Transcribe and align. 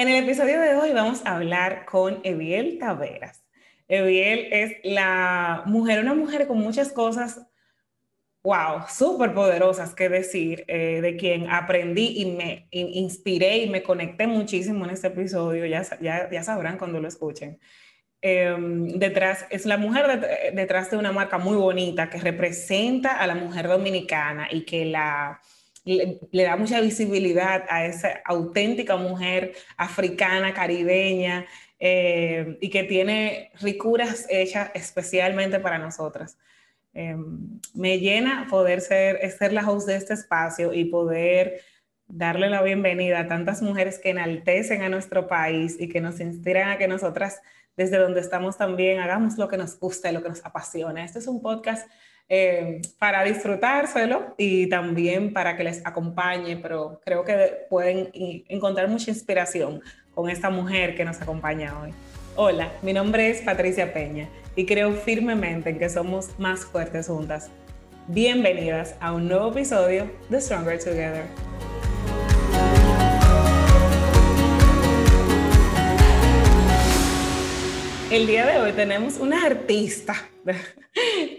En 0.00 0.08
el 0.08 0.24
episodio 0.24 0.58
de 0.62 0.76
hoy 0.76 0.92
vamos 0.94 1.20
a 1.26 1.36
hablar 1.36 1.84
con 1.84 2.20
Eviel 2.22 2.78
Taveras. 2.78 3.44
Eviel 3.86 4.48
es 4.50 4.78
la 4.82 5.62
mujer, 5.66 6.00
una 6.00 6.14
mujer 6.14 6.46
con 6.46 6.56
muchas 6.56 6.90
cosas, 6.90 7.46
wow, 8.42 8.84
súper 8.88 9.34
poderosas 9.34 9.94
que 9.94 10.08
decir, 10.08 10.64
eh, 10.68 11.02
de 11.02 11.18
quien 11.18 11.50
aprendí 11.50 12.14
y 12.16 12.24
me 12.34 12.66
inspiré 12.70 13.58
y 13.58 13.68
me 13.68 13.82
conecté 13.82 14.26
muchísimo 14.26 14.86
en 14.86 14.92
este 14.92 15.08
episodio, 15.08 15.66
ya, 15.66 15.82
ya, 16.00 16.30
ya 16.30 16.42
sabrán 16.42 16.78
cuando 16.78 16.98
lo 16.98 17.06
escuchen. 17.06 17.60
Em, 18.22 18.88
detrás, 18.98 19.44
es 19.50 19.66
la 19.66 19.76
mujer 19.76 20.18
detrás 20.54 20.90
de 20.90 20.96
una 20.96 21.12
marca 21.12 21.36
muy 21.36 21.58
bonita 21.58 22.08
que 22.08 22.20
representa 22.20 23.18
a 23.18 23.26
la 23.26 23.34
mujer 23.34 23.68
dominicana 23.68 24.48
y 24.50 24.64
que 24.64 24.86
la 24.86 25.42
le, 25.90 26.42
da 26.42 26.56
mucha 26.56 26.80
visibilidad 26.80 27.64
a 27.68 27.86
esa 27.86 28.20
auténtica 28.24 28.96
mujer 28.96 29.52
africana, 29.76 30.54
caribeña, 30.54 31.46
eh, 31.78 32.58
y 32.60 32.70
que 32.70 32.84
tiene 32.84 33.50
ricuras 33.60 34.26
hechas 34.28 34.70
especialmente 34.74 35.58
para 35.60 35.78
nosotras. 35.78 36.38
Eh, 36.92 37.16
me 37.74 37.98
llena 37.98 38.46
poder 38.50 38.80
ser, 38.80 39.30
ser 39.32 39.52
la 39.52 39.68
host 39.68 39.86
de 39.86 39.96
este 39.96 40.14
espacio 40.14 40.72
y 40.72 40.84
poder 40.86 41.62
darle 42.06 42.50
la 42.50 42.62
bienvenida 42.62 43.20
a 43.20 43.28
tantas 43.28 43.62
mujeres 43.62 43.98
que 43.98 44.10
enaltecen 44.10 44.82
a 44.82 44.88
nuestro 44.88 45.28
país 45.28 45.76
y 45.78 45.88
que 45.88 46.00
nos 46.00 46.20
inspiran 46.20 46.68
a 46.68 46.78
que 46.78 46.88
nosotras, 46.88 47.40
desde 47.76 47.98
donde 47.98 48.20
estamos 48.20 48.58
también, 48.58 48.98
hagamos 48.98 49.38
lo 49.38 49.48
que 49.48 49.56
nos 49.56 49.78
gusta 49.78 50.10
lo 50.12 50.22
que 50.22 50.28
nos 50.28 50.44
apasiona. 50.44 51.04
Este 51.04 51.20
es 51.20 51.26
un 51.26 51.40
podcast 51.40 51.88
eh, 52.32 52.80
para 52.98 53.24
disfrutárselo 53.24 54.34
y 54.38 54.68
también 54.68 55.32
para 55.32 55.56
que 55.56 55.64
les 55.64 55.84
acompañe, 55.84 56.56
pero 56.56 57.00
creo 57.04 57.24
que 57.24 57.66
pueden 57.68 58.10
encontrar 58.48 58.88
mucha 58.88 59.10
inspiración 59.10 59.82
con 60.14 60.30
esta 60.30 60.48
mujer 60.48 60.94
que 60.94 61.04
nos 61.04 61.20
acompaña 61.20 61.76
hoy. 61.80 61.92
Hola, 62.36 62.72
mi 62.82 62.92
nombre 62.92 63.28
es 63.30 63.42
Patricia 63.42 63.92
Peña 63.92 64.28
y 64.54 64.64
creo 64.64 64.92
firmemente 64.92 65.70
en 65.70 65.78
que 65.80 65.88
somos 65.88 66.38
más 66.38 66.64
fuertes 66.64 67.08
juntas. 67.08 67.50
Bienvenidas 68.06 68.94
a 69.00 69.12
un 69.12 69.26
nuevo 69.26 69.50
episodio 69.50 70.08
de 70.28 70.40
Stronger 70.40 70.78
Together. 70.78 71.24
El 78.10 78.26
día 78.26 78.44
de 78.44 78.58
hoy 78.58 78.72
tenemos 78.72 79.18
una 79.18 79.46
artista 79.46 80.16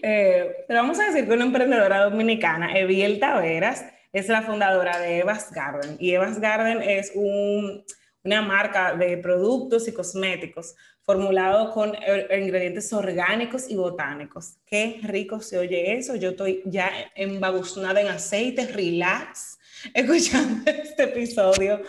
eh, 0.04 0.66
vamos 0.70 1.00
a 1.00 1.08
decir 1.08 1.28
que 1.28 1.34
una 1.34 1.44
emprendedora 1.44 2.06
dominicana, 2.06 2.78
Eviel 2.78 3.20
Taveras, 3.20 3.84
es 4.14 4.30
la 4.30 4.42
fundadora 4.42 4.98
de 5.00 5.20
Evas 5.20 5.52
Garden. 5.52 5.98
Y 6.00 6.12
Evas 6.12 6.40
Garden 6.40 6.82
es 6.82 7.12
una 7.14 8.42
marca 8.42 8.96
de 8.96 9.18
productos 9.18 9.88
y 9.90 9.94
cosméticos 9.94 10.76
formulado 11.02 11.72
con 11.72 11.94
eh, 11.96 12.40
ingredientes 12.42 12.94
orgánicos 12.94 13.70
y 13.70 13.76
botánicos. 13.76 14.58
Qué 14.66 15.00
rico 15.04 15.42
se 15.42 15.58
oye 15.58 15.98
eso. 15.98 16.16
Yo 16.16 16.30
estoy 16.30 16.62
ya 16.66 16.90
embabuzonada 17.16 18.00
en 18.00 18.08
aceite, 18.08 18.68
relax, 18.68 19.60
escuchando 19.94 20.72
este 20.72 21.04
episodio. 21.04 21.82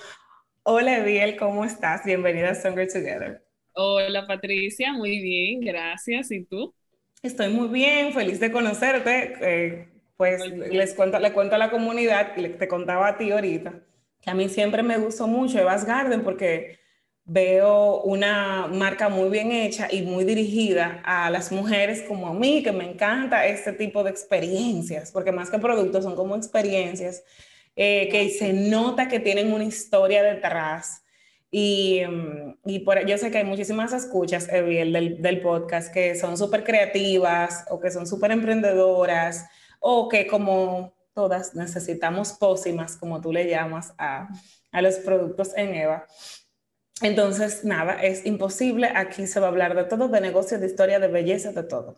Hola, 0.64 0.98
Eviel, 0.98 1.36
¿cómo 1.36 1.64
estás? 1.64 2.04
Bienvenida 2.04 2.50
a 2.50 2.54
Stronger 2.54 2.88
Together. 2.90 3.41
Hola, 3.74 4.26
Patricia, 4.26 4.92
muy 4.92 5.20
bien, 5.20 5.60
gracias. 5.60 6.30
¿Y 6.30 6.44
tú? 6.44 6.74
Estoy 7.22 7.48
muy 7.52 7.68
bien, 7.68 8.12
feliz 8.12 8.38
de 8.40 8.52
conocerte. 8.52 9.34
Eh, 9.40 9.88
pues 10.16 10.40
les 10.46 10.94
cuento, 10.94 11.18
le 11.18 11.32
cuento 11.32 11.54
a 11.54 11.58
la 11.58 11.70
comunidad, 11.70 12.36
y 12.36 12.48
te 12.50 12.68
contaba 12.68 13.08
a 13.08 13.16
ti 13.16 13.30
ahorita, 13.30 13.80
que 14.20 14.30
a 14.30 14.34
mí 14.34 14.48
siempre 14.48 14.82
me 14.82 14.98
gustó 14.98 15.26
mucho 15.26 15.58
Evas 15.58 15.84
Garden 15.84 16.22
porque 16.22 16.78
veo 17.24 18.02
una 18.02 18.66
marca 18.66 19.08
muy 19.08 19.30
bien 19.30 19.52
hecha 19.52 19.88
y 19.90 20.02
muy 20.02 20.24
dirigida 20.24 21.00
a 21.04 21.30
las 21.30 21.50
mujeres 21.50 22.02
como 22.02 22.28
a 22.28 22.34
mí, 22.34 22.62
que 22.62 22.72
me 22.72 22.88
encanta 22.90 23.46
este 23.46 23.72
tipo 23.72 24.04
de 24.04 24.10
experiencias, 24.10 25.12
porque 25.12 25.32
más 25.32 25.50
que 25.50 25.58
productos 25.58 26.04
son 26.04 26.14
como 26.14 26.36
experiencias 26.36 27.24
eh, 27.76 28.08
que 28.10 28.28
se 28.30 28.52
nota 28.52 29.08
que 29.08 29.20
tienen 29.20 29.52
una 29.52 29.64
historia 29.64 30.22
detrás 30.22 31.01
y, 31.54 32.00
mm, 32.06 32.60
y 32.64 32.78
por, 32.80 33.06
yo 33.06 33.18
sé 33.18 33.30
que 33.30 33.38
hay 33.38 33.44
muchísimas 33.44 33.92
escuchas, 33.92 34.48
Eviel, 34.50 34.92
del, 34.92 35.20
del 35.20 35.40
podcast 35.42 35.92
que 35.92 36.14
son 36.16 36.38
súper 36.38 36.64
creativas 36.64 37.66
o 37.68 37.78
que 37.78 37.90
son 37.90 38.06
súper 38.06 38.32
emprendedoras 38.32 39.46
o 39.78 40.08
que 40.08 40.26
como 40.26 40.94
todas 41.14 41.54
necesitamos 41.54 42.32
pócimas, 42.32 42.96
como 42.96 43.20
tú 43.20 43.32
le 43.32 43.46
llamas 43.48 43.92
a, 43.98 44.28
a 44.72 44.82
los 44.82 44.96
productos 44.96 45.52
en 45.54 45.74
EVA. 45.74 46.06
Entonces, 47.02 47.64
nada, 47.64 48.02
es 48.02 48.24
imposible. 48.24 48.90
Aquí 48.94 49.26
se 49.26 49.38
va 49.38 49.46
a 49.46 49.50
hablar 49.50 49.74
de 49.76 49.84
todo, 49.84 50.08
de 50.08 50.22
negocios, 50.22 50.58
de 50.60 50.68
historia, 50.68 51.00
de 51.00 51.08
belleza, 51.08 51.52
de 51.52 51.64
todo. 51.64 51.96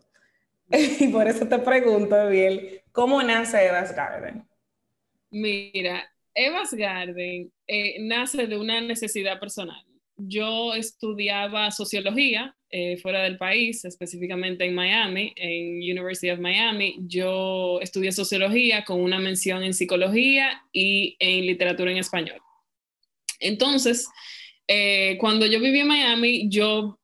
Y 0.99 1.07
por 1.09 1.27
eso 1.27 1.47
te 1.47 1.59
pregunto, 1.59 2.19
Eviel, 2.19 2.81
¿cómo 2.91 3.21
nace 3.23 3.67
Eva's 3.67 3.95
Garden? 3.95 4.45
Mira, 5.29 6.03
Evas 6.35 6.73
Garden 6.73 7.49
eh, 7.65 7.95
nace 8.01 8.45
de 8.45 8.57
una 8.57 8.81
necesidad 8.81 9.39
personal. 9.39 9.81
Yo 10.17 10.73
estudiaba 10.73 11.71
sociología 11.71 12.55
eh, 12.69 12.97
fuera 12.97 13.23
del 13.23 13.37
país, 13.37 13.85
específicamente 13.85 14.65
en 14.65 14.75
Miami, 14.75 15.33
en 15.37 15.77
University 15.77 16.29
of 16.29 16.39
Miami. 16.39 16.97
Yo 17.07 17.79
estudié 17.81 18.11
sociología 18.11 18.83
con 18.83 18.99
una 18.99 19.19
mención 19.19 19.63
en 19.63 19.73
psicología 19.73 20.61
y 20.73 21.15
en 21.19 21.45
literatura 21.45 21.91
en 21.91 21.97
español. 21.97 22.41
Entonces, 23.39 24.07
eh, 24.67 25.17
cuando 25.19 25.45
yo 25.45 25.59
viví 25.61 25.79
en 25.79 25.87
Miami, 25.87 26.49
yo 26.49 26.99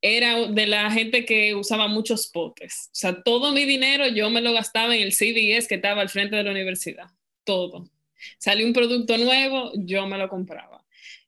era 0.00 0.46
de 0.46 0.66
la 0.66 0.90
gente 0.90 1.24
que 1.24 1.54
usaba 1.54 1.88
muchos 1.88 2.28
potes. 2.28 2.86
O 2.86 2.94
sea, 2.94 3.22
todo 3.22 3.52
mi 3.52 3.64
dinero 3.64 4.06
yo 4.08 4.30
me 4.30 4.40
lo 4.40 4.52
gastaba 4.52 4.94
en 4.94 5.02
el 5.02 5.12
CVS 5.12 5.68
que 5.68 5.74
estaba 5.76 6.02
al 6.02 6.08
frente 6.08 6.36
de 6.36 6.44
la 6.44 6.52
universidad. 6.52 7.06
Todo 7.44 7.90
Salió 8.38 8.66
un 8.66 8.72
producto 8.72 9.16
nuevo, 9.18 9.72
yo 9.74 10.06
me 10.06 10.18
lo 10.18 10.28
compraba. 10.28 10.84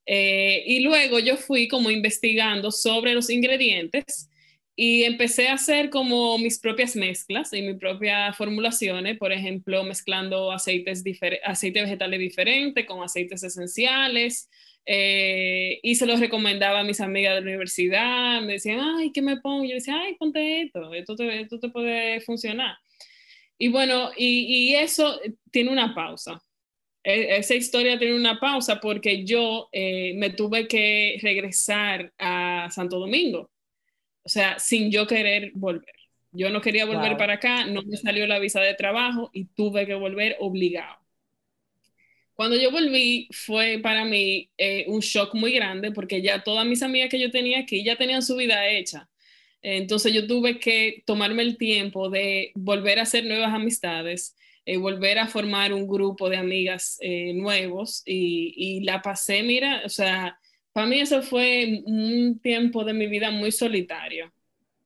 Eh, 0.06 0.64
y 0.66 0.80
luego 0.80 1.18
yo 1.18 1.36
fui 1.36 1.68
como 1.68 1.90
investigando 1.90 2.70
sobre 2.70 3.14
los 3.14 3.30
ingredientes 3.30 4.28
y 4.74 5.04
empecé 5.04 5.48
a 5.48 5.54
hacer 5.54 5.90
como 5.90 6.38
mis 6.38 6.58
propias 6.58 6.96
mezclas 6.96 7.52
y 7.52 7.62
mis 7.62 7.76
propias 7.76 8.36
formulaciones, 8.36 9.18
por 9.18 9.32
ejemplo, 9.32 9.84
mezclando 9.84 10.50
aceites 10.50 11.04
aceite 11.44 11.82
vegetales 11.82 12.18
diferentes 12.18 12.86
con 12.86 13.02
aceites 13.02 13.42
esenciales. 13.42 14.48
Eh, 14.84 15.78
y 15.82 15.94
se 15.94 16.06
los 16.06 16.18
recomendaba 16.18 16.80
a 16.80 16.84
mis 16.84 17.00
amigas 17.00 17.34
de 17.34 17.40
la 17.42 17.46
universidad, 17.46 18.40
me 18.42 18.54
decían, 18.54 18.80
ay, 18.80 19.12
¿qué 19.12 19.22
me 19.22 19.36
pongo? 19.36 19.64
Yo 19.64 19.74
decía, 19.74 19.96
ay, 20.00 20.16
ponte 20.16 20.62
esto, 20.62 20.92
esto 20.92 21.14
te, 21.14 21.42
esto 21.42 21.60
te 21.60 21.68
puede 21.68 22.20
funcionar. 22.20 22.76
Y 23.58 23.68
bueno, 23.68 24.10
y, 24.16 24.74
eso 24.74 25.20
tiene 25.52 25.70
una 25.70 25.94
pausa, 25.94 26.42
esa 27.04 27.54
historia 27.54 27.98
tiene 27.98 28.14
una 28.14 28.38
pausa 28.38 28.80
porque 28.80 29.24
yo 29.24 29.68
eh, 29.72 30.14
me 30.16 30.30
tuve 30.30 30.68
que 30.68 31.18
regresar 31.22 32.12
a 32.18 32.68
Santo 32.70 32.98
Domingo, 32.98 33.50
o 34.22 34.28
sea, 34.28 34.58
sin 34.58 34.90
yo 34.90 35.06
querer 35.06 35.50
volver. 35.54 35.94
Yo 36.30 36.48
no 36.48 36.60
quería 36.62 36.86
volver 36.86 37.16
para 37.18 37.34
acá, 37.34 37.66
no 37.66 37.82
me 37.82 37.96
salió 37.96 38.26
la 38.26 38.38
visa 38.38 38.60
de 38.60 38.74
trabajo 38.74 39.30
y 39.34 39.46
tuve 39.46 39.86
que 39.86 39.94
volver 39.94 40.36
obligado. 40.40 40.96
Cuando 42.34 42.56
yo 42.56 42.70
volví 42.70 43.28
fue 43.30 43.78
para 43.82 44.04
mí 44.04 44.50
eh, 44.56 44.84
un 44.88 45.00
shock 45.00 45.34
muy 45.34 45.52
grande 45.52 45.92
porque 45.92 46.22
ya 46.22 46.42
todas 46.42 46.66
mis 46.66 46.82
amigas 46.82 47.10
que 47.10 47.20
yo 47.20 47.30
tenía 47.30 47.60
aquí 47.60 47.84
ya 47.84 47.96
tenían 47.96 48.22
su 48.22 48.36
vida 48.36 48.66
hecha. 48.68 49.08
Entonces 49.60 50.12
yo 50.12 50.26
tuve 50.26 50.58
que 50.58 51.02
tomarme 51.06 51.42
el 51.42 51.56
tiempo 51.56 52.10
de 52.10 52.52
volver 52.54 52.98
a 52.98 53.02
hacer 53.02 53.24
nuevas 53.26 53.52
amistades, 53.52 54.34
eh, 54.64 54.76
volver 54.76 55.18
a 55.18 55.26
formar 55.26 55.72
un 55.72 55.86
grupo 55.86 56.28
de 56.28 56.36
amigas 56.36 56.96
eh, 57.00 57.32
nuevos 57.34 58.02
y, 58.04 58.80
la 58.84 59.02
pasé, 59.02 59.42
mira, 59.42 59.82
o 59.84 59.88
sea, 59.88 60.38
para 60.72 60.86
mí 60.86 61.00
eso 61.00 61.22
fue 61.22 61.82
un 61.84 62.40
tiempo 62.40 62.84
de 62.84 62.92
mi 62.92 63.06
vida 63.06 63.30
muy 63.30 63.50
solitario. 63.52 64.32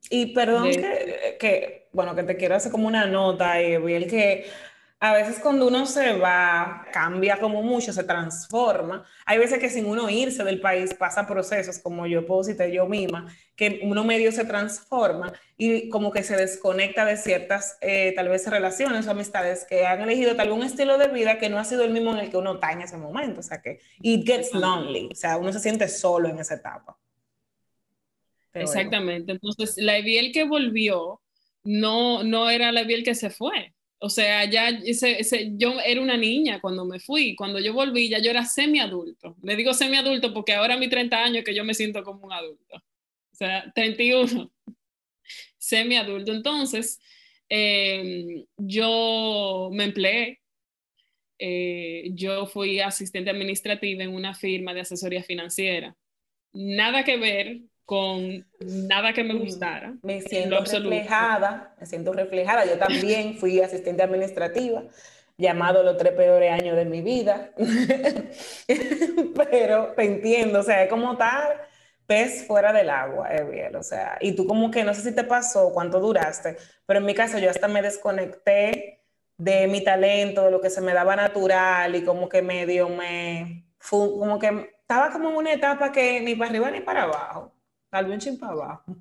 Y 0.08 0.26
perdón 0.26 0.70
que, 0.70 1.36
que, 1.38 1.88
bueno, 1.92 2.14
que 2.14 2.22
te 2.22 2.36
quiero 2.36 2.54
hacer 2.54 2.72
como 2.72 2.86
una 2.86 3.06
nota, 3.06 3.60
y 3.62 3.74
el 3.74 4.06
que 4.06 4.46
a 4.98 5.12
veces 5.12 5.38
cuando 5.40 5.68
uno 5.68 5.84
se 5.84 6.16
va, 6.16 6.86
cambia 6.90 7.38
como 7.38 7.62
mucho, 7.62 7.92
se 7.92 8.02
transforma. 8.04 9.04
Hay 9.26 9.36
veces 9.36 9.58
que 9.58 9.68
sin 9.68 9.84
uno 9.84 10.08
irse 10.08 10.42
del 10.42 10.58
país 10.58 10.94
pasa 10.94 11.26
procesos, 11.26 11.78
como 11.80 12.06
yo 12.06 12.24
puedo 12.24 12.40
decirte 12.40 12.72
yo 12.72 12.86
misma, 12.86 13.26
que 13.56 13.80
uno 13.82 14.04
medio 14.04 14.32
se 14.32 14.46
transforma 14.46 15.34
y 15.58 15.90
como 15.90 16.10
que 16.10 16.22
se 16.22 16.36
desconecta 16.36 17.04
de 17.04 17.18
ciertas, 17.18 17.76
eh, 17.82 18.14
tal 18.16 18.30
vez, 18.30 18.46
relaciones 18.46 19.06
o 19.06 19.10
amistades 19.10 19.66
que 19.68 19.84
han 19.84 20.00
elegido 20.00 20.34
tal 20.34 20.48
vez 20.48 20.56
un 20.56 20.64
estilo 20.64 20.96
de 20.96 21.08
vida 21.08 21.38
que 21.38 21.50
no 21.50 21.58
ha 21.58 21.64
sido 21.64 21.84
el 21.84 21.92
mismo 21.92 22.12
en 22.12 22.18
el 22.20 22.30
que 22.30 22.38
uno 22.38 22.54
está 22.54 22.72
en 22.72 22.80
ese 22.80 22.96
momento. 22.96 23.40
O 23.40 23.42
sea, 23.42 23.60
que 23.60 23.80
it 24.00 24.26
gets 24.26 24.54
lonely. 24.54 25.10
O 25.12 25.14
sea, 25.14 25.36
uno 25.36 25.52
se 25.52 25.60
siente 25.60 25.88
solo 25.88 26.30
en 26.30 26.38
esa 26.38 26.54
etapa. 26.54 26.96
Exactamente. 28.54 29.32
Entonces, 29.32 29.76
la 29.76 29.98
Eviel 29.98 30.32
que 30.32 30.44
volvió 30.44 31.20
no, 31.64 32.24
no 32.24 32.48
era 32.48 32.72
la 32.72 32.80
Eviel 32.80 33.04
que 33.04 33.14
se 33.14 33.28
fue 33.28 33.75
O 33.98 34.10
sea, 34.10 34.44
ya 34.44 34.68
ese, 34.68 35.20
ese, 35.20 35.52
yo 35.56 35.80
era 35.80 36.00
una 36.00 36.16
niña 36.16 36.60
cuando 36.60 36.84
me 36.84 37.00
fui. 37.00 37.34
Cuando 37.34 37.58
yo 37.58 37.72
volví, 37.72 38.08
ya 38.08 38.18
yo 38.18 38.30
era 38.30 38.44
semi-adulto. 38.44 39.36
Le 39.42 39.56
digo 39.56 39.72
semi-adulto 39.72 40.34
porque 40.34 40.52
ahora 40.54 40.74
a 40.74 40.78
mis 40.78 40.90
30 40.90 41.22
años 41.22 41.44
que 41.44 41.54
yo 41.54 41.64
me 41.64 41.74
siento 41.74 42.02
como 42.04 42.26
un 42.26 42.32
adulto. 42.32 42.76
O 42.76 43.36
sea, 43.36 43.72
31. 43.74 44.50
Semi-adulto. 45.58 46.32
Entonces, 46.32 47.00
eh, 47.48 48.44
yo 48.56 49.70
me 49.72 49.84
empleé. 49.84 50.40
Eh, 51.38 52.10
yo 52.14 52.46
fui 52.46 52.80
asistente 52.80 53.30
administrativa 53.30 54.02
en 54.04 54.14
una 54.14 54.34
firma 54.34 54.74
de 54.74 54.80
asesoría 54.80 55.22
financiera. 55.22 55.96
Nada 56.52 57.04
que 57.04 57.16
ver 57.18 57.60
con 57.86 58.44
nada 58.60 59.12
que 59.12 59.22
me 59.22 59.34
mm, 59.34 59.38
gustara. 59.38 59.94
Me 60.02 60.20
siento 60.20 60.60
reflejada, 60.60 61.72
me 61.80 61.86
siento 61.86 62.12
reflejada. 62.12 62.66
Yo 62.66 62.76
también 62.76 63.38
fui 63.38 63.60
asistente 63.60 64.02
administrativa, 64.02 64.82
llamado 65.38 65.84
los 65.84 65.96
tres 65.96 66.12
peores 66.12 66.50
años 66.50 66.76
de 66.76 66.84
mi 66.84 67.00
vida, 67.00 67.52
pero 69.50 69.92
te 69.96 70.04
entiendo, 70.04 70.60
o 70.60 70.62
sea, 70.62 70.82
es 70.82 70.90
como 70.90 71.16
tal 71.16 71.60
pez 72.06 72.46
fuera 72.46 72.72
del 72.72 72.90
agua, 72.90 73.34
Eviel, 73.34 73.76
o 73.76 73.82
sea, 73.82 74.18
y 74.20 74.32
tú 74.32 74.46
como 74.46 74.70
que 74.70 74.84
no 74.84 74.94
sé 74.94 75.02
si 75.02 75.14
te 75.14 75.24
pasó, 75.24 75.72
cuánto 75.72 76.00
duraste, 76.00 76.56
pero 76.86 77.00
en 77.00 77.06
mi 77.06 77.14
caso 77.14 77.38
yo 77.38 77.50
hasta 77.50 77.68
me 77.68 77.82
desconecté 77.82 79.00
de 79.36 79.66
mi 79.66 79.82
talento, 79.82 80.44
de 80.44 80.50
lo 80.50 80.60
que 80.60 80.70
se 80.70 80.80
me 80.80 80.94
daba 80.94 81.16
natural 81.16 81.94
y 81.94 82.04
como 82.04 82.28
que 82.28 82.42
medio 82.42 82.88
me, 82.88 83.66
como 83.90 84.38
que 84.38 84.70
estaba 84.80 85.10
como 85.10 85.30
en 85.30 85.36
una 85.36 85.52
etapa 85.52 85.92
que 85.92 86.20
ni 86.20 86.34
para 86.36 86.50
arriba 86.50 86.70
ni 86.70 86.80
para 86.80 87.02
abajo. 87.02 87.55
Tal 87.90 88.06
vez 88.06 88.14
un 88.14 88.20
chin 88.20 88.38
para 88.38 88.52
abajo. 88.52 88.96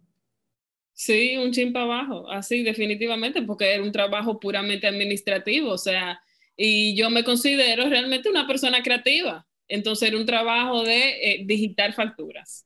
Sí, 0.93 1.35
un 1.37 1.51
chin 1.51 1.73
para 1.73 1.85
abajo, 1.85 2.31
así 2.31 2.63
definitivamente, 2.63 3.41
porque 3.41 3.73
era 3.73 3.83
un 3.83 3.91
trabajo 3.91 4.39
puramente 4.39 4.87
administrativo, 4.87 5.71
o 5.71 5.77
sea, 5.77 6.21
y 6.55 6.95
yo 6.95 7.09
me 7.09 7.23
considero 7.25 7.89
realmente 7.89 8.29
una 8.29 8.47
persona 8.47 8.81
creativa. 8.81 9.45
Entonces 9.67 10.07
era 10.09 10.17
un 10.17 10.25
trabajo 10.25 10.83
de 10.83 11.33
eh, 11.33 11.43
digitar 11.45 11.93
facturas. 11.93 12.65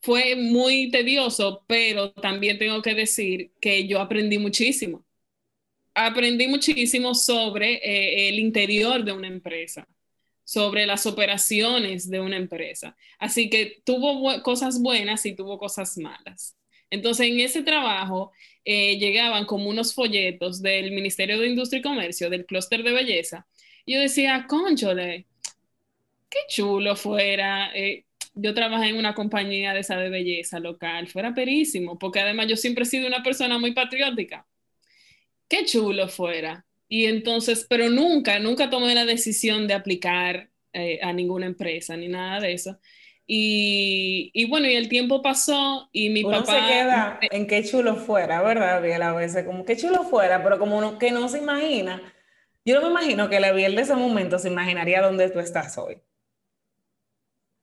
Fue 0.00 0.36
muy 0.36 0.90
tedioso, 0.90 1.64
pero 1.66 2.12
también 2.12 2.58
tengo 2.58 2.80
que 2.82 2.94
decir 2.94 3.52
que 3.60 3.88
yo 3.88 4.00
aprendí 4.00 4.38
muchísimo. 4.38 5.04
Aprendí 5.94 6.46
muchísimo 6.46 7.14
sobre 7.14 7.74
eh, 7.76 8.28
el 8.28 8.38
interior 8.38 9.04
de 9.04 9.12
una 9.12 9.28
empresa 9.28 9.88
sobre 10.46 10.86
las 10.86 11.06
operaciones 11.06 12.08
de 12.08 12.20
una 12.20 12.36
empresa. 12.36 12.96
Así 13.18 13.50
que 13.50 13.82
tuvo 13.84 14.42
cosas 14.42 14.80
buenas 14.80 15.26
y 15.26 15.34
tuvo 15.34 15.58
cosas 15.58 15.98
malas. 15.98 16.56
Entonces, 16.88 17.26
en 17.26 17.40
ese 17.40 17.62
trabajo 17.64 18.30
eh, 18.64 18.96
llegaban 18.96 19.44
como 19.44 19.68
unos 19.68 19.92
folletos 19.92 20.62
del 20.62 20.92
Ministerio 20.92 21.40
de 21.40 21.48
Industria 21.48 21.80
y 21.80 21.82
Comercio, 21.82 22.30
del 22.30 22.46
clúster 22.46 22.84
de 22.84 22.92
belleza. 22.92 23.46
Y 23.84 23.94
yo 23.94 24.00
decía, 24.00 24.46
conchole, 24.48 25.26
qué 26.30 26.38
chulo 26.48 26.94
fuera. 26.94 27.72
Eh, 27.74 28.04
yo 28.34 28.54
trabajé 28.54 28.90
en 28.90 28.98
una 28.98 29.14
compañía 29.14 29.74
de 29.74 29.80
esa 29.80 29.96
de 29.96 30.10
belleza 30.10 30.60
local, 30.60 31.08
fuera 31.08 31.34
perísimo, 31.34 31.98
porque 31.98 32.20
además 32.20 32.46
yo 32.48 32.56
siempre 32.56 32.84
he 32.84 32.86
sido 32.86 33.08
una 33.08 33.22
persona 33.24 33.58
muy 33.58 33.72
patriótica. 33.72 34.46
Qué 35.48 35.64
chulo 35.64 36.08
fuera 36.08 36.66
y 36.88 37.06
entonces, 37.06 37.66
pero 37.68 37.90
nunca, 37.90 38.38
nunca 38.38 38.70
tomé 38.70 38.94
la 38.94 39.04
decisión 39.04 39.66
de 39.66 39.74
aplicar 39.74 40.50
eh, 40.72 41.00
a 41.02 41.12
ninguna 41.12 41.46
empresa 41.46 41.96
ni 41.96 42.08
nada 42.08 42.40
de 42.40 42.52
eso. 42.52 42.78
Y, 43.26 44.30
y, 44.34 44.46
bueno, 44.48 44.68
y 44.68 44.76
el 44.76 44.88
tiempo 44.88 45.20
pasó 45.20 45.88
y 45.92 46.10
mi 46.10 46.22
Uno 46.22 46.44
papá... 46.44 46.52
se 46.52 46.72
queda 46.72 47.18
en 47.22 47.46
qué 47.48 47.64
chulo 47.64 47.96
fuera, 47.96 48.40
¿verdad, 48.42 48.80
Biel? 48.82 49.02
A 49.02 49.12
veces, 49.14 49.44
como 49.44 49.64
qué 49.64 49.76
chulo 49.76 50.04
fuera, 50.04 50.42
pero 50.44 50.58
como 50.58 50.78
uno, 50.78 50.98
que 50.98 51.10
no 51.10 51.28
se 51.28 51.38
imagina. 51.38 52.14
Yo 52.64 52.76
no 52.76 52.82
me 52.82 52.90
imagino 52.92 53.28
que 53.28 53.40
la 53.40 53.52
Biel 53.52 53.74
de 53.76 53.82
ese 53.82 53.94
momento 53.96 54.38
se 54.38 54.48
imaginaría 54.48 55.02
dónde 55.02 55.30
tú 55.30 55.40
estás 55.40 55.76
hoy. 55.78 56.00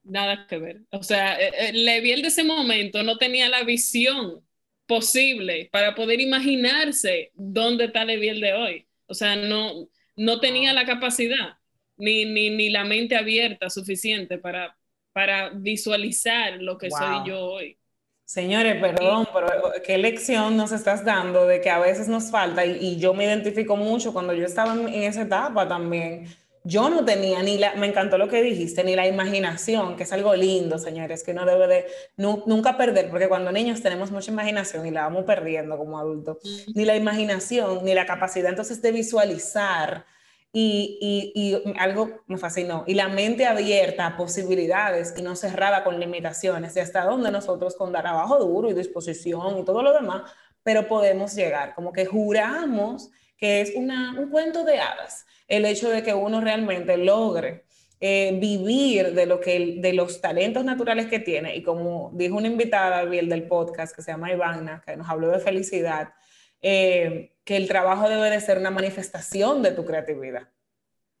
Nada 0.02 0.46
que 0.46 0.58
ver. 0.58 0.82
O 0.90 1.02
sea, 1.02 1.40
eh, 1.40 1.52
eh, 1.58 1.72
la 1.72 1.98
Biel 2.00 2.22
de 2.22 2.28
ese 2.28 2.44
momento 2.44 3.02
no 3.02 3.16
tenía 3.18 3.48
la 3.48 3.62
visión 3.64 4.46
posible 4.86 5.68
para 5.72 5.94
poder 5.94 6.20
imaginarse 6.20 7.32
dónde 7.34 7.86
está 7.86 8.04
la 8.04 8.16
Biel 8.16 8.40
de 8.40 8.52
hoy. 8.54 8.83
O 9.06 9.14
sea, 9.14 9.36
no, 9.36 9.88
no 10.16 10.40
tenía 10.40 10.72
la 10.72 10.86
capacidad 10.86 11.58
ni, 11.96 12.24
ni, 12.24 12.50
ni 12.50 12.70
la 12.70 12.84
mente 12.84 13.16
abierta 13.16 13.70
suficiente 13.70 14.38
para, 14.38 14.76
para 15.12 15.50
visualizar 15.50 16.60
lo 16.60 16.78
que 16.78 16.90
soy 16.90 17.26
yo 17.26 17.40
hoy. 17.40 17.78
Señores, 18.26 18.80
perdón, 18.80 19.28
pero 19.34 19.48
qué 19.84 19.98
lección 19.98 20.56
nos 20.56 20.72
estás 20.72 21.04
dando 21.04 21.46
de 21.46 21.60
que 21.60 21.68
a 21.68 21.78
veces 21.78 22.08
nos 22.08 22.30
falta, 22.30 22.64
y, 22.64 22.78
y 22.80 22.98
yo 22.98 23.12
me 23.12 23.24
identifico 23.24 23.76
mucho 23.76 24.14
cuando 24.14 24.32
yo 24.32 24.46
estaba 24.46 24.72
en, 24.72 24.88
en 24.88 25.02
esa 25.02 25.22
etapa 25.22 25.68
también 25.68 26.26
yo 26.66 26.88
no 26.88 27.04
tenía 27.04 27.42
ni 27.42 27.58
la, 27.58 27.74
me 27.74 27.86
encantó 27.86 28.16
lo 28.16 28.28
que 28.28 28.42
dijiste, 28.42 28.82
ni 28.84 28.96
la 28.96 29.06
imaginación, 29.06 29.96
que 29.96 30.04
es 30.04 30.12
algo 30.14 30.34
lindo, 30.34 30.78
señores, 30.78 31.22
que 31.22 31.32
uno 31.32 31.44
debe 31.44 31.68
de 31.68 31.86
nunca 32.16 32.78
perder, 32.78 33.10
porque 33.10 33.28
cuando 33.28 33.52
niños 33.52 33.82
tenemos 33.82 34.10
mucha 34.10 34.32
imaginación 34.32 34.86
y 34.86 34.90
la 34.90 35.02
vamos 35.02 35.24
perdiendo 35.24 35.76
como 35.76 35.98
adultos, 35.98 36.38
ni 36.74 36.86
la 36.86 36.96
imaginación, 36.96 37.84
ni 37.84 37.92
la 37.92 38.06
capacidad 38.06 38.48
entonces 38.48 38.80
de 38.80 38.92
visualizar 38.92 40.06
y, 40.54 41.32
y, 41.34 41.62
y, 41.62 41.74
algo 41.78 42.22
me 42.28 42.38
fascinó, 42.38 42.84
y 42.86 42.94
la 42.94 43.08
mente 43.08 43.44
abierta 43.44 44.06
a 44.06 44.16
posibilidades 44.16 45.14
y 45.18 45.22
no 45.22 45.36
cerrada 45.36 45.84
con 45.84 46.00
limitaciones, 46.00 46.74
y 46.76 46.80
hasta 46.80 47.04
donde 47.04 47.30
nosotros 47.30 47.76
con 47.76 47.92
dar 47.92 48.06
abajo 48.06 48.38
duro 48.38 48.70
y 48.70 48.74
disposición 48.74 49.58
y 49.58 49.64
todo 49.64 49.82
lo 49.82 49.92
demás, 49.92 50.22
pero 50.62 50.88
podemos 50.88 51.34
llegar, 51.34 51.74
como 51.74 51.92
que 51.92 52.06
juramos 52.06 53.10
que 53.44 53.60
es 53.60 53.74
una, 53.76 54.18
un 54.18 54.30
cuento 54.30 54.64
de 54.64 54.78
hadas 54.78 55.26
el 55.48 55.66
hecho 55.66 55.90
de 55.90 56.02
que 56.02 56.14
uno 56.14 56.40
realmente 56.40 56.96
logre 56.96 57.66
eh, 58.00 58.38
vivir 58.40 59.12
de, 59.12 59.26
lo 59.26 59.38
que, 59.38 59.76
de 59.80 59.92
los 59.92 60.22
talentos 60.22 60.64
naturales 60.64 61.08
que 61.08 61.18
tiene. 61.18 61.54
Y 61.54 61.62
como 61.62 62.10
dijo 62.14 62.38
una 62.38 62.46
invitada 62.46 63.04
del 63.04 63.46
podcast 63.46 63.94
que 63.94 64.00
se 64.00 64.12
llama 64.12 64.32
Ivana, 64.32 64.82
que 64.86 64.96
nos 64.96 65.10
habló 65.10 65.28
de 65.28 65.40
felicidad, 65.40 66.14
eh, 66.62 67.34
que 67.44 67.58
el 67.58 67.68
trabajo 67.68 68.08
debe 68.08 68.30
de 68.30 68.40
ser 68.40 68.56
una 68.56 68.70
manifestación 68.70 69.62
de 69.62 69.72
tu 69.72 69.84
creatividad 69.84 70.48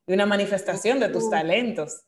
y 0.06 0.14
una 0.14 0.24
manifestación 0.24 1.00
de 1.00 1.10
tus 1.10 1.28
talentos. 1.28 2.06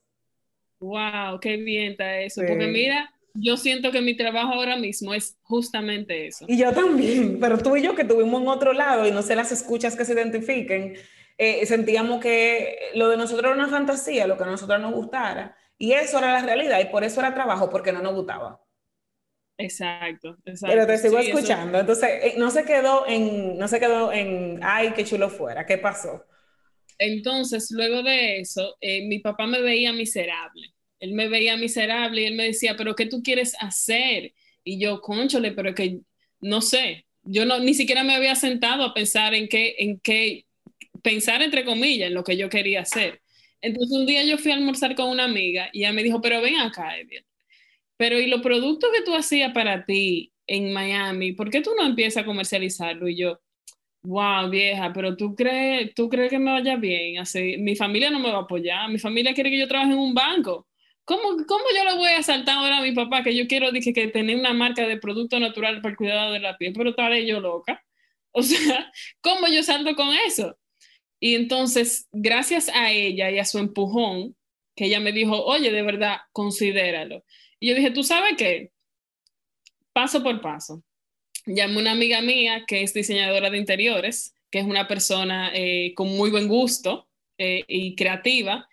Wow, 0.81 1.41
qué 1.43 1.59
bien 1.59 1.93
está 1.93 2.21
eso. 2.21 2.41
Porque 2.41 2.69
mira, 2.69 3.13
yo 3.39 3.57
siento 3.57 3.91
que 3.93 4.01
mi 4.01 4.17
trabajo 4.17 4.53
ahora 4.55 4.77
mismo 4.77 5.15
es 5.15 5.37
justamente 5.43 6.27
eso. 6.27 6.45
Y 6.49 6.59
yo 6.59 6.73
también, 6.73 7.39
pero 7.41 7.59
tú 7.59 7.77
y 7.77 7.83
yo 7.83 7.95
que 7.95 8.05
tuvimos 8.05 8.43
en 8.43 8.49
otro 8.49 8.73
lado 8.73 9.07
y 9.07 9.11
no 9.11 9.23
sé 9.23 9.37
las 9.37 9.53
escuchas 9.53 9.97
que 9.97 10.05
se 10.05 10.15
identifiquen, 10.15 10.95
eh, 11.39 11.67
sentíamos 11.67 12.21
que 12.21 12.79
lo 12.95 13.09
de 13.09 13.17
nosotros 13.17 13.53
era 13.53 13.55
una 13.55 13.69
fantasía, 13.69 14.27
lo 14.27 14.37
que 14.37 14.45
a 14.45 14.47
nosotros 14.47 14.81
nos 14.81 14.95
gustara, 14.95 15.57
y 15.79 15.93
eso 15.93 16.19
era 16.19 16.33
la 16.33 16.43
realidad, 16.43 16.81
y 16.81 16.87
por 16.87 17.05
eso 17.05 17.21
era 17.21 17.35
trabajo, 17.35 17.69
porque 17.69 17.93
no 17.93 18.01
nos 18.01 18.15
gustaba. 18.15 18.61
Exacto, 19.59 20.37
exacto. 20.45 20.75
Pero 20.75 20.87
te 20.87 20.99
sigo 20.99 21.19
escuchando. 21.19 21.79
Entonces, 21.79 22.09
eh, 22.23 22.35
no 22.37 22.51
se 22.51 22.65
quedó 22.65 23.07
en, 23.07 23.57
no 23.59 23.69
se 23.69 23.81
quedó 23.81 24.13
en, 24.13 24.61
ay, 24.63 24.93
qué 24.95 25.05
chulo 25.05 25.31
fuera. 25.31 25.65
¿Qué 25.65 25.79
pasó? 25.79 26.25
Entonces, 26.99 27.71
luego 27.71 28.03
de 28.03 28.41
eso, 28.41 28.77
eh, 28.81 29.07
mi 29.07 29.19
papá 29.19 29.47
me 29.47 29.61
veía 29.63 29.93
miserable. 29.93 30.75
Él 31.01 31.13
me 31.13 31.29
veía 31.29 31.57
miserable 31.57 32.23
y 32.23 32.27
él 32.27 32.35
me 32.35 32.45
decía, 32.45 32.77
pero 32.77 32.95
¿qué 32.95 33.07
tú 33.07 33.23
quieres 33.23 33.55
hacer? 33.61 34.33
Y 34.65 34.81
yo, 34.81 35.01
conchole, 35.01 35.53
pero 35.53 35.75
que 35.75 36.01
no 36.41 36.61
sé. 36.61 37.07
Yo 37.23 37.45
no, 37.45 37.59
ni 37.59 37.75
siquiera 37.75 38.05
me 38.05 38.15
había 38.15 38.35
sentado 38.35 38.85
a 38.85 38.95
pensar 38.95 39.35
en 39.35 39.49
qué, 39.49 39.77
en 39.79 40.01
qué 40.01 40.47
pensar 41.03 41.43
entre 41.43 41.65
comillas 41.65 42.09
en 42.09 42.15
lo 42.15 42.25
que 42.25 42.37
yo 42.37 42.49
quería 42.49 42.83
hacer. 42.83 43.21
Entonces 43.61 43.97
un 43.97 44.07
día 44.07 44.25
yo 44.25 44.39
fui 44.39 44.53
a 44.53 44.55
almorzar 44.55 44.95
con 44.95 45.09
una 45.09 45.25
amiga 45.25 45.69
y 45.73 45.81
ella 45.81 45.93
me 45.93 46.03
dijo, 46.03 46.21
pero 46.21 46.41
ven 46.41 46.57
acá, 46.57 46.99
Edith, 46.99 47.25
pero 47.97 48.21
¿y 48.21 48.27
los 48.27 48.43
productos 48.43 48.91
que 48.97 49.05
tú 49.05 49.15
hacías 49.15 49.53
para 49.53 49.85
ti 49.85 50.33
en 50.47 50.73
Miami, 50.73 51.33
por 51.33 51.51
qué 51.51 51.61
tú 51.61 51.71
no 51.77 51.87
empiezas 51.87 52.23
a 52.23 52.27
comercializarlo? 52.27 53.09
Y 53.09 53.17
yo, 53.17 53.41
wow, 54.03 54.49
vieja, 54.51 54.93
pero 54.93 55.17
tú 55.17 55.35
crees, 55.35 55.95
tú 55.95 56.09
crees 56.09 56.31
que 56.31 56.39
me 56.39 56.53
vaya 56.53 56.77
bien, 56.77 57.19
así, 57.19 57.57
mi 57.59 57.77
familia 57.77 58.11
no 58.11 58.21
me 58.21 58.31
va 58.31 58.39
a 58.39 58.43
apoyar, 58.43 58.91
mi 58.91 58.99
familia 58.99 59.35
quiere 59.35 59.51
que 59.51 59.59
yo 59.59 59.69
trabaje 59.69 59.93
en 59.93 59.99
un 59.99 60.15
banco. 60.15 60.69
¿Cómo, 61.07 61.47
¿Cómo 61.47 61.65
yo 61.73 61.85
le 61.85 61.95
voy 61.95 62.11
a 62.11 62.23
saltar 62.25 62.57
ahora 62.57 62.79
a 62.79 62.83
mi 62.83 62.91
papá 62.91 63.23
que 63.23 63.35
yo 63.35 63.47
quiero 63.47 63.71
dije, 63.71 63.93
que 63.93 64.09
tener 64.09 64.37
una 64.37 64.53
marca 64.53 64.89
de 64.89 64.97
producto 64.99 65.39
natural 65.39 65.81
para 65.81 65.93
el 65.93 65.97
cuidado 65.97 66.33
de 66.33 66.41
la 66.41 66.59
piel? 66.59 66.73
Pero 66.77 66.91
estaré 66.91 67.25
yo 67.25 67.39
loca. 67.41 67.81
O 68.33 68.43
sea, 68.43 68.93
¿cómo 69.21 69.47
yo 69.47 69.63
salto 69.63 69.95
con 69.95 70.09
eso? 70.27 70.59
Y 71.21 71.37
entonces, 71.37 72.09
gracias 72.11 72.69
a 72.75 72.91
ella 72.91 73.31
y 73.31 73.39
a 73.39 73.45
su 73.45 73.59
empujón, 73.59 74.37
que 74.75 74.87
ella 74.87 74.99
me 74.99 75.13
dijo, 75.13 75.45
oye, 75.45 75.71
de 75.71 75.83
verdad, 75.83 76.19
considéralo. 76.33 77.25
Y 77.61 77.69
yo 77.69 77.77
dije, 77.77 77.93
¿tú 77.93 78.03
sabes 78.03 78.35
qué? 78.37 78.73
Paso 79.93 80.25
por 80.25 80.41
paso. 80.41 80.83
Llamé 81.47 81.77
a 81.77 81.79
una 81.79 81.93
amiga 81.93 82.21
mía 82.21 82.65
que 82.67 82.83
es 82.83 82.93
diseñadora 82.93 83.49
de 83.49 83.59
interiores, 83.59 84.35
que 84.51 84.59
es 84.59 84.67
una 84.67 84.89
persona 84.89 85.53
eh, 85.55 85.95
con 85.95 86.09
muy 86.09 86.31
buen 86.31 86.49
gusto 86.49 87.09
eh, 87.39 87.65
y 87.69 87.95
creativa, 87.95 88.69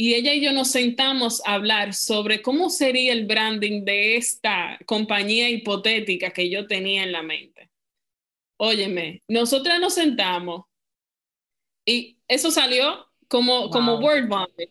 y 0.00 0.14
ella 0.14 0.32
y 0.32 0.40
yo 0.40 0.52
nos 0.52 0.70
sentamos 0.70 1.42
a 1.44 1.54
hablar 1.54 1.92
sobre 1.92 2.40
cómo 2.40 2.70
sería 2.70 3.12
el 3.12 3.26
branding 3.26 3.84
de 3.84 4.16
esta 4.16 4.78
compañía 4.86 5.50
hipotética 5.50 6.30
que 6.30 6.48
yo 6.48 6.68
tenía 6.68 7.02
en 7.02 7.10
la 7.10 7.22
mente. 7.24 7.68
Óyeme, 8.58 9.24
nosotras 9.28 9.80
nos 9.80 9.94
sentamos 9.94 10.66
Y 11.84 12.18
eso 12.28 12.50
salió 12.50 13.08
como, 13.28 13.70
como 13.70 13.96
word 13.98 14.28
vomit. 14.28 14.70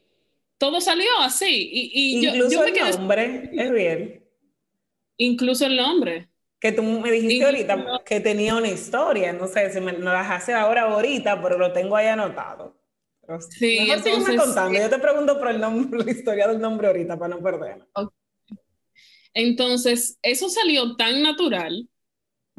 Todo 0.58 0.80
salió 0.82 1.10
así. 1.20 1.70
Y, 1.72 1.92
y 1.94 2.28
Incluso 2.28 2.68
yo, 2.68 2.86
el 2.86 2.92
nombre, 2.98 3.50
es 3.54 3.72
bien. 3.72 4.24
Incluso 5.18 5.66
el 5.66 5.76
nombre. 5.78 6.30
Que 6.60 6.72
tú 6.72 6.84
me 6.84 7.12
dijiste 7.12 7.46
ahorita 7.46 8.02
que 8.06 8.20
tenía 8.20 8.56
una 8.56 8.70
historia, 8.70 9.34
no 9.34 9.48
sé 9.48 9.72
si 9.72 9.82
me 9.82 9.94
lo 9.94 10.12
las 10.12 10.30
hace 10.32 10.54
ahora 10.54 10.84
ahorita, 10.84 11.42
pero 11.42 11.58
lo 11.58 11.74
tengo 11.74 11.96
ahí 11.96 12.08
anotado. 12.08 12.77
Sí, 13.50 13.78
entonces, 13.90 14.40
contando. 14.40 14.80
Yo 14.80 14.90
te 14.90 15.00
pregunto 15.00 15.38
por 15.38 15.50
el 15.50 15.60
nombre, 15.60 16.00
la 16.06 16.12
historia 16.12 16.48
del 16.48 16.60
nombre 16.60 16.88
ahorita 16.88 17.18
para 17.18 17.36
no 17.36 17.42
perderlo. 17.42 17.88
Entonces, 19.34 20.18
eso 20.22 20.50
salió 20.50 20.96
tan 20.96 21.22
natural, 21.22 21.88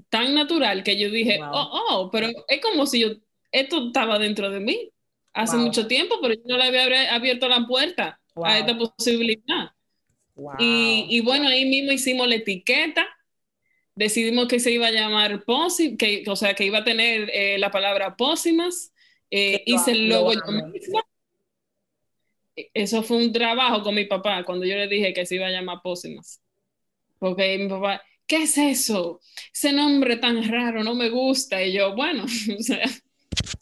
tan 0.08 0.34
natural 0.34 0.84
que 0.84 0.98
yo 0.98 1.10
dije, 1.10 1.40
oh, 1.42 1.84
oh, 1.90 2.10
pero 2.10 2.28
es 2.46 2.60
como 2.60 2.87
si 2.87 3.00
yo, 3.00 3.08
esto 3.50 3.88
estaba 3.88 4.18
dentro 4.18 4.50
de 4.50 4.60
mí 4.60 4.92
hace 5.32 5.56
mucho 5.56 5.87
tiempo, 5.87 6.16
pero 6.20 6.34
yo 6.34 6.42
no 6.46 6.56
le 6.56 6.64
había 6.64 7.14
abierto 7.14 7.48
la 7.48 7.66
puerta 7.66 8.20
a 8.44 8.58
esta 8.58 8.76
posibilidad. 8.78 9.70
Y, 10.58 11.06
y, 11.10 11.20
bueno, 11.20 11.48
ahí 11.48 11.64
mismo 11.64 11.90
hicimos 11.90 12.28
la 12.28 12.37
etiqueta 12.37 13.08
decidimos 13.98 14.46
que 14.46 14.60
se 14.60 14.70
iba 14.70 14.87
a 14.87 14.92
llamar 14.92 15.44
Pósimas, 15.44 15.98
que, 15.98 16.25
o 16.28 16.37
sea, 16.37 16.54
que 16.54 16.64
iba 16.64 16.78
a 16.78 16.84
tener 16.84 17.30
eh, 17.34 17.58
la 17.58 17.70
palabra 17.72 18.16
Pósimas, 18.16 18.94
eh, 19.30 19.62
hice 19.66 19.92
el 19.92 20.08
logo 20.08 20.32
yo 20.32 20.52
misma. 20.70 21.02
Eso 22.75 23.02
fue 23.02 23.18
un 23.18 23.32
trabajo 23.32 23.82
con 23.82 23.94
mi 23.94 24.04
papá 24.04 24.44
cuando 24.44 24.66
yo 24.66 24.75
le 24.75 24.88
dije 24.88 25.12
que 25.12 25.25
se 25.26 25.37
iba 25.37 25.47
a 25.47 25.50
llamar 25.50 25.78
Pósimas. 25.82 26.42
Porque 27.18 27.56
mi 27.58 27.68
papá, 27.68 28.02
¿qué 28.26 28.42
es 28.44 28.58
eso? 28.58 29.20
Ese 29.52 29.73
nombre 29.73 30.16
tan 30.16 30.49
raro, 30.49 30.82
no 30.82 30.94
me 30.94 31.08
gusta. 31.08 31.62
Y 31.62 31.73
yo, 31.73 31.94
bueno, 31.94 32.25
o 32.58 32.62
sea. 32.62 32.85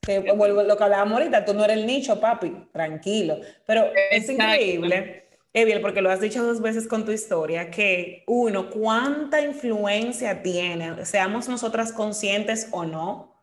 lo 0.06 0.76
que 0.76 0.85
hablábamos 0.85 1.18
ahorita, 1.18 1.44
tú 1.44 1.52
no 1.52 1.64
eres 1.64 1.78
el 1.78 1.87
nicho, 1.87 2.18
papi, 2.20 2.52
tranquilo. 2.73 3.38
Pero 3.66 3.90
es 4.11 4.28
increíble 4.30 5.26
Eviel, 5.56 5.80
porque 5.80 6.02
lo 6.02 6.11
has 6.11 6.20
dicho 6.20 6.44
dos 6.44 6.61
veces 6.61 6.87
con 6.87 7.06
tu 7.06 7.12
historia, 7.12 7.70
que 7.70 8.25
uno, 8.26 8.68
cuánta 8.68 9.40
influencia 9.40 10.42
tiene, 10.42 11.06
seamos 11.06 11.49
nosotras 11.49 11.94
conscientes 11.94 12.68
o 12.73 12.85
no, 12.85 13.35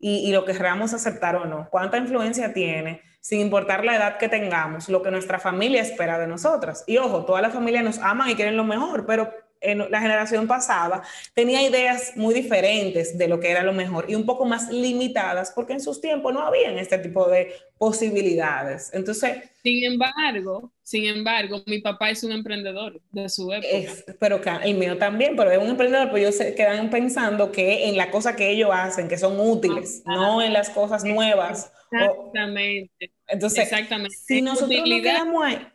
y, 0.00 0.30
lo 0.32 0.44
querramos 0.44 0.94
aceptar 0.94 1.36
o 1.36 1.44
no, 1.44 1.68
cuánta 1.70 1.98
influencia 1.98 2.52
tiene, 2.52 3.02
sin 3.20 3.40
importar 3.40 3.84
la 3.84 3.96
edad 3.96 4.18
que 4.18 4.28
tengamos, 4.28 4.88
lo 4.88 5.02
que 5.02 5.10
nuestra 5.10 5.38
familia 5.38 5.82
espera 5.82 6.18
de 6.18 6.28
nosotras. 6.28 6.84
Y 6.86 6.98
ojo, 6.98 7.24
toda 7.24 7.42
la 7.42 7.50
familia 7.50 7.82
nos 7.82 7.98
ama 7.98 8.30
y 8.30 8.36
quieren 8.36 8.56
lo 8.56 8.64
mejor, 8.64 9.06
pero 9.06 9.32
en 9.60 9.90
la 9.90 10.00
generación 10.00 10.46
pasada 10.46 11.02
tenía 11.34 11.62
ideas 11.62 12.12
muy 12.16 12.34
diferentes 12.34 13.18
de 13.18 13.28
lo 13.28 13.40
que 13.40 13.50
era 13.50 13.62
lo 13.62 13.72
mejor 13.72 14.06
y 14.08 14.14
un 14.14 14.26
poco 14.26 14.44
más 14.44 14.70
limitadas 14.70 15.52
porque 15.54 15.72
en 15.72 15.80
sus 15.80 16.00
tiempos 16.00 16.32
no 16.32 16.40
habían 16.40 16.78
este 16.78 16.98
tipo 16.98 17.28
de 17.28 17.52
posibilidades. 17.76 18.90
Entonces, 18.92 19.38
sin 19.62 19.84
embargo, 19.84 20.72
sin 20.82 21.06
embargo, 21.06 21.62
mi 21.66 21.80
papá 21.80 22.10
es 22.10 22.24
un 22.24 22.32
emprendedor 22.32 23.00
de 23.10 23.28
su 23.28 23.52
época. 23.52 24.14
pero 24.18 24.40
el 24.62 24.74
mío 24.76 24.96
también, 24.98 25.36
pero 25.36 25.50
es 25.50 25.58
un 25.58 25.68
emprendedor, 25.68 26.06
pero 26.06 26.18
ellos 26.18 26.36
se 26.36 26.54
quedan 26.54 26.90
pensando 26.90 27.52
que 27.52 27.88
en 27.88 27.96
la 27.96 28.10
cosa 28.10 28.36
que 28.36 28.50
ellos 28.50 28.70
hacen, 28.72 29.08
que 29.08 29.18
son 29.18 29.38
útiles, 29.38 30.02
no 30.06 30.42
en 30.42 30.52
las 30.52 30.70
cosas 30.70 31.04
nuevas. 31.04 31.72
Exactamente. 31.90 33.12
entonces, 33.26 33.64
Exactamente. 33.64 34.16
si 34.16 34.42
nosotros 34.42 34.80
no 34.86 35.02
quedamos 35.02 35.44
ahí, 35.44 35.66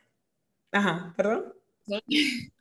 ajá, 0.71 1.13
perdón. 1.15 1.53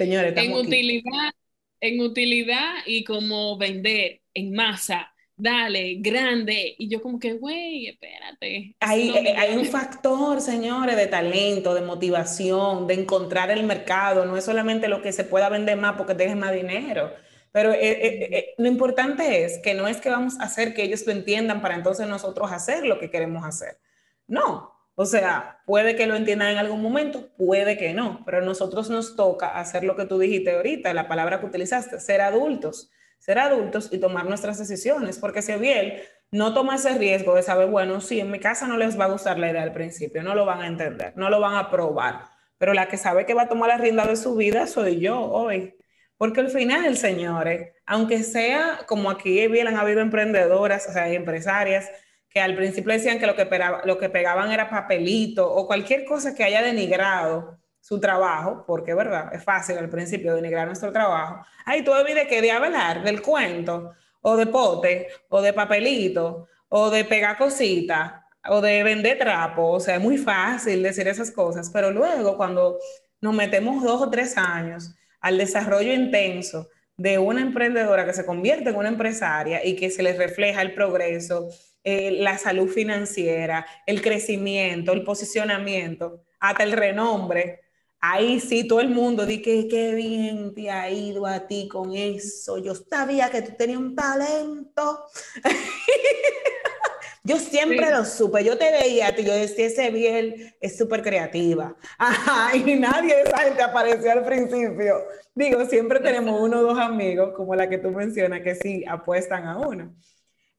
Señores, 0.00 0.32
en 0.34 0.54
utilidad, 0.54 1.30
en 1.78 2.00
utilidad 2.00 2.72
y 2.86 3.04
como 3.04 3.58
vender 3.58 4.22
en 4.32 4.54
masa, 4.54 5.12
dale, 5.36 5.96
grande. 5.98 6.74
Y 6.78 6.88
yo 6.88 7.02
como 7.02 7.18
que, 7.18 7.34
güey, 7.34 7.88
espérate. 7.88 8.76
Hay, 8.80 9.10
eh, 9.10 9.34
hay 9.36 9.58
un 9.58 9.66
factor, 9.66 10.40
señores, 10.40 10.96
de 10.96 11.06
talento, 11.06 11.74
de 11.74 11.82
motivación, 11.82 12.86
de 12.86 12.94
encontrar 12.94 13.50
el 13.50 13.64
mercado. 13.64 14.24
No 14.24 14.38
es 14.38 14.44
solamente 14.44 14.88
lo 14.88 15.02
que 15.02 15.12
se 15.12 15.24
pueda 15.24 15.50
vender 15.50 15.76
más 15.76 15.96
porque 15.98 16.14
dejes 16.14 16.34
más 16.34 16.54
dinero. 16.54 17.12
Pero 17.52 17.74
eh, 17.74 17.78
eh, 17.82 18.54
lo 18.56 18.68
importante 18.68 19.44
es 19.44 19.58
que 19.58 19.74
no 19.74 19.86
es 19.86 19.98
que 19.98 20.08
vamos 20.08 20.40
a 20.40 20.44
hacer 20.44 20.72
que 20.72 20.84
ellos 20.84 21.06
lo 21.06 21.12
entiendan 21.12 21.60
para 21.60 21.74
entonces 21.74 22.08
nosotros 22.08 22.50
hacer 22.52 22.86
lo 22.86 22.98
que 22.98 23.10
queremos 23.10 23.44
hacer. 23.44 23.76
No, 24.26 24.79
o 25.00 25.06
sea, 25.06 25.62
puede 25.64 25.96
que 25.96 26.06
lo 26.06 26.14
entiendan 26.14 26.50
en 26.50 26.58
algún 26.58 26.82
momento, 26.82 27.30
puede 27.38 27.78
que 27.78 27.94
no, 27.94 28.22
pero 28.26 28.36
a 28.36 28.40
nosotros 28.42 28.90
nos 28.90 29.16
toca 29.16 29.58
hacer 29.58 29.82
lo 29.82 29.96
que 29.96 30.04
tú 30.04 30.18
dijiste 30.18 30.54
ahorita, 30.54 30.92
la 30.92 31.08
palabra 31.08 31.40
que 31.40 31.46
utilizaste, 31.46 31.98
ser 32.00 32.20
adultos, 32.20 32.90
ser 33.18 33.38
adultos 33.38 33.88
y 33.92 33.96
tomar 33.96 34.26
nuestras 34.26 34.58
decisiones, 34.58 35.18
porque 35.18 35.40
si 35.40 35.54
bien 35.54 36.02
no 36.30 36.52
toma 36.52 36.74
ese 36.74 36.98
riesgo 36.98 37.34
de 37.34 37.42
saber, 37.42 37.68
bueno, 37.68 38.02
sí, 38.02 38.20
en 38.20 38.30
mi 38.30 38.40
casa 38.40 38.66
no 38.66 38.76
les 38.76 39.00
va 39.00 39.06
a 39.06 39.12
gustar 39.12 39.38
la 39.38 39.50
idea 39.50 39.62
al 39.62 39.72
principio, 39.72 40.22
no 40.22 40.34
lo 40.34 40.44
van 40.44 40.60
a 40.60 40.66
entender, 40.66 41.14
no 41.16 41.30
lo 41.30 41.40
van 41.40 41.54
a 41.54 41.70
probar, 41.70 42.26
pero 42.58 42.74
la 42.74 42.86
que 42.88 42.98
sabe 42.98 43.24
que 43.24 43.32
va 43.32 43.44
a 43.44 43.48
tomar 43.48 43.70
la 43.70 43.78
rienda 43.78 44.04
de 44.04 44.16
su 44.16 44.36
vida 44.36 44.66
soy 44.66 45.00
yo 45.00 45.18
hoy. 45.18 45.78
Porque 46.18 46.40
al 46.40 46.50
final, 46.50 46.98
señores, 46.98 47.72
aunque 47.86 48.22
sea 48.22 48.80
como 48.86 49.10
aquí 49.10 49.46
bien 49.46 49.66
han 49.66 49.78
habido 49.78 50.02
emprendedoras, 50.02 50.86
o 50.86 50.92
sea, 50.92 51.08
empresarias, 51.08 51.90
que 52.30 52.40
al 52.40 52.54
principio 52.54 52.92
decían 52.92 53.18
que 53.18 53.26
lo 53.26 53.34
que, 53.34 53.48
lo 53.84 53.98
que 53.98 54.08
pegaban 54.08 54.52
era 54.52 54.70
papelito 54.70 55.52
o 55.52 55.66
cualquier 55.66 56.04
cosa 56.04 56.34
que 56.34 56.44
haya 56.44 56.62
denigrado 56.62 57.58
su 57.80 57.98
trabajo, 57.98 58.64
porque 58.66 58.94
verdad, 58.94 59.34
es 59.34 59.42
fácil 59.42 59.78
al 59.78 59.88
principio 59.88 60.34
denigrar 60.34 60.66
nuestro 60.66 60.92
trabajo. 60.92 61.44
Ahí 61.64 61.82
tú 61.82 61.92
de 61.92 62.26
que 62.28 62.40
de 62.40 62.52
hablar 62.52 63.02
del 63.02 63.20
cuento, 63.20 63.92
o 64.22 64.36
de 64.36 64.46
pote, 64.46 65.08
o 65.28 65.42
de 65.42 65.52
papelito, 65.52 66.46
o 66.68 66.90
de 66.90 67.04
pegar 67.04 67.36
cositas, 67.36 68.12
o 68.48 68.60
de 68.60 68.82
vender 68.82 69.18
trapo, 69.18 69.72
o 69.72 69.80
sea, 69.80 69.96
es 69.96 70.00
muy 70.00 70.16
fácil 70.16 70.82
decir 70.82 71.08
esas 71.08 71.30
cosas, 71.30 71.70
pero 71.70 71.90
luego 71.90 72.36
cuando 72.36 72.78
nos 73.20 73.34
metemos 73.34 73.82
dos 73.82 74.00
o 74.02 74.10
tres 74.10 74.36
años 74.38 74.94
al 75.20 75.36
desarrollo 75.36 75.92
intenso 75.92 76.68
de 76.96 77.18
una 77.18 77.40
emprendedora 77.42 78.04
que 78.04 78.12
se 78.12 78.24
convierte 78.24 78.70
en 78.70 78.76
una 78.76 78.88
empresaria 78.88 79.64
y 79.64 79.76
que 79.76 79.90
se 79.90 80.02
les 80.02 80.16
refleja 80.16 80.62
el 80.62 80.74
progreso, 80.74 81.48
eh, 81.82 82.10
la 82.12 82.36
salud 82.36 82.68
financiera, 82.68 83.66
el 83.86 84.02
crecimiento, 84.02 84.92
el 84.92 85.02
posicionamiento, 85.02 86.24
hasta 86.38 86.62
el 86.62 86.72
renombre. 86.72 87.60
Ahí 88.00 88.40
sí, 88.40 88.66
todo 88.66 88.80
el 88.80 88.88
mundo 88.88 89.26
di 89.26 89.42
que 89.42 89.68
qué 89.68 89.94
bien 89.94 90.54
te 90.54 90.70
ha 90.70 90.90
ido 90.90 91.26
a 91.26 91.46
ti 91.46 91.68
con 91.68 91.94
eso. 91.94 92.58
Yo 92.58 92.74
sabía 92.74 93.30
que 93.30 93.42
tú 93.42 93.52
tenías 93.56 93.78
un 93.78 93.94
talento. 93.94 95.04
yo 97.24 97.38
siempre 97.38 97.90
lo 97.90 98.04
supe. 98.04 98.42
Yo 98.44 98.56
te 98.58 98.70
veía 98.70 99.08
a 99.08 99.14
ti, 99.14 99.24
yo 99.24 99.34
decía, 99.34 99.66
ese 99.66 99.90
bien 99.90 100.54
es 100.60 100.76
súper 100.78 101.02
creativa. 101.02 101.76
Ajá, 101.98 102.56
y 102.56 102.78
nadie 102.78 103.16
de 103.16 103.22
esa 103.22 103.38
gente 103.38 103.62
apareció 103.62 104.12
al 104.12 104.24
principio. 104.24 104.96
Digo, 105.34 105.64
siempre 105.66 106.00
tenemos 106.00 106.40
uno 106.40 106.60
o 106.60 106.62
dos 106.62 106.78
amigos, 106.78 107.32
como 107.34 107.54
la 107.54 107.68
que 107.68 107.78
tú 107.78 107.90
mencionas, 107.90 108.40
que 108.42 108.54
sí 108.54 108.84
apuestan 108.86 109.46
a 109.46 109.58
uno. 109.58 109.94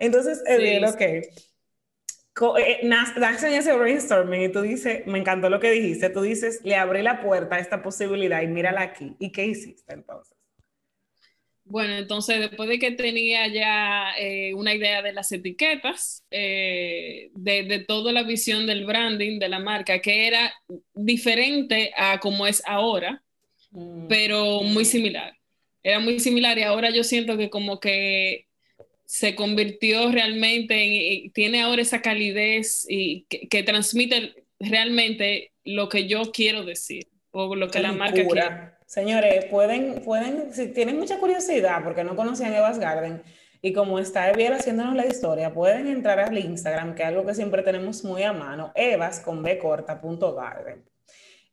Entonces, 0.01 0.41
Edil, 0.47 0.83
ok. 0.83 1.01
Eh, 1.01 2.79
en 2.81 3.53
ese 3.53 3.73
brainstorming 3.73 4.41
y 4.41 4.51
tú 4.51 4.61
dices, 4.61 5.05
me 5.05 5.19
encantó 5.19 5.47
lo 5.49 5.59
que 5.59 5.69
dijiste, 5.69 6.09
tú 6.09 6.21
dices, 6.21 6.59
le 6.63 6.75
abrí 6.75 7.03
la 7.03 7.21
puerta 7.21 7.57
a 7.57 7.59
esta 7.59 7.83
posibilidad 7.83 8.41
y 8.41 8.47
mírala 8.47 8.81
aquí. 8.81 9.15
¿Y 9.19 9.31
qué 9.31 9.45
hiciste 9.45 9.93
entonces? 9.93 10.35
Bueno, 11.65 11.95
entonces 11.95 12.39
después 12.39 12.67
de 12.67 12.79
que 12.79 12.91
tenía 12.91 13.47
ya 13.47 14.13
eh, 14.17 14.55
una 14.55 14.73
idea 14.73 15.03
de 15.03 15.13
las 15.13 15.31
etiquetas, 15.31 16.25
eh, 16.31 17.29
de, 17.35 17.63
de, 17.63 17.79
toda 17.79 18.11
la 18.11 18.23
visión 18.23 18.65
del 18.65 18.85
branding 18.85 19.37
de 19.37 19.49
la 19.49 19.59
marca, 19.59 20.01
que 20.01 20.27
era 20.27 20.51
diferente 20.95 21.93
a 21.95 22.19
como 22.19 22.47
es 22.47 22.63
ahora, 22.65 23.23
mm. 23.69 24.07
pero 24.07 24.63
muy 24.63 24.83
similar. 24.83 25.37
Era 25.83 25.99
muy 25.99 26.19
similar 26.19 26.57
y 26.57 26.63
ahora 26.63 26.89
yo 26.89 27.03
siento 27.03 27.37
que 27.37 27.51
como 27.51 27.79
que 27.79 28.47
se 29.11 29.35
convirtió 29.35 30.09
realmente 30.09 31.25
en, 31.25 31.33
tiene 31.33 31.61
ahora 31.61 31.81
esa 31.81 32.01
calidez 32.01 32.85
y 32.87 33.25
que, 33.27 33.61
transmite 33.61 34.45
realmente 34.57 35.51
lo 35.65 35.89
que 35.89 36.07
yo 36.07 36.31
quiero 36.31 36.63
decir 36.63 37.09
o 37.31 37.53
lo 37.53 37.67
que 37.67 37.81
la 37.81 37.91
marca 37.91 38.25
quiere. 38.25 38.71
Señores, 38.85 39.43
pueden, 39.45 40.01
pueden, 40.05 40.53
si 40.53 40.67
tienen 40.67 40.97
mucha 40.97 41.19
curiosidad 41.19 41.83
porque 41.83 42.05
no 42.05 42.15
conocían 42.15 42.53
Evas 42.53 42.79
Garden 42.79 43.21
y 43.61 43.73
como 43.73 43.99
está 43.99 44.29
Eviel 44.29 44.53
haciéndonos 44.53 44.95
la 44.95 45.05
historia, 45.05 45.53
pueden 45.53 45.87
entrar 45.87 46.21
al 46.21 46.37
Instagram, 46.37 46.95
que 46.95 47.03
es 47.03 47.09
algo 47.09 47.25
que 47.25 47.35
siempre 47.35 47.63
tenemos 47.63 48.05
muy 48.05 48.23
a 48.23 48.31
mano, 48.31 48.71
evas 48.75 49.19
con 49.19 49.43
b 49.43 49.59
corta 49.59 49.99
punto 49.99 50.33
garden. 50.33 50.85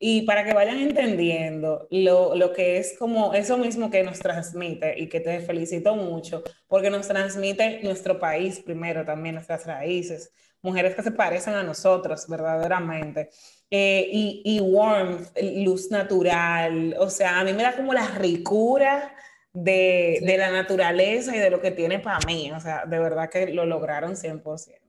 Y 0.01 0.23
para 0.23 0.45
que 0.45 0.55
vayan 0.55 0.79
entendiendo 0.79 1.89
lo, 1.91 2.35
lo, 2.37 2.53
que 2.53 2.79
es 2.79 2.97
como 2.99 3.35
eso 3.35 3.59
mismo 3.59 3.91
que 3.91 4.05
nos 4.05 4.21
transmite 4.21 4.99
y 4.99 5.09
que 5.09 5.19
te 5.19 5.41
felicito 5.41 5.97
mucho, 5.97 6.45
porque 6.69 6.89
nos 6.89 7.09
transmite 7.09 7.81
nuestro 7.83 8.19
país 8.19 8.61
primero, 8.61 9.05
también 9.05 9.35
nuestras 9.35 9.67
raíces, 9.67 10.33
mujeres 10.63 10.95
que 10.95 11.03
se 11.03 11.11
parecen 11.11 11.55
a 11.55 11.65
nosotros 11.65 12.29
verdaderamente. 12.29 13.31
Eh, 13.71 14.09
y, 14.11 14.43
y 14.45 14.61
warmth, 14.61 15.37
luz 15.65 15.91
natural, 15.91 16.95
o 16.99 17.11
sea, 17.11 17.41
a 17.41 17.45
mí 17.45 17.53
me 17.53 17.65
da 17.65 17.75
como 17.77 17.93
la 17.93 18.07
ricura 18.19 19.15
de, 19.53 20.21
de 20.23 20.39
la 20.39 20.51
naturaleza 20.51 21.35
y 21.35 21.39
de 21.39 21.51
lo 21.51 21.61
que 21.61 21.73
tiene 21.73 21.99
para 21.99 22.25
mí, 22.27 22.53
o 22.53 22.61
sea, 22.61 22.87
de 22.87 22.99
verdad 22.99 23.29
que 23.31 23.49
lo 23.49 23.67
lograron 23.67 24.17
100%. 24.17 24.89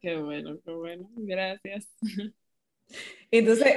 Qué 0.00 0.16
bueno, 0.16 0.58
qué 0.64 0.70
bueno. 0.70 1.10
Gracias. 1.16 1.88
Entonces, 3.32 3.74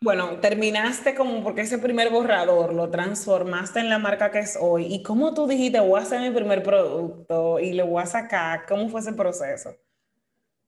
bueno, 0.00 0.38
terminaste 0.40 1.14
como 1.16 1.42
porque 1.42 1.62
ese 1.62 1.78
primer 1.78 2.10
borrador 2.10 2.72
lo 2.74 2.90
transformaste 2.90 3.80
en 3.80 3.88
la 3.90 3.98
marca 3.98 4.30
que 4.30 4.38
es 4.40 4.56
hoy. 4.60 4.86
¿Y 4.92 5.02
cómo 5.02 5.34
tú 5.34 5.46
dijiste, 5.48 5.80
voy 5.80 5.98
a 6.00 6.02
hacer 6.04 6.20
mi 6.20 6.30
primer 6.30 6.62
producto 6.62 7.58
y 7.58 7.72
lo 7.72 7.86
voy 7.86 8.02
a 8.02 8.06
sacar? 8.06 8.66
¿Cómo 8.68 8.88
fue 8.88 9.00
ese 9.00 9.12
proceso? 9.14 9.76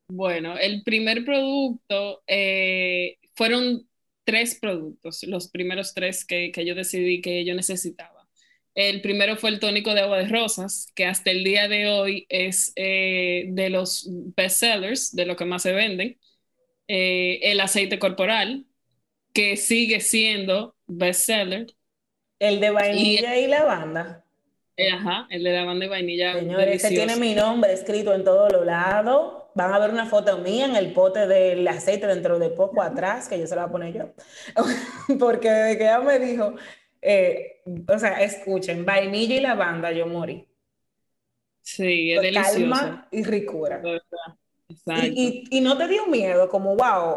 Bueno, 0.09 0.56
el 0.59 0.83
primer 0.85 1.25
producto 1.25 2.23
eh, 2.28 3.18
fueron 3.35 3.88
tres 4.25 4.56
productos, 4.61 5.23
los 5.25 5.49
primeros 5.50 5.95
tres 5.95 6.25
que, 6.25 6.52
que 6.52 6.64
yo 6.64 6.75
decidí 6.75 7.21
que 7.21 7.45
yo 7.45 7.54
necesitaba. 7.54 8.28
El 8.75 9.00
primero 9.02 9.37
fue 9.37 9.50
el 9.50 9.59
tónico 9.61 9.95
de 9.95 10.00
agua 10.02 10.18
de 10.18 10.28
rosas, 10.28 10.92
que 10.95 11.06
hasta 11.06 11.30
el 11.30 11.42
día 11.45 11.66
de 11.68 11.88
hoy 11.88 12.26
es 12.28 12.73
eh, 12.76 13.47
de 13.49 13.71
los 13.71 14.09
best 14.37 14.59
sellers, 14.61 15.14
de 15.16 15.26
lo 15.26 15.35
que 15.37 15.47
más 15.47 15.62
se 15.62 15.73
venden. 15.73 16.18
Eh, 16.88 17.40
el 17.43 17.61
aceite 17.61 17.99
corporal, 17.99 18.64
que 19.33 19.57
sigue 19.57 20.00
siendo 20.00 20.76
bestseller. 20.87 21.66
El 22.38 22.61
de 22.61 22.71
vainilla 22.71 23.37
y, 23.38 23.47
lavanda. 23.47 24.25
Eh, 24.76 24.90
ajá, 24.90 25.26
el 25.31 25.43
de 25.43 25.52
lavanda 25.52 25.87
y 25.87 25.88
vainilla. 25.88 26.35
Señores, 26.35 26.85
ese 26.85 26.95
tiene 26.95 27.16
mi 27.16 27.35
nombre 27.35 27.73
escrito 27.73 28.14
en 28.14 28.25
todos 28.25 28.52
los 28.52 28.64
lados. 28.64 29.45
Van 29.55 29.73
a 29.73 29.78
ver 29.78 29.90
una 29.90 30.07
foto 30.07 30.37
mía 30.38 30.66
en 30.66 30.76
el 30.76 30.93
pote 30.93 31.26
del 31.26 31.66
aceite 31.66 32.07
dentro 32.07 32.38
de 32.38 32.50
poco 32.50 32.83
atrás, 32.83 33.28
que 33.28 33.38
yo 33.38 33.47
se 33.47 33.57
la 33.57 33.66
voy 33.66 33.69
a 33.69 33.73
poner 33.73 33.95
yo. 33.95 34.14
Porque 35.19 35.50
desde 35.50 35.78
que 35.78 35.85
ella 35.85 36.00
me 36.00 36.19
dijo, 36.19 36.55
eh, 37.00 37.62
o 37.88 37.99
sea, 37.99 38.23
escuchen, 38.23 38.85
vainilla 38.85 39.35
y 39.35 39.40
lavanda, 39.40 39.93
yo 39.93 40.07
morí. 40.07 40.47
Sí, 41.62 42.12
es 42.12 42.23
delicioso. 42.23 42.52
Calma 42.52 43.09
y 43.11 43.25
ricura. 43.25 43.83
Y, 45.14 45.61
no 45.61 45.76
te 45.76 45.88
dio 45.88 46.06
miedo, 46.06 46.49
como, 46.49 46.76
wow, 46.76 47.16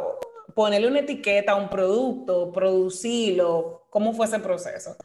ponerle 0.54 0.88
una 0.88 1.00
etiqueta 1.00 1.54
a 1.54 1.56
un 1.56 1.70
producto, 1.70 2.52
producirlo, 2.52 3.86
¿cómo 3.90 4.14
fue 4.14 4.28
ese 4.28 4.40
proceso? 4.40 4.96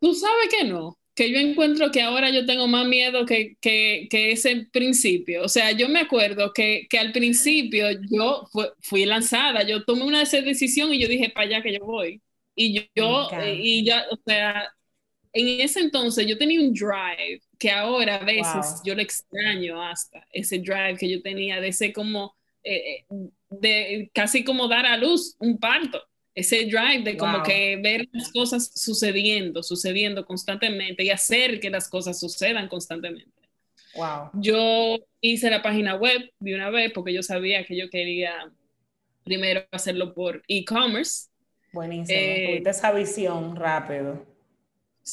Tú 0.00 0.14
sabes 0.14 0.48
que 0.50 0.64
no, 0.64 0.96
que 1.14 1.32
yo 1.32 1.38
encuentro 1.38 1.90
que 1.90 2.02
ahora 2.02 2.30
yo 2.30 2.46
tengo 2.46 2.68
más 2.68 2.86
miedo 2.86 3.26
que, 3.26 3.56
que, 3.60 4.06
que 4.08 4.32
ese 4.32 4.68
principio. 4.72 5.42
O 5.42 5.48
sea, 5.48 5.72
yo 5.72 5.88
me 5.88 6.00
acuerdo 6.00 6.52
que, 6.52 6.86
que 6.88 6.98
al 6.98 7.10
principio 7.12 7.86
yo 8.08 8.48
fui 8.80 9.04
lanzada, 9.04 9.64
yo 9.64 9.84
tomé 9.84 10.04
una 10.04 10.20
decisión 10.24 10.94
y 10.94 11.00
yo 11.00 11.08
dije, 11.08 11.30
para 11.30 11.46
allá 11.46 11.62
que 11.62 11.72
yo 11.72 11.84
voy. 11.84 12.22
Y 12.54 12.74
yo, 12.94 13.28
y 13.46 13.84
ya, 13.84 14.04
o 14.10 14.18
sea, 14.24 14.68
en 15.32 15.60
ese 15.60 15.80
entonces 15.80 16.26
yo 16.26 16.38
tenía 16.38 16.60
un 16.60 16.72
drive 16.72 17.40
que 17.58 17.70
ahora 17.70 18.16
a 18.16 18.24
veces 18.24 18.80
yo 18.84 18.94
lo 18.94 19.02
extraño 19.02 19.82
hasta, 19.82 20.26
ese 20.32 20.58
drive 20.58 20.96
que 20.98 21.08
yo 21.08 21.22
tenía 21.22 21.60
de 21.60 21.68
ese 21.68 21.92
como, 21.92 22.36
eh, 22.62 23.04
eh, 23.10 23.30
de 23.50 24.10
casi 24.14 24.44
como 24.44 24.68
dar 24.68 24.86
a 24.86 24.96
luz 24.96 25.36
un 25.38 25.58
parto, 25.58 26.02
ese 26.34 26.66
drive 26.66 27.02
de 27.02 27.16
como 27.16 27.42
que 27.42 27.76
ver 27.82 28.06
las 28.12 28.30
cosas 28.30 28.70
sucediendo, 28.74 29.62
sucediendo 29.62 30.24
constantemente 30.24 31.02
y 31.02 31.10
hacer 31.10 31.58
que 31.58 31.70
las 31.70 31.88
cosas 31.88 32.20
sucedan 32.20 32.68
constantemente. 32.68 33.32
Wow. 33.94 34.30
Yo 34.34 34.98
hice 35.20 35.50
la 35.50 35.62
página 35.62 35.96
web 35.96 36.30
de 36.38 36.54
una 36.54 36.70
vez 36.70 36.92
porque 36.92 37.12
yo 37.12 37.22
sabía 37.22 37.64
que 37.64 37.76
yo 37.76 37.90
quería 37.90 38.52
primero 39.24 39.64
hacerlo 39.72 40.14
por 40.14 40.42
e-commerce. 40.46 41.28
Buenísimo, 41.72 42.18
eh, 42.18 42.46
tuviste 42.46 42.70
esa 42.70 42.92
visión 42.92 43.56
rápido. 43.56 44.24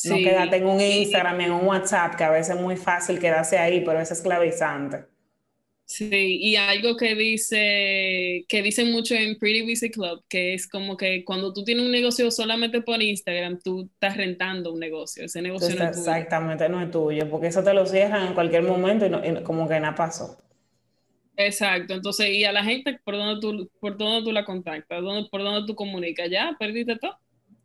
No 0.04 0.18
quédate 0.18 0.58
en 0.58 0.66
un 0.66 0.82
Instagram, 0.82 1.42
en 1.42 1.52
un 1.52 1.66
WhatsApp, 1.68 2.16
que 2.16 2.24
a 2.24 2.30
veces 2.30 2.56
es 2.56 2.62
muy 2.62 2.76
fácil 2.76 3.20
quedarse 3.20 3.58
ahí, 3.58 3.82
pero 3.86 4.00
es 4.00 4.12
esclavizante. 4.12 5.06
Sí, 5.88 6.40
y 6.42 6.56
algo 6.56 6.98
que 6.98 7.14
dice, 7.14 8.44
que 8.50 8.64
dicen 8.64 8.92
mucho 8.92 9.14
en 9.14 9.38
Pretty 9.38 9.62
Busy 9.62 9.92
Club, 9.92 10.24
que 10.28 10.56
es 10.56 10.68
como 10.68 10.98
que 10.98 11.24
cuando 11.24 11.54
tú 11.54 11.64
tienes 11.64 11.86
un 11.86 11.92
negocio 11.92 12.32
solamente 12.32 12.82
por 12.82 13.02
Instagram, 13.04 13.60
tú 13.64 13.88
estás 13.94 14.18
rentando 14.18 14.74
un 14.74 14.80
negocio, 14.80 15.24
ese 15.26 15.44
negocio 15.44 15.76
no 15.76 15.86
es 15.86 15.92
tuyo. 15.92 16.12
Exactamente, 16.12 16.68
no 16.70 16.82
es 16.82 16.90
tuyo, 16.90 17.30
porque 17.30 17.48
eso 17.48 17.64
te 17.64 17.72
lo 17.74 17.86
cierran 17.86 18.28
en 18.28 18.34
cualquier 18.34 18.64
momento 18.64 19.06
y, 19.06 19.44
como 19.44 19.68
que 19.68 19.80
nada 19.80 19.94
pasó. 19.94 20.38
Exacto, 21.38 21.94
entonces, 21.94 22.30
y 22.30 22.46
a 22.46 22.52
la 22.52 22.64
gente, 22.64 23.00
¿por 23.04 23.16
dónde 23.16 23.40
tú, 23.40 23.70
por 23.80 23.96
dónde 23.96 24.26
tú 24.26 24.32
la 24.32 24.44
contactas? 24.44 25.04
¿Por 25.30 25.44
dónde 25.44 25.68
tú 25.68 25.76
comunicas? 25.76 26.32
¿Ya? 26.32 26.56
¿Perdiste 26.58 26.96
todo? 26.96 27.16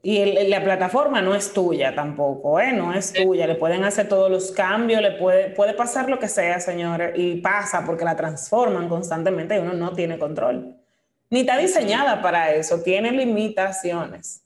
Y 0.03 0.49
la 0.49 0.65
plataforma 0.65 1.21
no 1.21 1.35
es 1.35 1.53
tuya 1.53 1.95
tampoco, 1.95 2.59
¿eh? 2.59 2.73
No 2.73 2.95
es 2.95 3.13
tuya. 3.13 3.47
Le 3.47 3.57
pueden 3.57 3.85
hacer 3.85 4.09
todos 4.09 4.31
los 4.31 4.51
cambios, 4.51 5.03
le 5.03 5.13
puede, 5.13 5.51
puede 5.51 5.75
pasar 5.75 6.09
lo 6.09 6.19
que 6.19 6.29
sea, 6.29 6.59
señores, 6.59 7.13
y 7.17 7.37
pasa 7.37 7.85
porque 7.85 8.05
la 8.05 8.17
transforman 8.17 8.89
constantemente 8.89 9.57
y 9.57 9.59
uno 9.59 9.75
no 9.75 9.93
tiene 9.93 10.19
control. 10.19 10.75
Ni 11.29 11.41
está 11.41 11.59
diseñada 11.59 12.23
para 12.23 12.55
eso, 12.55 12.83
tiene 12.83 13.13
limitaciones. 13.13 14.43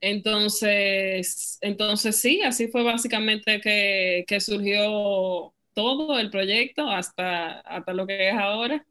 Entonces, 0.00 1.58
entonces 1.60 2.16
sí, 2.20 2.42
así 2.42 2.68
fue 2.68 2.84
básicamente 2.84 3.60
que, 3.60 4.24
que, 4.26 4.40
surgió 4.40 5.52
todo 5.74 6.18
el 6.18 6.30
proyecto 6.30 6.88
hasta, 6.88 7.58
hasta 7.60 7.92
lo 7.92 8.06
que 8.06 8.28
es 8.28 8.34
ahora. 8.34 8.86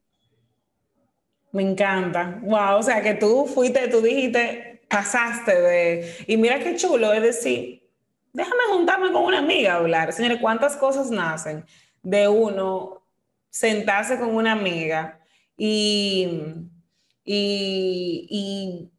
Me 1.58 1.64
encanta. 1.64 2.40
Wow, 2.44 2.78
o 2.78 2.84
sea 2.84 3.02
que 3.02 3.16
tú 3.16 3.48
fuiste, 3.48 3.88
tú 3.88 4.00
dijiste, 4.00 4.84
pasaste 4.88 5.60
de... 5.60 6.16
Y 6.28 6.38
mira 6.38 6.60
qué 6.60 6.76
chulo 6.76 7.12
es 7.12 7.24
decir, 7.24 7.82
déjame 8.32 8.62
juntarme 8.70 9.12
con 9.12 9.24
una 9.24 9.40
amiga 9.40 9.74
a 9.74 9.78
hablar. 9.78 10.14
Señores, 10.14 10.38
¿cuántas 10.40 10.76
cosas 10.76 11.10
nacen 11.10 11.66
de 12.04 12.28
uno 12.28 13.02
sentarse 13.50 14.20
con 14.20 14.36
una 14.36 14.52
amiga 14.52 15.20
y, 15.58 16.30
y, 17.26 18.92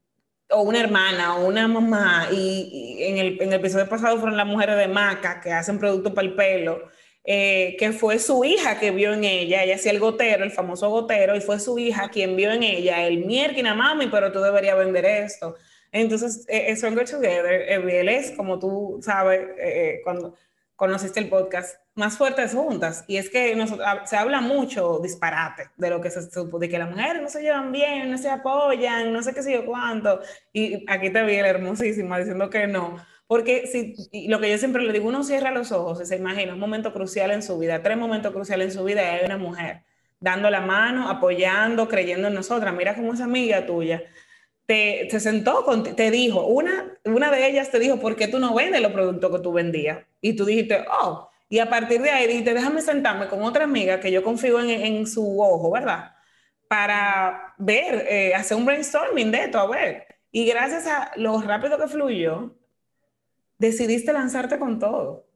o 0.51 0.63
una 0.63 0.81
hermana 0.81 1.37
o 1.37 1.47
una 1.47 1.69
mamá 1.69 2.27
y, 2.33 2.97
en, 3.05 3.19
el, 3.19 3.41
en 3.41 3.53
el 3.53 3.61
episodio 3.61 3.89
pasado 3.89 4.19
fueron 4.19 4.37
las 4.37 4.49
mujeres 4.49 4.77
de 4.77 4.89
Maca 4.89 5.41
que 5.41 5.53
hacen 5.53 5.79
productos 5.79 6.13
para 6.13 6.27
el 6.27 6.35
pelo 6.35 6.89
eh, 7.31 7.77
que 7.79 7.93
fue 7.93 8.19
su 8.19 8.43
hija 8.43 8.81
que 8.81 8.91
vio 8.91 9.13
en 9.13 9.23
ella, 9.23 9.63
ella 9.63 9.75
hacía 9.75 9.93
el 9.93 10.01
gotero, 10.01 10.45
el 10.45 10.51
famoso 10.51 10.89
gotero, 10.89 11.37
y 11.37 11.43
fue 11.43 11.61
su 11.61 11.79
hija 11.79 12.09
quien 12.09 12.37
vio 12.37 12.51
en 12.53 12.63
ella 12.63 13.07
el 13.07 13.27
mierda, 13.27 13.75
mami, 13.75 14.07
pero 14.07 14.33
tú 14.33 14.41
deberías 14.41 14.79
vender 14.79 15.05
esto. 15.05 15.55
Entonces, 15.93 16.47
eh, 16.49 16.75
Stronger 16.75 17.07
Together, 17.07 17.63
eh, 17.69 18.17
es, 18.17 18.31
como 18.31 18.59
tú 18.59 18.99
sabes, 19.03 19.47
eh, 19.59 20.01
cuando 20.05 20.37
conociste 20.75 21.21
el 21.21 21.29
podcast, 21.29 21.79
más 21.95 22.17
fuertes 22.17 22.55
juntas. 22.55 23.05
Y 23.09 23.19
es 23.19 23.29
que 23.29 23.55
ah, 23.85 24.07
se 24.07 24.17
habla 24.17 24.41
mucho 24.41 24.99
disparate 25.03 25.69
de 25.77 25.91
lo 25.91 26.01
que 26.01 26.09
se 26.11 26.21
de 26.21 26.69
que 26.71 26.79
las 26.79 26.89
mujeres 26.89 27.21
no 27.21 27.29
se 27.29 27.43
llevan 27.43 27.73
bien, 27.73 28.11
no 28.11 28.17
se 28.17 28.31
apoyan, 28.31 29.13
no 29.13 29.23
sé 29.23 29.35
qué 29.35 29.43
sé 29.43 29.53
yo 29.53 29.67
cuánto. 29.67 30.21
Y 30.51 30.91
aquí 30.91 31.11
te 31.11 31.23
vi 31.25 31.37
la 31.43 31.49
hermosísima 31.49 32.19
diciendo 32.19 32.49
que 32.49 32.67
no. 32.67 32.97
Porque 33.29 33.67
si, 33.69 34.27
lo 34.27 34.41
que 34.41 34.51
yo 34.51 34.59
siempre 34.59 34.83
le 34.83 34.93
digo, 34.93 35.07
uno 35.07 35.23
cierra 35.23 35.53
los 35.53 35.71
ojos 35.71 36.01
y 36.01 36.07
se 36.07 36.17
imagina 36.17 36.55
un 36.55 36.59
momento 36.59 36.93
crucial 36.93 37.31
en 37.31 37.43
su 37.43 37.59
vida, 37.59 37.83
tres 37.83 37.97
momentos 37.97 38.33
cruciales 38.33 38.69
en 38.69 38.73
su 38.81 38.85
vida 38.85 39.03
y 39.03 39.19
hay 39.19 39.27
una 39.27 39.37
mujer 39.37 39.85
dando 40.19 40.51
la 40.51 40.63
mano, 40.63 41.09
apoyando, 41.09 41.89
creyendo 41.89 42.29
en 42.29 42.35
nosotras. 42.35 42.75
Mira 42.75 42.97
cómo 42.97 43.15
esa 43.15 43.25
amiga 43.25 43.67
tuya 43.67 44.03
te, 44.69 45.09
se 45.11 45.21
sentó, 45.21 45.65
con, 45.65 45.83
te 45.83 46.11
dijo, 46.11 46.45
una, 46.47 46.99
una 47.05 47.31
de 47.31 47.49
ellas 47.49 47.71
te 47.71 47.79
dijo, 47.79 48.01
¿por 48.01 48.17
qué 48.17 48.29
tú 48.29 48.39
no 48.39 48.55
vendes 48.55 48.83
los 48.83 48.93
productos 48.93 49.31
que 49.35 49.43
tú 49.43 49.53
vendías? 49.53 50.01
Y 50.21 50.35
tú 50.35 50.45
dijiste, 50.45 50.85
oh, 51.03 51.31
y 51.49 51.59
a 51.61 51.71
partir 51.71 52.03
de 52.03 52.11
ahí 52.11 52.27
dijiste, 52.27 52.53
déjame 52.53 52.83
sentarme 52.83 53.29
con 53.29 53.43
otra 53.43 53.65
amiga 53.65 54.01
que 54.01 54.11
yo 54.11 54.23
confío 54.23 54.61
en, 54.61 54.69
en 54.71 55.07
su 55.07 55.41
ojo, 55.41 55.71
¿verdad? 55.71 56.15
Para 56.69 57.55
ver, 57.59 58.07
eh, 58.11 58.35
hacer 58.35 58.59
un 58.59 58.67
brainstorming 58.67 59.31
de 59.31 59.45
esto, 59.45 59.59
a 59.59 59.67
ver. 59.67 60.07
Y 60.31 60.47
gracias 60.47 60.87
a 60.87 61.13
lo 61.17 61.41
rápido 61.41 61.79
que 61.79 61.89
fluyó, 61.89 62.58
decidiste 63.59 64.13
lanzarte 64.13 64.59
con 64.59 64.79
todo. 64.79 65.27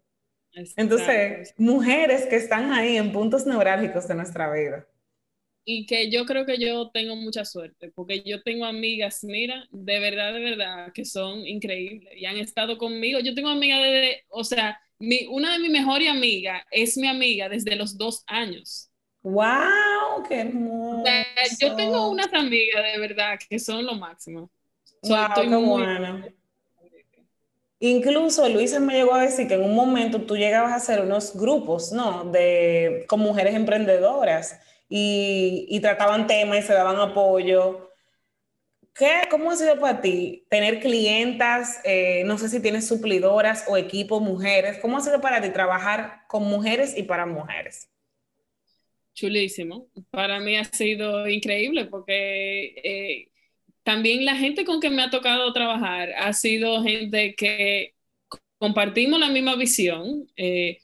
Entonces, 0.77 1.55
mujeres 1.57 2.27
que 2.27 2.37
están 2.37 2.73
ahí 2.73 2.97
en 2.97 3.13
puntos 3.13 3.47
neurálgicos 3.47 4.07
de 4.07 4.15
nuestra 4.15 4.53
vida. 4.53 4.87
Y 5.65 5.87
que 5.87 6.11
yo 6.11 6.27
creo 6.27 6.45
que 6.45 6.59
yo 6.59 6.91
tengo 6.91 7.15
mucha 7.15 7.45
suerte, 7.45 7.91
porque 7.95 8.23
yo 8.23 8.43
tengo 8.43 8.65
amigas, 8.65 9.23
mira, 9.23 9.65
de 9.71 10.01
verdad, 10.01 10.35
de 10.35 10.41
verdad, 10.41 10.93
que 10.93 11.05
son 11.05 11.47
increíbles 11.47 12.13
y 12.17 12.27
han 12.27 12.37
estado 12.37 12.77
conmigo. 12.79 13.21
Yo 13.21 13.35
tengo 13.35 13.49
amigas 13.49 13.81
de, 13.81 14.25
o 14.29 14.43
sea, 14.43 14.81
mi, 14.99 15.27
una 15.31 15.53
de 15.53 15.61
mis 15.61 15.71
mejores 15.71 16.09
amigas 16.09 16.63
es 16.71 16.97
mi 16.97 17.07
amiga 17.07 17.49
desde 17.49 17.77
los 17.77 17.97
dos 17.97 18.25
años. 18.27 18.91
¡Wow! 19.23 20.25
¡Qué 20.29 20.41
hermoso! 20.41 21.05
yo 21.61 21.77
tengo 21.77 22.11
unas 22.11 22.33
amigas 22.35 22.83
de 22.93 22.99
verdad 22.99 23.39
que 23.49 23.59
son 23.59 23.87
lo 23.87 23.95
máximo. 23.95 24.51
wow, 25.05 25.29
qué 25.35 25.47
bueno. 25.47 26.42
Incluso 27.85 28.49
Luisa 28.49 28.79
me 28.79 28.95
llegó 28.95 29.13
a 29.13 29.23
decir 29.23 29.49
que 29.49 29.55
en 29.55 29.65
un 29.65 29.75
momento 29.75 30.21
tú 30.23 30.37
llegabas 30.37 30.71
a 30.71 30.77
hacer 30.77 31.01
unos 31.01 31.37
grupos, 31.37 31.91
¿no? 31.91 32.25
De, 32.27 33.05
con 33.09 33.19
mujeres 33.19 33.57
emprendedoras 33.57 34.61
y, 34.89 35.81
trataban 35.81 36.29
temas 36.29 36.59
y 36.61 36.63
se 36.63 36.75
daban 36.75 37.01
apoyo. 37.01 37.91
¿Qué, 38.95 39.23
¿Cómo 39.29 39.51
ha 39.51 39.57
sido 39.57 39.81
para 39.81 40.01
ti 40.01 40.47
tener 40.49 40.79
clientas? 40.79 41.81
Eh, 41.83 42.23
no 42.25 42.39
sé 42.39 42.49
si 42.49 42.61
tienes 42.61 42.87
suplidoras 42.87 43.65
o 43.67 43.77
equipo 43.77 44.21
mujeres. 44.21 44.79
¿Cómo 44.79 44.99
ha 44.99 45.01
sido 45.01 45.21
para 45.21 45.43
ti 45.43 45.51
trabajar 45.51 46.23
con 46.29 46.45
mujeres 46.45 46.97
y 46.97 47.03
para 47.03 47.27
mujeres? 47.27 47.89
chulísimo. 49.15 49.89
Para 50.11 50.41
mí 50.41 50.57
ha 50.57 50.65
sido 50.65 51.29
increíble 51.29 51.87
porque 51.87 52.75
eh, 52.85 53.32
también 53.83 54.25
la 54.25 54.37
gente 54.37 54.65
con 54.65 54.81
que 54.81 54.91
me 54.91 55.03
ha 55.03 55.11
tocado 55.11 55.53
trabajar 55.53 56.13
ha 56.13 56.33
sido 56.33 56.83
gente 56.83 57.35
que 57.35 57.95
compartimos 58.59 59.19
la 59.19 59.29
misma 59.29 59.57
visión. 59.57 60.29
Eh, 60.37 60.79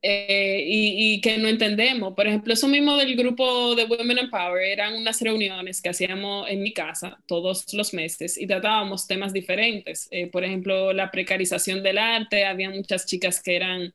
eh, 0.00 0.62
y, 0.64 1.20
que 1.20 1.38
no 1.38 1.48
entendemos. 1.48 2.14
Por 2.14 2.28
ejemplo, 2.28 2.52
eso 2.54 2.68
mismo 2.68 2.96
del 2.96 3.16
grupo 3.16 3.74
de 3.74 3.84
Women 3.84 4.18
Empower 4.18 4.62
eran 4.62 4.94
unas 4.94 5.20
reuniones 5.20 5.82
que 5.82 5.88
hacíamos 5.88 6.48
en 6.48 6.62
mi 6.62 6.72
casa 6.72 7.18
todos 7.26 7.72
los 7.74 7.92
meses 7.94 8.38
y 8.38 8.46
tratábamos 8.46 9.08
temas 9.08 9.32
diferentes. 9.32 10.06
Eh, 10.12 10.28
por 10.28 10.44
ejemplo, 10.44 10.92
la 10.92 11.10
precarización 11.10 11.82
del 11.82 11.98
arte, 11.98 12.44
había 12.44 12.70
muchas 12.70 13.06
chicas 13.06 13.42
que 13.42 13.56
eran 13.56 13.92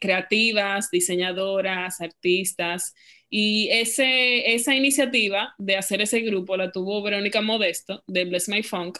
creativas, 0.00 0.90
diseñadoras, 0.90 2.00
artistas. 2.00 2.94
Y 3.30 3.68
ese, 3.70 4.54
esa 4.54 4.74
iniciativa 4.74 5.54
de 5.58 5.76
hacer 5.76 6.00
ese 6.00 6.20
grupo 6.20 6.56
la 6.56 6.72
tuvo 6.72 7.02
Verónica 7.02 7.42
Modesto 7.42 8.02
de 8.06 8.24
Bless 8.24 8.48
My 8.48 8.62
Funk. 8.62 8.98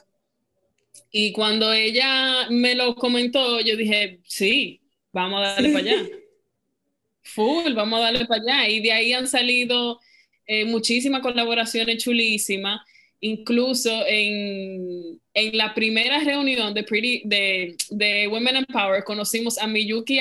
Y 1.10 1.32
cuando 1.32 1.72
ella 1.72 2.48
me 2.50 2.74
lo 2.74 2.94
comentó, 2.94 3.60
yo 3.60 3.76
dije, 3.76 4.20
sí, 4.24 4.80
vamos 5.12 5.40
a 5.40 5.52
darle 5.52 5.72
para 5.72 5.84
allá. 5.84 6.08
Full, 7.22 7.72
vamos 7.74 8.00
a 8.00 8.02
darle 8.04 8.26
para 8.26 8.42
allá. 8.42 8.68
Y 8.68 8.80
de 8.80 8.92
ahí 8.92 9.12
han 9.12 9.26
salido 9.26 10.00
eh, 10.46 10.64
muchísimas 10.64 11.22
colaboraciones 11.22 12.02
chulísimas. 12.02 12.80
Incluso 13.20 13.90
en, 14.06 15.20
en, 15.34 15.56
la 15.56 15.74
primera 15.74 16.20
reunión 16.20 16.72
de, 16.72 16.84
Pretty, 16.84 17.22
de, 17.24 17.76
de 17.90 18.28
Women 18.28 18.56
Empower 18.56 19.02
conocimos 19.02 19.58
a 19.58 19.66
Miyuki 19.66 20.20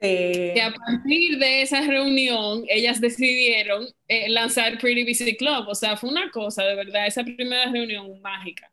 Que 0.00 0.62
a 0.62 0.72
partir 0.72 1.38
de 1.38 1.60
esa 1.60 1.82
reunión 1.82 2.64
ellas 2.68 3.00
decidieron 3.00 3.86
eh, 4.08 4.30
lanzar 4.30 4.78
Pretty 4.78 5.04
Busy 5.04 5.36
Club. 5.36 5.68
O 5.68 5.74
sea, 5.74 5.96
fue 5.96 6.08
una 6.08 6.30
cosa, 6.30 6.64
de 6.64 6.74
verdad, 6.74 7.06
esa 7.06 7.22
primera 7.22 7.70
reunión 7.70 8.20
mágica. 8.22 8.72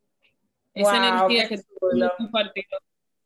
Esa 0.74 0.98
energía 0.98 1.50
que 1.50 1.60
compartido 2.18 2.78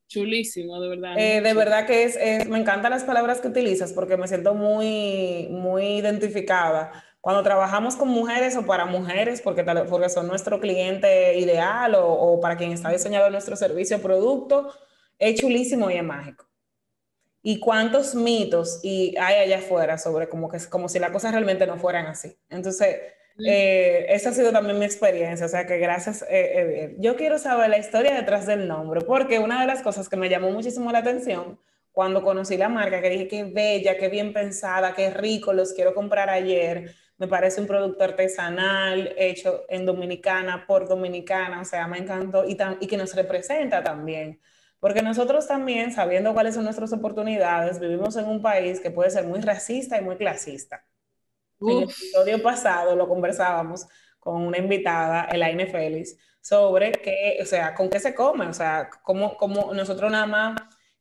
Chulísimo, 0.08 0.82
de 0.82 0.90
verdad. 0.90 1.14
Eh, 1.18 1.40
de 1.40 1.54
verdad 1.54 1.88
que 1.88 2.04
es, 2.04 2.46
me 2.50 2.60
encantan 2.60 2.92
las 2.92 3.06
palabras 3.06 3.40
que 3.40 3.48
utilizas 3.48 3.94
porque 3.94 4.18
me 4.18 4.28
siento 4.28 4.54
muy, 4.54 5.48
muy 5.50 6.00
identificada. 6.00 6.92
Cuando 7.22 7.44
trabajamos 7.44 7.96
con 7.96 8.10
mujeres 8.10 8.58
o 8.58 8.66
para 8.66 8.86
mujeres, 8.86 9.42
porque, 9.42 9.64
porque 9.64 10.10
son 10.10 10.28
nuestro 10.28 10.60
cliente 10.60 11.40
ideal 11.40 11.96
o, 11.96 12.12
o 12.12 12.42
para 12.42 12.58
quien 12.58 12.74
está 12.74 12.90
diseñado 12.90 13.30
nuestro 13.30 13.56
servicio 13.56 13.98
o 13.98 14.02
producto, 14.02 14.74
es 15.18 15.40
chulísimo 15.40 15.90
y 15.90 15.94
es 15.94 16.04
mágico. 16.04 16.51
Y 17.44 17.60
cuántos 17.60 18.14
mitos 18.14 18.80
y 18.84 19.16
hay 19.18 19.38
allá 19.38 19.58
afuera 19.58 19.98
sobre 19.98 20.30
como, 20.30 20.50
que, 20.50 20.60
como 20.70 20.88
si 20.90 21.00
las 21.00 21.12
cosas 21.12 21.32
realmente 21.32 21.66
no 21.66 21.78
fueran 21.78 22.06
así. 22.06 22.38
Entonces, 22.50 22.98
eh, 23.46 24.06
esa 24.10 24.30
ha 24.30 24.34
sido 24.34 24.52
también 24.52 24.78
mi 24.78 24.86
experiencia, 24.86 25.46
o 25.46 25.50
sea 25.50 25.66
que 25.66 25.78
gracias. 25.78 26.24
Eh, 26.30 26.96
yo 27.00 27.16
quiero 27.16 27.40
saber 27.40 27.70
la 27.70 27.80
historia 27.80 28.14
detrás 28.14 28.46
del 28.46 28.68
nombre, 28.68 29.02
porque 29.02 29.40
una 29.40 29.62
de 29.62 29.68
las 29.68 29.82
cosas 29.82 30.10
que 30.10 30.18
me 30.18 30.30
llamó 30.30 30.52
muchísimo 30.52 30.92
la 30.92 31.00
atención 31.00 31.60
cuando 31.92 32.24
conocí 32.24 32.58
la 32.58 32.70
marca, 32.70 33.02
que 33.02 33.10
dije 33.10 33.28
que 33.28 33.44
bella, 33.44 33.98
qué 33.98 34.08
bien 34.10 34.34
pensada, 34.34 34.94
qué 34.96 35.10
rico, 35.12 35.54
los 35.54 35.74
quiero 35.74 35.94
comprar 35.94 36.30
ayer. 36.30 36.96
Me 37.18 37.28
parece 37.28 37.62
un 37.62 37.68
producto 37.68 38.04
artesanal 38.04 39.14
hecho 39.18 39.66
en 39.70 39.86
Dominicana 39.86 40.66
por 40.66 40.88
Dominicana, 40.88 41.62
o 41.62 41.66
sea, 41.66 41.88
me 41.88 41.98
encantó 42.00 42.46
y, 42.48 42.58
y 42.80 42.88
que 42.88 42.98
nos 42.98 43.14
representa 43.14 43.84
también. 43.84 44.40
Porque 44.82 45.04
nosotros 45.04 45.48
también, 45.48 45.94
sabiendo 45.94 46.34
cuáles 46.34 46.56
son 46.56 46.64
nuestras 46.64 46.92
oportunidades, 46.92 47.80
vivimos 47.80 48.16
en 48.18 48.26
un 48.26 48.42
país 48.42 48.80
que 48.80 48.90
puede 48.90 49.12
ser 49.12 49.26
muy 49.26 49.40
racista 49.40 50.00
y 50.00 50.02
muy 50.02 50.18
clasista. 50.18 50.84
En 51.62 51.70
el 51.70 51.84
episodio 51.84 52.42
pasado 52.42 52.96
lo 52.96 53.08
conversábamos 53.08 53.86
con 54.20 54.42
una 54.42 54.58
invitada, 54.58 55.26
Elaine 55.26 55.68
Félix, 55.68 56.18
sobre 56.42 56.94
qué, 56.94 57.38
o 57.40 57.46
sea, 57.46 57.76
con 57.76 57.92
qué 57.92 58.00
se 58.00 58.16
come, 58.16 58.48
o 58.48 58.54
sea, 58.54 58.90
cómo, 59.04 59.38
cómo 59.38 59.72
nosotros 59.76 60.12
nada 60.12 60.26
más 60.26 60.56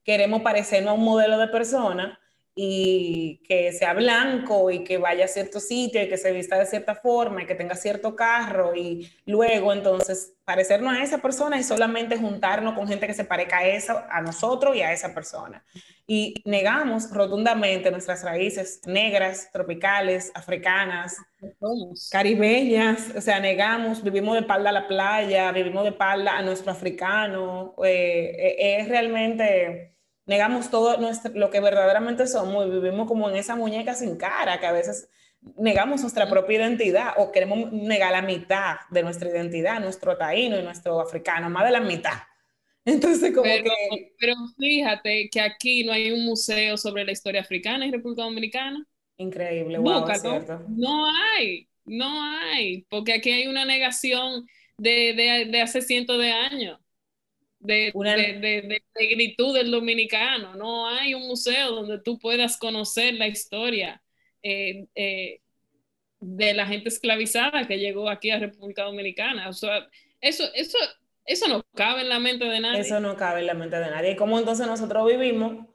queremos 0.04 0.42
parecernos 0.42 0.90
a 0.90 0.94
un 0.94 1.04
modelo 1.04 1.38
de 1.38 1.48
persona 1.48 2.20
y 2.62 3.40
que 3.48 3.72
sea 3.72 3.94
blanco 3.94 4.70
y 4.70 4.84
que 4.84 4.98
vaya 4.98 5.24
a 5.24 5.28
cierto 5.28 5.60
sitio 5.60 6.02
y 6.02 6.10
que 6.10 6.18
se 6.18 6.30
vista 6.30 6.58
de 6.58 6.66
cierta 6.66 6.94
forma 6.94 7.42
y 7.42 7.46
que 7.46 7.54
tenga 7.54 7.74
cierto 7.74 8.14
carro 8.14 8.76
y 8.76 9.10
luego 9.24 9.72
entonces 9.72 10.34
parecernos 10.44 10.92
a 10.94 11.02
esa 11.02 11.22
persona 11.22 11.58
y 11.58 11.62
solamente 11.62 12.18
juntarnos 12.18 12.74
con 12.74 12.86
gente 12.86 13.06
que 13.06 13.14
se 13.14 13.24
parezca 13.24 13.60
a 13.60 13.66
eso, 13.66 14.02
a 14.10 14.20
nosotros 14.20 14.76
y 14.76 14.82
a 14.82 14.92
esa 14.92 15.14
persona. 15.14 15.64
Y 16.06 16.34
negamos 16.44 17.10
rotundamente 17.10 17.90
nuestras 17.90 18.24
raíces 18.24 18.82
negras, 18.84 19.48
tropicales, 19.54 20.30
africanas, 20.34 21.16
caribeñas, 22.10 23.10
o 23.16 23.22
sea, 23.22 23.40
negamos, 23.40 24.02
vivimos 24.02 24.34
de 24.34 24.40
espalda 24.40 24.68
a 24.68 24.72
la 24.72 24.86
playa, 24.86 25.50
vivimos 25.52 25.84
de 25.84 25.90
espalda 25.90 26.36
a 26.36 26.42
nuestro 26.42 26.72
africano, 26.72 27.74
eh, 27.82 28.36
eh, 28.38 28.80
es 28.80 28.88
realmente 28.88 29.94
negamos 30.30 30.70
todo 30.70 30.96
nuestro, 30.98 31.32
lo 31.34 31.50
que 31.50 31.58
verdaderamente 31.58 32.28
somos 32.28 32.64
y 32.64 32.70
vivimos 32.70 33.08
como 33.08 33.28
en 33.28 33.34
esa 33.34 33.56
muñeca 33.56 33.94
sin 33.94 34.16
cara, 34.16 34.60
que 34.60 34.66
a 34.66 34.70
veces 34.70 35.10
negamos 35.56 36.02
nuestra 36.02 36.28
propia 36.30 36.58
identidad 36.58 37.14
o 37.16 37.32
queremos 37.32 37.72
negar 37.72 38.12
la 38.12 38.22
mitad 38.22 38.76
de 38.90 39.02
nuestra 39.02 39.28
identidad, 39.28 39.80
nuestro 39.80 40.16
taíno 40.16 40.56
y 40.56 40.62
nuestro 40.62 41.00
africano, 41.00 41.50
más 41.50 41.64
de 41.64 41.72
la 41.72 41.80
mitad. 41.80 42.12
Entonces, 42.84 43.32
como 43.34 43.42
pero, 43.42 43.64
que... 43.64 44.12
Pero 44.20 44.34
fíjate 44.56 45.28
que 45.32 45.40
aquí 45.40 45.82
no 45.82 45.90
hay 45.92 46.12
un 46.12 46.24
museo 46.24 46.76
sobre 46.76 47.04
la 47.04 47.10
historia 47.10 47.40
africana 47.40 47.84
en 47.84 47.92
República 47.92 48.22
Dominicana. 48.22 48.86
Increíble, 49.16 49.78
wow, 49.78 50.06
cierto. 50.14 50.64
No 50.68 51.06
hay, 51.06 51.68
no 51.84 52.22
hay, 52.22 52.82
porque 52.88 53.14
aquí 53.14 53.32
hay 53.32 53.48
una 53.48 53.64
negación 53.64 54.46
de, 54.78 55.12
de, 55.12 55.48
de 55.50 55.60
hace 55.60 55.82
cientos 55.82 56.20
de 56.20 56.30
años 56.30 56.78
de, 57.60 57.92
de, 57.94 58.40
de, 58.40 58.82
negritud 58.98 59.54
del 59.54 59.70
dominicano. 59.70 60.54
No 60.56 60.88
hay 60.88 61.14
un 61.14 61.28
museo 61.28 61.72
donde 61.72 62.00
tú 62.00 62.18
puedas 62.18 62.56
conocer 62.56 63.14
la 63.14 63.28
historia 63.28 64.02
eh, 64.42 64.86
eh, 64.94 65.40
de 66.20 66.54
la 66.54 66.66
gente 66.66 66.88
esclavizada 66.88 67.66
que 67.66 67.78
llegó 67.78 68.08
aquí 68.08 68.30
a 68.30 68.38
República 68.38 68.84
Dominicana. 68.84 69.48
O 69.48 69.52
sea, 69.52 69.86
eso, 70.20 70.44
eso, 70.54 70.78
eso 71.24 71.48
no 71.48 71.62
cabe 71.74 72.02
en 72.02 72.08
la 72.08 72.18
mente 72.18 72.46
de 72.46 72.60
nadie. 72.60 72.80
Eso 72.80 72.98
no 72.98 73.16
cabe 73.16 73.40
en 73.40 73.46
la 73.46 73.54
mente 73.54 73.76
de 73.76 73.90
nadie. 73.90 74.12
¿Y 74.12 74.16
cómo 74.16 74.38
entonces 74.38 74.66
nosotros 74.66 75.06
vivimos 75.06 75.66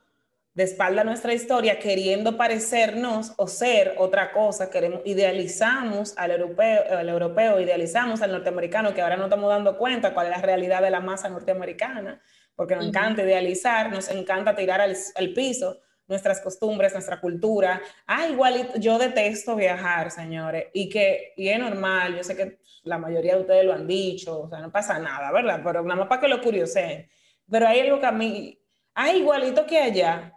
de 0.55 0.63
espalda 0.63 1.03
nuestra 1.03 1.33
historia, 1.33 1.79
queriendo 1.79 2.37
parecernos 2.37 3.33
o 3.35 3.45
ser 3.45 3.93
otra 3.97 4.31
cosa, 4.31 4.69
queremos, 4.69 5.01
idealizamos 5.03 6.17
al 6.17 6.31
europeo, 6.31 6.97
al 6.97 7.09
europeo, 7.09 7.59
idealizamos 7.59 8.21
al 8.21 8.31
norteamericano, 8.31 8.93
que 8.93 9.01
ahora 9.01 9.17
no 9.17 9.25
estamos 9.25 9.49
dando 9.49 9.77
cuenta 9.77 10.13
cuál 10.13 10.27
es 10.27 10.31
la 10.37 10.41
realidad 10.41 10.81
de 10.81 10.91
la 10.91 11.01
masa 11.01 11.27
norteamericana, 11.27 12.21
porque 12.55 12.77
nos 12.77 12.87
encanta 12.87 13.23
idealizar, 13.23 13.91
nos 13.91 14.09
encanta 14.09 14.55
tirar 14.55 14.79
al, 14.79 14.95
al, 15.15 15.33
piso 15.33 15.81
nuestras 16.07 16.39
costumbres, 16.39 16.93
nuestra 16.93 17.19
cultura. 17.19 17.81
Ah, 18.07 18.25
igual 18.27 18.69
yo 18.79 18.97
detesto 18.97 19.57
viajar, 19.57 20.09
señores, 20.09 20.67
y 20.73 20.87
que 20.87 21.33
y 21.35 21.49
es 21.49 21.59
normal, 21.59 22.15
yo 22.15 22.23
sé 22.23 22.37
que 22.37 22.59
la 22.83 22.97
mayoría 22.97 23.35
de 23.35 23.41
ustedes 23.41 23.65
lo 23.65 23.73
han 23.73 23.87
dicho, 23.87 24.43
o 24.43 24.49
sea, 24.49 24.59
no 24.59 24.71
pasa 24.71 24.99
nada, 24.99 25.33
¿verdad? 25.33 25.59
Pero 25.65 25.83
nada 25.83 25.99
más 25.99 26.07
para 26.07 26.21
que 26.21 26.29
lo 26.29 26.41
curioseen. 26.41 27.09
Pero 27.51 27.67
hay 27.67 27.81
algo 27.81 27.99
que 27.99 28.05
a 28.05 28.13
mí, 28.13 28.57
ah, 28.93 29.11
igualito 29.11 29.65
que 29.65 29.79
allá, 29.79 30.31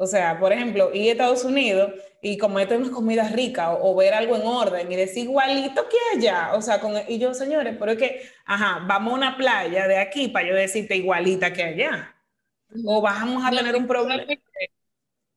o 0.00 0.06
sea, 0.06 0.40
por 0.40 0.50
ejemplo, 0.50 0.90
ir 0.94 1.10
a 1.10 1.12
Estados 1.12 1.44
Unidos 1.44 1.92
y 2.22 2.38
comer 2.38 2.74
una 2.74 2.90
comida 2.90 3.28
rica 3.28 3.74
o, 3.74 3.94
ver 3.94 4.14
algo 4.14 4.34
en 4.34 4.46
orden 4.46 4.90
y 4.90 4.96
decir 4.96 5.24
igualito 5.24 5.86
que 5.90 5.98
allá. 6.16 6.54
O 6.54 6.62
sea, 6.62 6.80
con, 6.80 6.94
y 7.06 7.18
yo, 7.18 7.34
señores, 7.34 7.76
pero 7.78 7.92
es 7.92 7.98
que, 7.98 8.22
ajá, 8.46 8.82
vamos 8.86 9.12
a 9.12 9.16
una 9.16 9.36
playa 9.36 9.86
de 9.86 9.98
aquí 9.98 10.28
para 10.28 10.48
yo 10.48 10.54
decirte 10.54 10.96
igualita 10.96 11.52
que 11.52 11.64
allá. 11.64 12.16
O 12.86 13.02
vamos 13.02 13.44
a 13.44 13.50
tener 13.50 13.76
un 13.76 13.86
problema. 13.86 14.22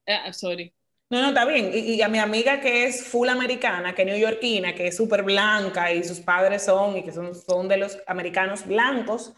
Ah, 0.07 0.31
sorry. 0.31 0.73
No, 1.09 1.21
no, 1.21 1.27
está 1.27 1.43
bien. 1.43 1.71
Y, 1.73 1.95
y, 1.95 2.01
a 2.01 2.07
mi 2.07 2.19
amiga 2.19 2.61
que 2.61 2.85
es 2.85 3.03
full 3.03 3.27
americana, 3.27 3.93
que 3.93 4.03
es 4.03 4.07
neoyorquina, 4.07 4.73
que 4.75 4.87
es 4.87 4.95
súper 4.95 5.23
blanca 5.23 5.91
y 5.91 6.05
sus 6.05 6.21
padres 6.21 6.63
son, 6.63 6.95
y 6.95 7.03
que 7.03 7.11
son, 7.11 7.35
son 7.35 7.67
de 7.67 7.75
los 7.75 7.99
americanos 8.07 8.65
blancos, 8.65 9.33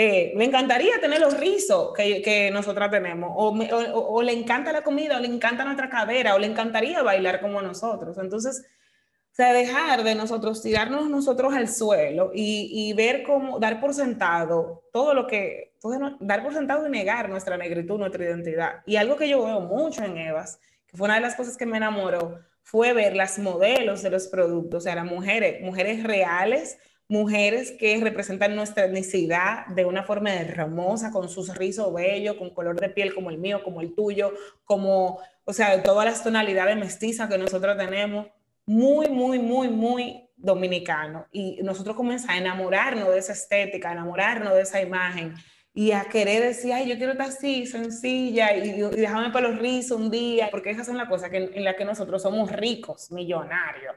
eh, 0.00 0.32
me 0.36 0.44
encantaría 0.44 1.00
tener 1.00 1.20
los 1.20 1.36
rizos 1.36 1.92
que, 1.92 2.22
que 2.22 2.52
nosotras 2.52 2.88
tenemos, 2.88 3.32
o, 3.34 3.48
o, 3.48 4.22
le 4.22 4.32
encanta 4.32 4.70
la 4.70 4.84
comida, 4.84 5.16
o 5.16 5.20
le 5.20 5.26
encanta 5.26 5.64
nuestra 5.64 5.90
cadera, 5.90 6.36
o 6.36 6.38
le 6.38 6.46
encantaría 6.46 7.02
bailar 7.02 7.40
como 7.40 7.60
nosotros. 7.60 8.16
Entonces, 8.18 8.64
o 8.64 9.34
sea, 9.34 9.52
dejar 9.52 10.04
de 10.04 10.14
nosotros 10.14 10.62
tirarnos 10.62 11.10
nosotros 11.10 11.52
al 11.52 11.66
suelo 11.68 12.30
y, 12.32 12.70
y 12.72 12.92
ver 12.92 13.24
cómo 13.24 13.58
dar 13.58 13.80
por 13.80 13.92
sentado 13.92 14.84
todo 14.92 15.14
lo 15.14 15.26
que, 15.26 15.74
dar 16.20 16.44
por 16.44 16.54
sentado 16.54 16.86
y 16.86 16.90
negar 16.90 17.28
nuestra 17.28 17.56
negritud, 17.56 17.98
nuestra 17.98 18.24
identidad. 18.24 18.84
Y 18.86 18.94
algo 18.94 19.16
que 19.16 19.28
yo 19.28 19.44
veo 19.44 19.62
mucho 19.62 20.04
en 20.04 20.16
Evas, 20.16 20.60
que 20.86 20.96
fue 20.96 21.06
una 21.06 21.16
de 21.16 21.22
las 21.22 21.34
cosas 21.34 21.56
que 21.56 21.66
me 21.66 21.76
enamoró, 21.76 22.38
fue 22.62 22.92
ver 22.92 23.16
las 23.16 23.40
modelos 23.40 24.02
de 24.02 24.10
los 24.10 24.28
productos, 24.28 24.78
o 24.78 24.80
sea, 24.82 24.94
las 24.94 25.06
mujeres, 25.06 25.60
mujeres 25.60 26.04
reales 26.04 26.78
mujeres 27.08 27.72
que 27.72 27.98
representan 28.00 28.54
nuestra 28.54 28.84
etnicidad 28.84 29.66
de 29.68 29.86
una 29.86 30.02
forma 30.04 30.34
hermosa, 30.34 31.10
con 31.10 31.28
sus 31.28 31.54
rizos 31.56 31.92
bellos, 31.92 32.36
con 32.36 32.50
color 32.50 32.78
de 32.78 32.90
piel 32.90 33.14
como 33.14 33.30
el 33.30 33.38
mío, 33.38 33.62
como 33.64 33.80
el 33.80 33.94
tuyo, 33.94 34.34
como, 34.64 35.18
o 35.44 35.52
sea, 35.54 35.82
todas 35.82 36.04
las 36.04 36.22
tonalidades 36.22 36.76
mestizas 36.76 37.28
que 37.28 37.38
nosotros 37.38 37.76
tenemos, 37.78 38.26
muy, 38.66 39.08
muy, 39.08 39.38
muy, 39.38 39.68
muy 39.68 40.28
dominicano. 40.36 41.26
Y 41.32 41.60
nosotros 41.62 41.96
comenzamos 41.96 42.34
a 42.34 42.38
enamorarnos 42.38 43.08
de 43.08 43.18
esa 43.18 43.32
estética, 43.32 43.88
a 43.88 43.92
enamorarnos 43.92 44.54
de 44.54 44.60
esa 44.60 44.82
imagen 44.82 45.34
y 45.72 45.92
a 45.92 46.04
querer 46.04 46.42
decir, 46.42 46.74
ay, 46.74 46.88
yo 46.88 46.96
quiero 46.98 47.12
estar 47.12 47.28
así, 47.28 47.64
sencilla, 47.64 48.54
y, 48.54 48.68
y 48.68 48.80
déjame 48.96 49.30
para 49.30 49.48
los 49.48 49.58
rizos 49.58 49.98
un 49.98 50.10
día, 50.10 50.48
porque 50.50 50.70
esas 50.70 50.86
son 50.86 50.98
las 50.98 51.08
cosas 51.08 51.30
que, 51.30 51.38
en 51.38 51.64
las 51.64 51.76
que 51.76 51.84
nosotros 51.86 52.20
somos 52.20 52.52
ricos, 52.52 53.10
millonarios. 53.10 53.96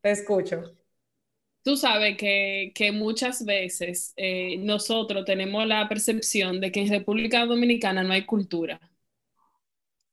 Te 0.00 0.10
escucho. 0.12 0.79
Tú 1.62 1.76
sabes 1.76 2.16
que, 2.16 2.72
que 2.74 2.92
muchas 2.92 3.44
veces 3.44 4.14
eh, 4.16 4.56
nosotros 4.58 5.24
tenemos 5.24 5.66
la 5.66 5.88
percepción 5.88 6.60
de 6.60 6.72
que 6.72 6.80
en 6.80 6.88
República 6.88 7.44
Dominicana 7.44 8.02
no 8.02 8.12
hay 8.12 8.24
cultura. 8.24 8.80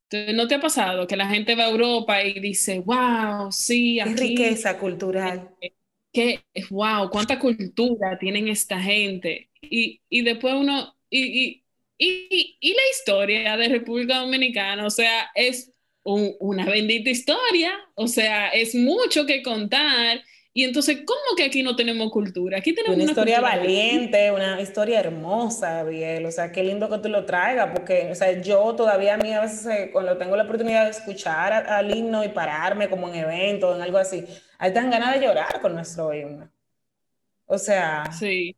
Entonces, 0.09 0.35
¿No 0.35 0.47
te 0.47 0.55
ha 0.55 0.59
pasado 0.61 1.07
que 1.07 1.17
la 1.17 1.27
gente 1.29 1.55
va 1.55 1.65
a 1.65 1.69
Europa 1.69 2.23
y 2.23 2.39
dice, 2.39 2.79
wow, 2.79 3.51
sí, 3.51 3.99
aquí... 3.99 4.13
riqueza 4.13 4.77
cultural. 4.77 5.49
Que, 6.13 6.43
wow, 6.69 7.09
cuánta 7.09 7.37
cultura 7.37 8.17
tienen 8.17 8.47
esta 8.47 8.79
gente 8.81 9.49
y, 9.61 10.01
y 10.09 10.21
después 10.21 10.53
uno, 10.55 10.95
y, 11.09 11.63
y, 11.97 12.57
y, 12.59 12.73
la 12.73 12.81
historia 12.91 13.57
de 13.57 13.69
República 13.69 14.19
Dominicana, 14.19 14.85
o 14.85 14.89
sea, 14.89 15.29
es 15.35 15.71
una 16.03 16.65
bendita 16.65 17.09
historia, 17.09 17.73
o 17.95 18.07
sea, 18.07 18.49
es 18.49 18.75
mucho 18.75 19.25
que 19.25 19.43
contar. 19.43 20.23
Y 20.57 20.63
entonces, 20.63 21.03
¿cómo 21.05 21.35
que 21.37 21.43
aquí 21.43 21.61
no 21.61 21.75
tenemos 21.75 22.09
cultura? 22.09 22.57
Aquí 22.57 22.73
tenemos 22.73 22.97
una, 22.97 23.11
historia 23.11 23.39
valiente, 23.41 24.31
una 24.31 24.59
historia 24.59 25.01
hermosa, 25.01 25.83
Biel. 25.83 26.25
O 26.25 26.31
sea, 26.31 26.51
qué 26.51 26.63
lindo 26.63 26.89
que 26.89 26.97
tú 26.97 27.09
lo 27.09 27.25
traigas, 27.25 27.69
porque, 27.71 28.09
o 28.11 28.15
sea, 28.15 28.41
yo 28.41 28.73
todavía 28.73 29.13
a 29.13 29.17
mí 29.17 29.31
a 29.31 29.41
veces 29.41 29.67
eh, 29.67 29.89
cuando 29.93 30.17
tengo 30.17 30.35
la 30.35 30.45
oportunidad 30.45 30.85
de 30.85 30.89
escuchar 30.89 31.53
al 31.53 31.95
himno 31.95 32.23
y 32.23 32.29
pararme 32.29 32.89
como 32.89 33.07
en 33.07 33.17
evento, 33.17 33.75
en 33.75 33.83
algo 33.83 33.99
así, 33.99 34.25
hay 34.57 34.73
tan 34.73 34.89
ganas 34.89 35.13
de 35.13 35.27
llorar 35.27 35.61
con 35.61 35.75
nuestro 35.75 36.11
himno. 36.11 36.49
O 37.45 37.59
sea, 37.59 38.11
sí 38.17 38.57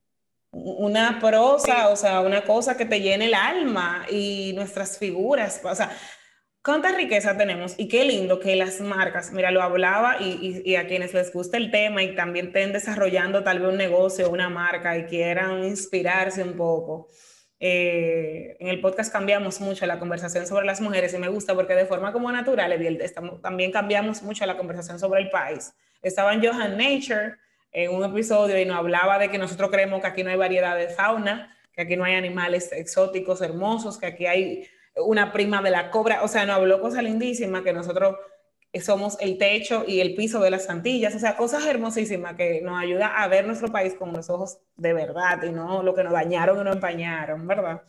una 0.51 1.19
prosa, 1.19 1.89
o 1.89 1.97
sea, 1.97 2.21
una 2.21 2.45
cosa 2.45 2.77
que 2.77 2.85
te 2.85 3.01
llene 3.01 3.25
el 3.25 3.33
alma 3.33 4.05
y 4.09 4.53
nuestras 4.55 4.97
figuras, 4.97 5.61
o 5.63 5.75
sea, 5.75 5.91
cuánta 6.63 6.91
riqueza 6.91 7.37
tenemos 7.37 7.75
y 7.77 7.87
qué 7.87 8.05
lindo 8.05 8.39
que 8.39 8.55
las 8.55 8.81
marcas, 8.81 9.31
mira, 9.31 9.51
lo 9.51 9.61
hablaba 9.61 10.17
y, 10.19 10.61
y, 10.65 10.75
a 10.75 10.87
quienes 10.87 11.13
les 11.13 11.31
gusta 11.31 11.57
el 11.57 11.71
tema 11.71 12.03
y 12.03 12.15
también 12.15 12.47
estén 12.47 12.73
desarrollando 12.73 13.43
tal 13.43 13.59
vez 13.59 13.69
un 13.69 13.77
negocio, 13.77 14.29
una 14.29 14.49
marca 14.49 14.97
y 14.97 15.05
quieran 15.05 15.63
inspirarse 15.63 16.43
un 16.43 16.55
poco. 16.55 17.09
Eh, 17.61 18.55
en 18.59 18.69
el 18.69 18.79
podcast 18.79 19.11
cambiamos 19.11 19.59
mucho 19.59 19.85
la 19.85 19.99
conversación 19.99 20.47
sobre 20.47 20.65
las 20.65 20.79
mujeres 20.79 21.13
y 21.13 21.17
me 21.17 21.27
gusta 21.27 21.53
porque 21.53 21.75
de 21.75 21.85
forma 21.85 22.13
como 22.13 22.31
natural, 22.31 22.71
estamos, 23.01 23.41
también 23.41 23.71
cambiamos 23.71 24.21
mucho 24.21 24.45
la 24.45 24.57
conversación 24.57 24.97
sobre 24.99 25.21
el 25.21 25.29
país. 25.29 25.73
Estaba 26.01 26.33
en 26.33 26.41
Johan 26.41 26.77
Nature, 26.77 27.35
en 27.71 27.91
un 27.93 28.03
episodio 28.05 28.57
y 28.57 28.65
nos 28.65 28.77
hablaba 28.77 29.19
de 29.19 29.29
que 29.29 29.37
nosotros 29.37 29.69
creemos 29.69 30.01
que 30.01 30.07
aquí 30.07 30.23
no 30.23 30.29
hay 30.29 30.37
variedad 30.37 30.77
de 30.77 30.87
fauna, 30.87 31.55
que 31.73 31.81
aquí 31.81 31.97
no 31.97 32.05
hay 32.05 32.15
animales 32.15 32.71
exóticos 32.71 33.41
hermosos, 33.41 33.97
que 33.97 34.05
aquí 34.05 34.25
hay 34.25 34.67
una 35.05 35.31
prima 35.31 35.61
de 35.61 35.71
la 35.71 35.91
cobra, 35.91 36.23
o 36.23 36.27
sea, 36.27 36.45
nos 36.45 36.57
habló 36.57 36.81
cosas 36.81 37.03
lindísimas, 37.03 37.63
que 37.63 37.73
nosotros 37.73 38.15
somos 38.81 39.17
el 39.19 39.37
techo 39.37 39.83
y 39.87 39.99
el 39.99 40.13
piso 40.15 40.39
de 40.41 40.51
las 40.51 40.69
Antillas, 40.69 41.15
o 41.15 41.19
sea, 41.19 41.35
cosas 41.35 41.65
hermosísimas 41.65 42.35
que 42.35 42.61
nos 42.61 42.79
ayuda 42.79 43.07
a 43.07 43.27
ver 43.27 43.47
nuestro 43.47 43.71
país 43.71 43.95
con 43.95 44.13
los 44.13 44.29
ojos 44.29 44.59
de 44.75 44.93
verdad 44.93 45.41
y 45.43 45.49
no 45.49 45.81
lo 45.81 45.95
que 45.95 46.03
nos 46.03 46.13
dañaron 46.13 46.59
y 46.59 46.63
nos 46.63 46.75
empañaron, 46.75 47.47
¿verdad? 47.47 47.81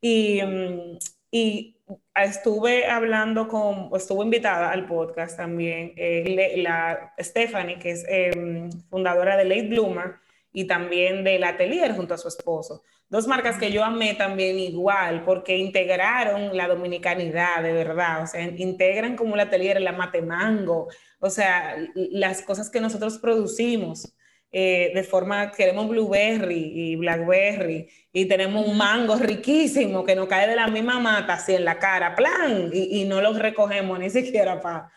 Y, 0.00 0.40
mm, 0.42 0.98
y 1.30 1.76
estuve 2.14 2.86
hablando 2.86 3.46
con, 3.48 3.90
estuvo 3.94 4.22
invitada 4.22 4.70
al 4.70 4.86
podcast 4.86 5.36
también, 5.36 5.92
eh, 5.96 6.54
la 6.56 7.12
Stephanie, 7.18 7.78
que 7.78 7.90
es 7.90 8.04
em, 8.08 8.70
fundadora 8.88 9.36
de 9.36 9.44
Late 9.44 9.68
Bloomer 9.68 10.14
y 10.56 10.66
también 10.66 11.22
del 11.22 11.44
Atelier 11.44 11.94
junto 11.94 12.14
a 12.14 12.18
su 12.18 12.28
esposo. 12.28 12.82
Dos 13.10 13.26
marcas 13.26 13.58
que 13.58 13.70
yo 13.70 13.84
amé 13.84 14.14
también 14.14 14.58
igual, 14.58 15.22
porque 15.22 15.58
integraron 15.58 16.56
la 16.56 16.66
dominicanidad 16.66 17.62
de 17.62 17.74
verdad, 17.74 18.22
o 18.22 18.26
sea, 18.26 18.40
integran 18.42 19.16
como 19.16 19.34
el 19.34 19.40
Atelier, 19.40 19.78
la 19.82 19.92
Matemango, 19.92 20.88
o 21.20 21.28
sea, 21.28 21.76
las 21.94 22.40
cosas 22.40 22.70
que 22.70 22.80
nosotros 22.80 23.18
producimos. 23.18 24.14
Eh, 24.50 24.92
de 24.94 25.04
forma, 25.04 25.50
queremos 25.50 25.88
blueberry 25.90 26.72
y 26.74 26.96
blackberry 26.96 27.90
y 28.10 28.24
tenemos 28.24 28.66
un 28.66 28.78
mango 28.78 29.16
riquísimo 29.16 30.06
que 30.06 30.16
nos 30.16 30.26
cae 30.26 30.48
de 30.48 30.56
la 30.56 30.68
misma 30.68 30.98
mata 30.98 31.34
así 31.34 31.54
en 31.54 31.66
la 31.66 31.78
cara, 31.78 32.14
plan, 32.14 32.70
y, 32.72 33.02
y 33.02 33.04
no 33.04 33.20
los 33.20 33.38
recogemos 33.38 33.98
ni 33.98 34.08
siquiera 34.08 34.58
para... 34.62 34.90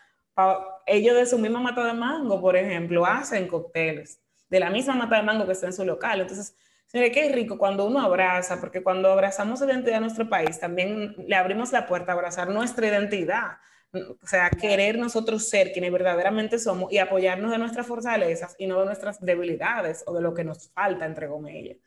ellos 0.86 1.16
de 1.16 1.26
su 1.26 1.38
misma 1.38 1.60
mata 1.60 1.84
de 1.84 1.92
mango, 1.92 2.40
por 2.40 2.56
ejemplo, 2.56 3.04
hacen 3.04 3.46
cócteles 3.46 4.22
de 4.50 4.60
la 4.60 4.68
misma 4.68 4.94
mata 4.94 5.16
de 5.16 5.22
mango 5.22 5.46
que 5.46 5.52
está 5.52 5.66
en 5.66 5.72
su 5.72 5.84
local. 5.84 6.20
Entonces, 6.20 6.54
señores, 6.86 7.12
qué 7.14 7.30
rico 7.30 7.56
cuando 7.56 7.86
uno 7.86 8.00
abraza, 8.00 8.60
porque 8.60 8.82
cuando 8.82 9.10
abrazamos 9.10 9.60
la 9.60 9.72
identidad 9.72 9.94
de 9.94 10.00
nuestro 10.00 10.28
país, 10.28 10.60
también 10.60 11.14
le 11.26 11.36
abrimos 11.36 11.72
la 11.72 11.86
puerta 11.86 12.12
a 12.12 12.14
abrazar 12.16 12.50
nuestra 12.50 12.86
identidad 12.86 13.52
o 13.92 14.26
sea, 14.26 14.50
querer 14.50 14.98
nosotros 14.98 15.48
ser 15.48 15.72
quienes 15.72 15.90
verdaderamente 15.90 16.58
somos 16.58 16.92
y 16.92 16.98
apoyarnos 16.98 17.50
de 17.50 17.58
nuestras 17.58 17.86
fortalezas 17.86 18.54
y 18.58 18.66
no 18.66 18.78
de 18.80 18.86
nuestras 18.86 19.20
debilidades 19.20 20.04
o 20.06 20.14
de 20.14 20.22
lo 20.22 20.32
que 20.32 20.44
nos 20.44 20.70
falta, 20.70 21.06
entre 21.06 21.28
comillas. 21.28 21.78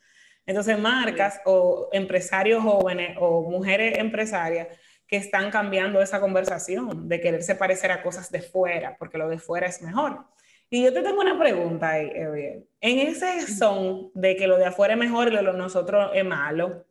Entonces, 0.46 0.78
marcas 0.78 1.40
o 1.46 1.88
empresarios 1.94 2.62
jóvenes 2.62 3.16
o 3.20 3.50
mujeres 3.50 3.98
empresarias 3.98 4.68
que 5.08 5.16
están 5.16 5.50
cambiando 5.50 6.02
esa 6.02 6.20
conversación 6.20 7.08
de 7.08 7.22
quererse 7.22 7.56
parecer 7.56 7.92
a 7.92 8.02
cosas 8.02 8.30
de 8.30 8.42
fuera, 8.42 8.98
porque 8.98 9.18
lo 9.18 9.30
de 9.30 9.40
fuera 9.40 9.68
es 9.68 9.82
mejor. 9.82 10.26
Y 10.74 10.82
yo 10.82 10.92
te 10.92 11.04
tengo 11.04 11.22
una 11.22 11.38
pregunta 11.38 11.92
ahí, 11.92 12.10
En 12.82 12.98
ese 12.98 13.46
son 13.46 14.10
de 14.16 14.36
que 14.36 14.48
lo 14.48 14.58
de 14.58 14.66
afuera 14.66 14.96
es 14.96 15.00
mejor 15.00 15.28
y 15.28 15.32
lo 15.32 15.52
de 15.54 15.56
nosotros 15.56 16.10
es 16.16 16.26
malo, 16.26 16.88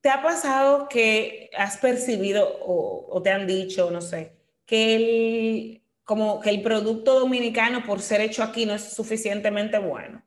¿Te 0.00 0.10
ha 0.10 0.22
pasado 0.22 0.88
que 0.88 1.50
has 1.56 1.76
percibido 1.78 2.56
o, 2.64 3.20
te 3.20 3.30
han 3.30 3.48
dicho, 3.48 3.90
no 3.90 4.00
sé, 4.00 4.32
que 4.64 4.94
el, 4.94 5.82
como 6.04 6.40
que 6.40 6.50
el 6.50 6.62
producto 6.62 7.18
dominicano 7.18 7.84
por 7.84 8.00
ser 8.00 8.20
hecho 8.20 8.44
aquí 8.44 8.64
no 8.64 8.76
es 8.76 8.94
suficientemente 8.94 9.78
bueno? 9.78 10.24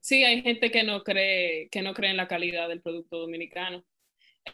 Sí, 0.00 0.24
hay 0.24 0.42
gente 0.42 0.72
que 0.72 0.82
no 0.82 1.04
cree, 1.04 1.68
que 1.70 1.82
no 1.82 1.94
cree 1.94 2.10
en 2.10 2.16
la 2.16 2.26
calidad 2.26 2.68
del 2.68 2.82
producto 2.82 3.18
dominicano. 3.18 3.84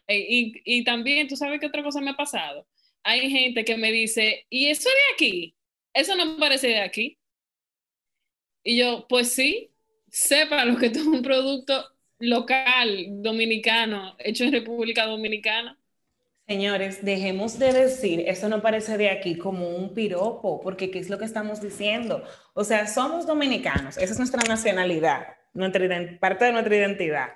E, 0.06 0.18
y, 0.18 0.52
y 0.66 0.85
también, 0.85 1.28
¿tú 1.28 1.35
sabes 1.35 1.58
qué 1.61 1.66
otra 1.66 1.82
cosa 1.82 2.02
me 2.02 2.11
ha 2.11 2.16
pasado? 2.16 2.68
Hay 3.02 3.30
gente 3.30 3.64
que 3.64 3.78
me 3.78 3.90
dice, 3.90 4.46
¿y 4.50 4.66
eso 4.66 4.90
de 4.90 5.14
aquí? 5.14 5.56
Eso 5.94 6.14
no 6.16 6.37
parece 6.38 6.68
de 6.68 6.81
aquí. 6.81 7.18
Y 8.64 8.78
yo, 8.78 9.07
pues 9.09 9.33
sí, 9.33 9.72
sepa 10.09 10.64
lo 10.64 10.76
que 10.76 10.87
es 10.94 10.96
un 10.98 11.22
producto 11.22 11.85
local 12.18 13.07
dominicano 13.22 14.14
hecho 14.18 14.44
en 14.44 14.52
República 14.52 15.07
Dominicana. 15.07 15.78
Señores, 16.46 17.05
dejemos 17.05 17.59
de 17.59 17.72
decir, 17.72 18.24
eso 18.26 18.48
no 18.48 18.62
parece 18.62 18.98
de 18.98 19.11
aquí 19.11 19.38
como 19.38 19.68
un 19.70 19.94
piropo, 19.94 20.61
porque 20.61 20.90
¿qué 20.90 20.98
es 20.98 21.09
lo 21.09 21.18
que 21.18 21.24
estamos 21.24 21.61
diciendo? 21.61 22.24
O 22.52 22.64
sea, 22.64 22.87
somos 22.88 23.26
dominicanos, 23.26 23.96
esa 23.96 24.12
es 24.12 24.18
nuestra 24.18 24.42
nacionalidad, 24.42 25.28
parte 26.20 26.44
de 26.44 26.52
nuestra 26.52 26.76
identidad 26.76 27.28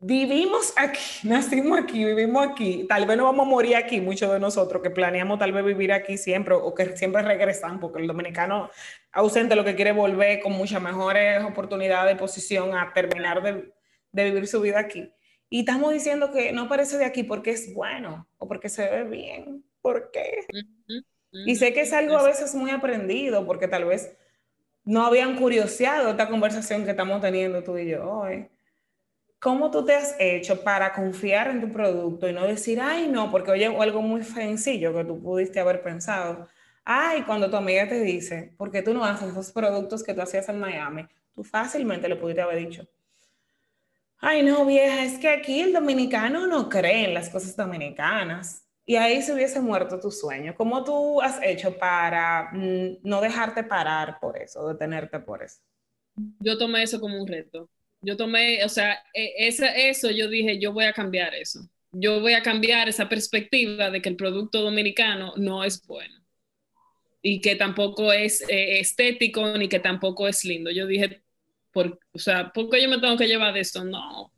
vivimos 0.00 0.72
aquí, 0.76 1.00
nacimos 1.28 1.78
aquí, 1.78 2.04
vivimos 2.04 2.46
aquí, 2.46 2.86
tal 2.88 3.06
vez 3.06 3.16
no 3.16 3.24
vamos 3.24 3.46
a 3.46 3.50
morir 3.50 3.76
aquí, 3.76 4.00
muchos 4.00 4.32
de 4.32 4.40
nosotros 4.40 4.82
que 4.82 4.90
planeamos 4.90 5.38
tal 5.38 5.52
vez 5.52 5.64
vivir 5.64 5.92
aquí 5.92 6.16
siempre 6.16 6.54
o 6.54 6.74
que 6.74 6.96
siempre 6.96 7.22
regresan, 7.22 7.78
porque 7.78 8.00
el 8.00 8.06
dominicano 8.06 8.70
ausente 9.12 9.54
lo 9.54 9.64
que 9.64 9.76
quiere 9.76 9.92
volver 9.92 10.40
con 10.40 10.52
muchas 10.52 10.82
mejores 10.82 11.44
oportunidades 11.44 12.14
de 12.14 12.18
posición 12.18 12.74
a 12.74 12.92
terminar 12.92 13.42
de, 13.42 13.72
de 14.12 14.24
vivir 14.24 14.46
su 14.48 14.60
vida 14.60 14.80
aquí. 14.80 15.12
Y 15.50 15.60
estamos 15.60 15.92
diciendo 15.92 16.30
que 16.30 16.52
no 16.52 16.68
parece 16.68 16.96
de 16.96 17.04
aquí 17.04 17.24
porque 17.24 17.50
es 17.50 17.74
bueno 17.74 18.28
o 18.38 18.46
porque 18.46 18.68
se 18.68 18.88
ve 18.88 19.04
bien. 19.04 19.64
¿Por 19.82 20.10
qué? 20.12 20.46
Y 21.32 21.56
sé 21.56 21.72
que 21.72 21.80
es 21.80 21.92
algo 21.92 22.16
a 22.16 22.22
veces 22.22 22.54
muy 22.54 22.70
aprendido 22.70 23.44
porque 23.46 23.66
tal 23.66 23.84
vez 23.84 24.16
no 24.84 25.04
habían 25.04 25.36
curioseado 25.36 26.10
esta 26.10 26.28
conversación 26.28 26.84
que 26.84 26.90
estamos 26.90 27.20
teniendo 27.20 27.62
tú 27.64 27.76
y 27.78 27.88
yo 27.88 28.08
hoy. 28.08 28.48
¿Cómo 29.40 29.70
tú 29.70 29.84
te 29.84 29.94
has 29.96 30.16
hecho 30.20 30.62
para 30.62 30.92
confiar 30.92 31.48
en 31.50 31.60
tu 31.62 31.70
producto 31.72 32.28
y 32.28 32.32
no 32.32 32.46
decir, 32.46 32.80
ay, 32.80 33.08
no, 33.08 33.30
porque 33.30 33.50
oye, 33.52 33.66
algo 33.66 34.02
muy 34.02 34.22
sencillo 34.22 34.94
que 34.94 35.04
tú 35.04 35.20
pudiste 35.22 35.60
haber 35.60 35.82
pensado? 35.82 36.48
Ay, 36.84 37.22
cuando 37.24 37.50
tu 37.50 37.56
amiga 37.56 37.88
te 37.88 38.00
dice, 38.02 38.54
¿por 38.58 38.70
qué 38.70 38.82
tú 38.82 38.92
no 38.94 39.04
haces 39.04 39.30
esos 39.30 39.52
productos 39.52 40.02
que 40.04 40.14
tú 40.14 40.20
hacías 40.22 40.48
en 40.50 40.60
Miami? 40.60 41.06
Tú 41.34 41.42
fácilmente 41.44 42.08
le 42.08 42.16
pudiste 42.16 42.42
haber 42.42 42.58
dicho, 42.58 42.86
ay, 44.18 44.42
no, 44.42 44.64
vieja, 44.66 45.04
es 45.04 45.18
que 45.18 45.28
aquí 45.28 45.60
el 45.60 45.72
dominicano 45.72 46.46
no 46.46 46.68
cree 46.68 47.06
en 47.06 47.14
las 47.14 47.28
cosas 47.30 47.56
dominicanas. 47.56 48.66
y 48.86 48.96
ahí 48.96 49.22
se 49.22 49.32
hubiese 49.34 49.60
muerto 49.60 50.00
tu 50.00 50.10
sueño. 50.10 50.54
¿Cómo 50.56 50.82
tú 50.84 51.20
has 51.20 51.38
hecho 51.42 51.78
para 51.78 52.50
mm, 52.52 52.98
no 53.04 53.20
dejarte 53.20 53.62
parar 53.64 54.18
por 54.20 54.36
eso, 54.38 54.66
detenerte 54.68 55.20
por 55.20 55.42
eso? 55.44 55.60
Yo 56.40 56.58
tomé 56.58 56.82
eso 56.82 57.00
como 57.00 57.20
un 57.20 57.26
reto. 57.26 57.68
Yo 58.02 58.16
tomé, 58.16 58.64
o 58.64 58.68
sea, 58.68 59.02
e, 59.14 59.48
eso 59.48 60.10
yo 60.10 60.28
dije, 60.28 60.58
yo 60.58 60.72
voy 60.72 60.84
a 60.84 60.92
cambiar 60.92 61.34
eso. 61.34 61.60
Yo 61.92 62.20
voy 62.20 62.34
a 62.34 62.42
cambiar 62.42 62.88
esa 62.88 63.08
perspectiva 63.08 63.90
de 63.90 64.00
que 64.00 64.08
el 64.08 64.16
producto 64.16 64.62
dominicano 64.62 65.34
no 65.36 65.64
es 65.64 65.84
bueno 65.86 66.20
y 67.22 67.40
que 67.40 67.56
tampoco 67.56 68.12
es 68.12 68.42
eh, 68.48 68.80
estético 68.80 69.56
ni 69.58 69.68
que 69.68 69.80
tampoco 69.80 70.28
es 70.28 70.44
lindo. 70.44 70.70
Yo 70.70 70.86
dije, 70.86 71.22
por, 71.72 71.98
o 72.12 72.18
sea, 72.18 72.52
¿por 72.52 72.70
qué 72.70 72.82
yo 72.82 72.88
me 72.88 72.98
tengo 72.98 73.16
que 73.16 73.26
llevar 73.28 73.54
de 73.54 73.60
eso? 73.60 73.84
No, 73.84 74.32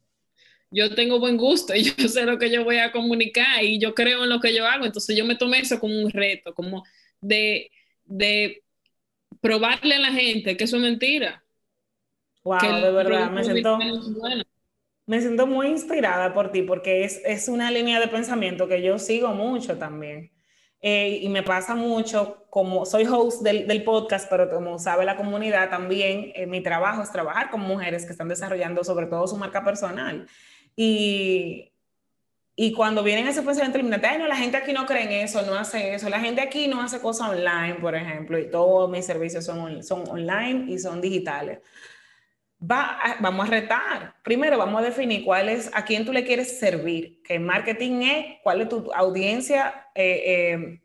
yo 0.70 0.94
tengo 0.94 1.20
buen 1.20 1.36
gusto 1.36 1.74
y 1.74 1.82
yo 1.96 2.08
sé 2.08 2.24
lo 2.24 2.38
que 2.38 2.50
yo 2.50 2.64
voy 2.64 2.78
a 2.78 2.92
comunicar 2.92 3.62
y 3.62 3.78
yo 3.78 3.94
creo 3.94 4.24
en 4.24 4.30
lo 4.30 4.40
que 4.40 4.54
yo 4.54 4.66
hago. 4.66 4.84
Entonces 4.84 5.16
yo 5.16 5.24
me 5.24 5.36
tomé 5.36 5.60
eso 5.60 5.78
como 5.78 5.98
un 6.00 6.10
reto, 6.10 6.54
como 6.54 6.84
de, 7.20 7.70
de 8.04 8.62
probarle 9.40 9.96
a 9.96 10.00
la 10.00 10.12
gente 10.12 10.56
que 10.56 10.64
eso 10.64 10.76
es 10.76 10.82
mentira. 10.82 11.41
Wow, 12.44 12.58
de 12.60 12.90
verdad, 12.90 13.30
me 13.30 13.44
siento, 13.44 13.78
me 15.06 15.20
siento 15.20 15.46
muy 15.46 15.68
inspirada 15.68 16.34
por 16.34 16.50
ti 16.50 16.62
porque 16.62 17.04
es, 17.04 17.20
es, 17.24 17.48
una 17.48 17.70
línea 17.70 18.00
de 18.00 18.08
pensamiento 18.08 18.66
que 18.66 18.82
yo 18.82 18.98
sigo 18.98 19.28
mucho 19.28 19.78
también. 19.78 20.32
Eh, 20.84 21.20
y 21.22 21.28
me 21.28 21.44
pasa 21.44 21.76
mucho, 21.76 22.44
como 22.50 22.84
soy 22.84 23.06
host 23.06 23.42
del, 23.42 23.68
del, 23.68 23.84
podcast, 23.84 24.28
pero 24.28 24.50
como 24.50 24.80
sabe 24.80 25.04
la 25.04 25.16
comunidad 25.16 25.70
también, 25.70 26.32
eh, 26.34 26.46
mi 26.46 26.60
trabajo 26.60 27.02
es 27.02 27.12
trabajar 27.12 27.50
con 27.50 27.60
mujeres 27.60 28.04
que 28.04 28.10
están 28.10 28.26
desarrollando 28.26 28.82
sobre 28.82 29.06
todo 29.06 29.28
su 29.28 29.36
marca 29.36 29.64
personal. 29.64 30.26
Y, 30.74 31.72
y 32.56 32.72
cuando 32.72 33.04
vienen 33.04 33.28
ese 33.28 33.42
pensamiento 33.42 33.78
limitante, 33.78 34.08
ay, 34.08 34.18
no, 34.18 34.26
la 34.26 34.36
gente 34.36 34.56
aquí 34.56 34.72
no 34.72 34.84
cree 34.84 35.04
en 35.04 35.12
eso, 35.24 35.42
no 35.42 35.54
hace 35.54 35.94
eso, 35.94 36.08
la 36.08 36.18
gente 36.18 36.40
aquí 36.40 36.66
no 36.66 36.82
hace 36.82 37.00
cosas 37.00 37.30
online, 37.30 37.76
por 37.80 37.94
ejemplo, 37.94 38.36
y 38.38 38.50
todos 38.50 38.90
mis 38.90 39.06
servicios 39.06 39.44
son, 39.44 39.84
son 39.84 40.08
online 40.08 40.64
y 40.68 40.80
son 40.80 41.00
digitales. 41.00 41.60
Va 42.62 43.16
vamos 43.18 43.48
a 43.48 43.50
retar. 43.50 44.14
Primero, 44.22 44.56
vamos 44.56 44.80
a 44.80 44.84
definir 44.84 45.24
cuál 45.24 45.48
es, 45.48 45.70
a 45.74 45.84
quién 45.84 46.04
tú 46.04 46.12
le 46.12 46.24
quieres 46.24 46.58
servir, 46.60 47.20
que 47.22 47.38
marketing 47.38 48.02
es, 48.02 48.26
cuál 48.42 48.60
es 48.60 48.68
tu 48.68 48.92
audiencia 48.92 49.88
eh, 49.94 50.22
eh, 50.26 50.80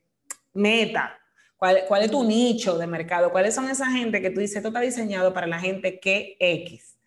meta, 0.54 1.20
cuál, 1.56 1.84
cuál 1.88 2.04
es 2.04 2.12
tu 2.12 2.24
nicho 2.24 2.78
de 2.80 2.88
mercado, 2.88 3.32
cuáles 3.32 3.54
son 3.54 3.70
esa 3.70 3.92
gente 3.92 4.22
que 4.22 4.32
tú 4.32 4.40
dices, 4.40 4.58
esto 4.58 4.70
está 4.70 4.82
diseñado 4.82 5.34
para 5.34 5.46
la 5.46 5.60
gente 5.60 6.00
que 6.00 6.36
X. 6.40 6.98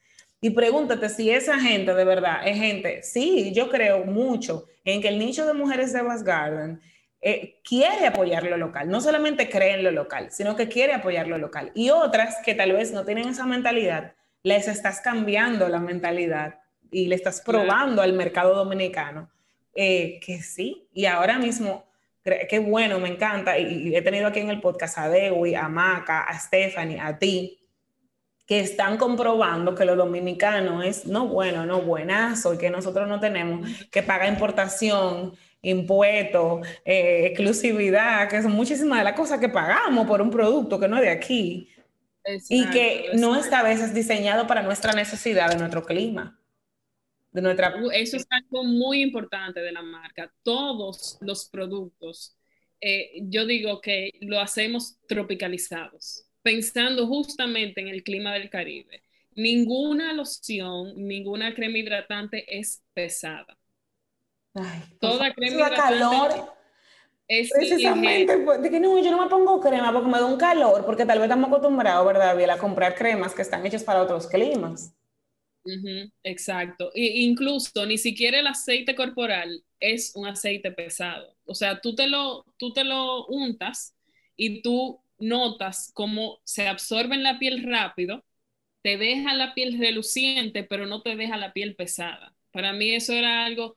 Y 0.41 0.51
pregúntate 0.51 1.09
si 1.09 1.31
esa 1.31 1.59
gente 1.59 1.93
de 1.93 2.05
verdad 2.05 2.47
es 2.47 2.57
gente, 2.57 3.03
sí, 3.03 3.53
yo 3.53 3.69
creo 3.69 4.05
mucho 4.05 4.67
en 4.85 5.03
que 5.03 5.09
el 5.09 5.19
nicho 5.19 5.47
de 5.47 5.53
mujeres 5.53 5.93
de 5.93 6.03
Bass 6.03 6.23
Garden 6.23 6.81
eh, 7.21 7.61
quiere 7.63 8.07
apoyar 8.07 8.45
lo 8.45 8.57
local, 8.57 8.89
no 8.89 9.01
solamente 9.01 9.51
cree 9.51 9.75
en 9.75 9.85
lo 9.85 9.91
local, 9.91 10.29
sino 10.31 10.57
que 10.57 10.69
quiere 10.69 10.95
apoyar 10.95 11.27
lo 11.27 11.37
local. 11.37 11.73
Y 11.75 11.91
otras 11.91 12.37
que 12.45 12.55
tal 12.55 12.73
vez 12.73 12.93
no 12.93 13.05
tienen 13.05 13.29
esa 13.29 13.45
mentalidad, 13.45 14.15
les 14.43 14.69
estás 14.69 15.01
cambiando 15.01 15.69
la 15.69 15.81
mentalidad 15.81 16.61
y 16.91 17.07
le 17.07 17.15
estás 17.15 17.41
probando 17.41 18.03
al 18.03 18.13
mercado 18.13 18.55
dominicano 18.55 19.31
eh, 19.75 20.21
que 20.25 20.43
sí. 20.43 20.89
Y 20.93 21.07
ahora 21.07 21.39
mismo, 21.39 21.85
qué 22.23 22.59
bueno, 22.59 22.99
me 22.99 23.09
encanta. 23.09 23.59
Y, 23.59 23.95
he 23.95 24.03
tenido 24.03 24.27
aquí 24.27 24.41
en 24.41 24.51
el 24.51 24.61
podcast 24.61 24.99
a 24.99 25.09
Dewi, 25.09 25.55
a 25.55 25.69
Maca, 25.69 26.23
a 26.23 26.39
Stephanie, 26.39 27.01
a 27.01 27.19
ti, 27.19 27.59
que 28.47 28.61
están 28.61 28.97
comprobando 28.97 29.75
que 29.75 29.85
lo 29.85 29.95
dominicano 29.95 30.83
es 30.83 31.07
no 31.07 31.29
bueno, 31.29 31.65
no 31.67 31.83
buenazo, 31.83 32.55
y 32.55 32.59
que 32.59 32.71
nosotros 32.71 33.09
no 33.09 33.21
tenemos 33.21 33.69
que 33.91 34.03
pagar 34.03 34.29
importación, 34.29 35.35
impuestos, 35.63 36.67
eh, 36.85 37.27
exclusividad, 37.27 38.29
que 38.29 38.43
son 38.43 38.53
muchísimas 38.53 38.99
de 38.99 39.05
las 39.05 39.13
cosas 39.13 39.39
que 39.39 39.49
pagamos 39.49 40.07
por 40.07 40.21
un 40.21 40.31
producto 40.31 40.81
que 40.81 40.89
no 40.89 40.97
es 40.97 41.03
de 41.03 41.11
aquí. 41.11 41.69
Y 42.49 42.69
que 42.71 43.11
no 43.15 43.37
está 43.37 43.61
a 43.61 43.63
veces 43.63 43.95
diseñado 43.95 44.47
para 44.47 44.63
nuestra 44.63 44.93
necesidad 44.93 45.51
de 45.51 45.57
nuestro 45.57 45.85
clima. 45.85 46.39
De 47.33 47.43
nuestra... 47.43 47.77
Uh, 47.77 47.91
eso 47.91 48.17
es 48.17 48.27
algo 48.31 48.65
muy 48.65 49.03
importante 49.03 49.61
de 49.61 49.73
la 49.73 49.83
marca. 49.83 50.33
Todos 50.43 51.19
los 51.21 51.49
productos, 51.49 52.37
eh, 52.81 53.23
yo 53.23 53.47
digo 53.47 53.81
que 53.81 54.13
lo 54.21 54.41
hacemos 54.41 54.99
tropicalizados 55.07 56.27
pensando 56.43 57.07
justamente 57.07 57.81
en 57.81 57.89
el 57.89 58.03
clima 58.03 58.33
del 58.33 58.51
Caribe. 58.51 59.03
Ninguna 59.35 60.13
loción, 60.13 60.95
ninguna 60.97 61.55
crema 61.55 61.79
hidratante 61.79 62.59
es 62.59 62.83
pesada. 62.93 63.57
Toda 64.99 65.33
crema 65.33 65.57
hidratante 65.57 65.99
calor. 65.99 66.60
Es 67.31 67.51
Precisamente, 67.53 68.39
pues, 68.39 68.61
de 68.61 68.71
que 68.71 68.81
no, 68.81 68.99
yo 68.99 69.11
no 69.13 69.23
me 69.23 69.31
pongo 69.31 69.61
crema 69.61 69.93
porque 69.93 70.11
me 70.11 70.19
da 70.19 70.27
un 70.27 70.37
calor, 70.37 70.85
porque 70.85 71.07
tal 71.07 71.19
vez 71.19 71.27
estamos 71.27 71.49
acostumbrados, 71.49 72.05
¿verdad, 72.05 72.37
Biel, 72.37 72.51
a 72.51 72.59
comprar 72.59 72.97
cremas 72.97 73.35
que 73.35 73.43
están 73.43 73.65
hechas 73.65 73.85
para 73.85 74.03
otros 74.03 74.27
climas. 74.27 74.93
exacto. 76.25 76.91
E 76.93 77.21
incluso 77.23 77.87
ni 77.87 77.99
siquiera 77.99 78.41
el 78.41 78.49
aceite 78.49 78.97
corporal 78.97 79.63
es 79.79 80.13
un 80.17 80.27
aceite 80.27 80.73
pesado. 80.73 81.37
O 81.45 81.55
sea, 81.55 81.81
tú 81.81 81.95
te 81.95 82.09
lo, 82.09 82.45
tú 82.57 82.73
te 82.73 82.83
lo 82.83 83.27
untas 83.27 83.95
y 84.37 84.61
tú 84.63 85.01
notas 85.19 85.93
cómo 85.95 86.41
se 86.45 86.67
absorbe 86.67 87.15
en 87.15 87.23
la 87.23 87.39
piel 87.39 87.63
rápido, 87.63 88.25
te 88.83 88.97
deja 88.97 89.35
la 89.35 89.55
piel 89.55 89.79
reluciente, 89.79 90.65
pero 90.65 90.87
no 90.87 91.03
te 91.03 91.17
deja 91.17 91.37
la 91.37 91.53
piel 91.53 91.77
pesada. 91.77 92.35
Para 92.51 92.73
mí 92.73 92.95
eso 92.95 93.13
era 93.13 93.45
algo, 93.45 93.77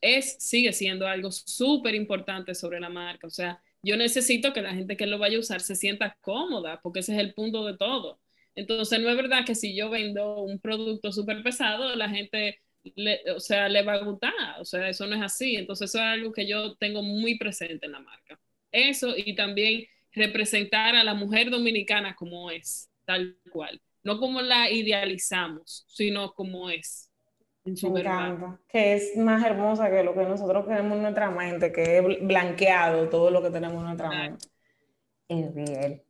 es, 0.00 0.36
sigue 0.40 0.72
siendo 0.72 1.06
algo 1.06 1.30
súper 1.32 1.94
importante 1.94 2.54
sobre 2.54 2.80
la 2.80 2.88
marca. 2.88 3.26
O 3.26 3.30
sea, 3.30 3.60
yo 3.82 3.96
necesito 3.96 4.52
que 4.52 4.62
la 4.62 4.74
gente 4.74 4.96
que 4.96 5.06
lo 5.06 5.18
vaya 5.18 5.36
a 5.36 5.40
usar 5.40 5.60
se 5.60 5.76
sienta 5.76 6.16
cómoda, 6.20 6.80
porque 6.82 7.00
ese 7.00 7.14
es 7.14 7.20
el 7.20 7.34
punto 7.34 7.64
de 7.64 7.76
todo. 7.76 8.20
Entonces, 8.54 9.00
no 9.00 9.10
es 9.10 9.16
verdad 9.16 9.44
que 9.46 9.54
si 9.54 9.76
yo 9.76 9.90
vendo 9.90 10.42
un 10.42 10.58
producto 10.58 11.12
súper 11.12 11.42
pesado, 11.42 11.94
la 11.94 12.08
gente, 12.08 12.60
le, 12.94 13.20
o 13.32 13.40
sea, 13.40 13.68
le 13.68 13.82
va 13.82 13.94
a 13.94 14.04
gustar. 14.04 14.32
O 14.60 14.64
sea, 14.64 14.88
eso 14.88 15.06
no 15.06 15.14
es 15.16 15.22
así. 15.22 15.56
Entonces, 15.56 15.90
eso 15.90 15.98
es 15.98 16.04
algo 16.04 16.32
que 16.32 16.46
yo 16.46 16.74
tengo 16.76 17.02
muy 17.02 17.38
presente 17.38 17.86
en 17.86 17.92
la 17.92 18.00
marca. 18.00 18.40
Eso 18.72 19.14
y 19.16 19.34
también 19.34 19.86
representar 20.12 20.96
a 20.96 21.04
la 21.04 21.14
mujer 21.14 21.50
dominicana 21.50 22.16
como 22.16 22.50
es, 22.50 22.90
tal 23.04 23.38
cual. 23.50 23.80
No 24.02 24.18
como 24.18 24.40
la 24.40 24.70
idealizamos, 24.70 25.84
sino 25.88 26.32
como 26.32 26.70
es. 26.70 27.05
En 27.66 27.76
su 27.76 27.90
Me 27.90 28.00
encanta. 28.00 28.58
Que 28.68 28.94
es 28.94 29.16
más 29.16 29.44
hermosa 29.44 29.90
que 29.90 30.04
lo 30.04 30.14
que 30.14 30.22
nosotros 30.22 30.66
tenemos 30.66 30.96
en 30.96 31.02
nuestra 31.02 31.30
mente, 31.30 31.72
que 31.72 31.98
es 31.98 32.04
blanqueado 32.22 33.08
todo 33.08 33.30
lo 33.30 33.42
que 33.42 33.50
tenemos 33.50 33.78
en 33.78 33.84
nuestra 33.84 34.08
mente. 34.08 34.46
Es 35.28 35.52
bien. 35.52 36.02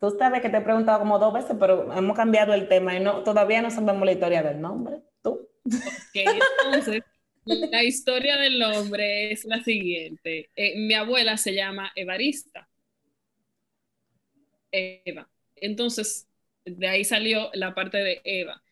Tú 0.00 0.16
sabes 0.18 0.40
que 0.40 0.48
te 0.48 0.56
he 0.56 0.62
preguntado 0.62 0.98
como 0.98 1.18
dos 1.18 1.34
veces, 1.34 1.56
pero 1.60 1.92
hemos 1.92 2.16
cambiado 2.16 2.54
el 2.54 2.68
tema 2.68 2.96
y 2.96 3.00
no, 3.00 3.22
todavía 3.22 3.60
no 3.60 3.70
sabemos 3.70 4.04
la 4.04 4.12
historia 4.12 4.42
del 4.42 4.60
nombre. 4.60 5.02
¿Tú? 5.22 5.48
Ok, 5.64 6.14
entonces, 6.14 7.02
la 7.44 7.82
historia 7.82 8.38
del 8.38 8.58
nombre 8.58 9.32
es 9.32 9.44
la 9.44 9.62
siguiente. 9.62 10.48
Eh, 10.56 10.78
mi 10.78 10.94
abuela 10.94 11.36
se 11.36 11.54
llama 11.54 11.92
Evarista. 11.94 12.68
Eva. 14.70 15.28
Entonces, 15.56 16.26
de 16.64 16.88
ahí 16.88 17.04
salió 17.04 17.50
la 17.54 17.74
parte 17.74 17.98
de 17.98 18.20
Eva. 18.24 18.62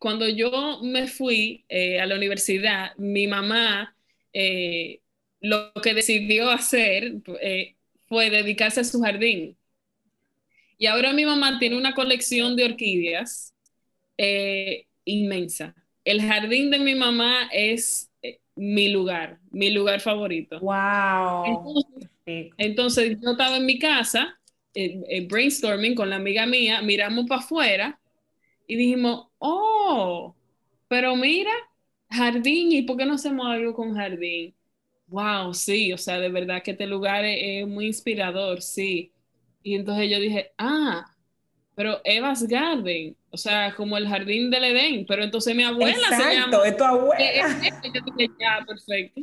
Cuando 0.00 0.26
yo 0.26 0.80
me 0.82 1.06
fui 1.08 1.66
eh, 1.68 2.00
a 2.00 2.06
la 2.06 2.14
universidad, 2.16 2.96
mi 2.96 3.26
mamá 3.26 3.94
eh, 4.32 5.02
lo 5.42 5.74
que 5.74 5.92
decidió 5.92 6.48
hacer 6.48 7.16
eh, 7.42 7.76
fue 8.06 8.30
dedicarse 8.30 8.80
a 8.80 8.84
su 8.84 9.02
jardín. 9.02 9.58
Y 10.78 10.86
ahora 10.86 11.12
mi 11.12 11.26
mamá 11.26 11.58
tiene 11.58 11.76
una 11.76 11.94
colección 11.94 12.56
de 12.56 12.64
orquídeas 12.64 13.54
inmensa. 15.04 15.74
El 16.02 16.22
jardín 16.22 16.70
de 16.70 16.78
mi 16.78 16.94
mamá 16.94 17.50
es 17.52 18.10
mi 18.54 18.88
lugar, 18.88 19.38
mi 19.50 19.70
lugar 19.70 20.00
favorito. 20.00 20.60
Wow. 20.60 21.84
entonces 22.24 23.18
yo 23.20 23.32
estaba 23.32 23.58
en 23.58 23.66
mi 23.66 23.78
casa 23.78 24.40
brainstorming 25.28 25.94
con 25.94 26.08
la 26.08 26.16
amiga 26.16 26.46
mía, 26.46 26.80
miramos 26.80 27.26
para 27.26 27.42
afuera 27.42 27.99
y 28.70 28.76
dijimos, 28.76 29.26
oh, 29.38 30.36
pero 30.86 31.16
mira, 31.16 31.50
jardín, 32.08 32.70
¿y 32.70 32.82
por 32.82 32.96
qué 32.96 33.04
no 33.04 33.14
hacemos 33.14 33.44
algo 33.48 33.74
con 33.74 33.96
jardín? 33.96 34.54
Wow, 35.08 35.52
sí, 35.54 35.92
o 35.92 35.98
sea, 35.98 36.20
de 36.20 36.28
verdad 36.28 36.62
que 36.62 36.70
este 36.70 36.86
lugar 36.86 37.24
es, 37.24 37.66
muy 37.66 37.86
inspirador, 37.86 38.62
sí. 38.62 39.10
Y 39.64 39.74
entonces 39.74 40.08
yo 40.08 40.20
dije, 40.20 40.52
ah, 40.56 41.04
pero 41.74 42.00
Eva's 42.04 42.46
Garden, 42.46 43.16
o 43.30 43.36
sea, 43.36 43.74
como 43.74 43.98
el 43.98 44.06
jardín 44.06 44.52
del 44.52 44.62
Edén, 44.62 45.04
pero 45.04 45.24
entonces 45.24 45.56
mi 45.56 45.64
abuela 45.64 46.08
se 46.16 46.34
llama. 46.34 46.58
es 46.64 46.76
tu 46.76 46.84
abuela. 46.84 47.60
ya, 48.38 48.64
perfecto. 48.64 49.20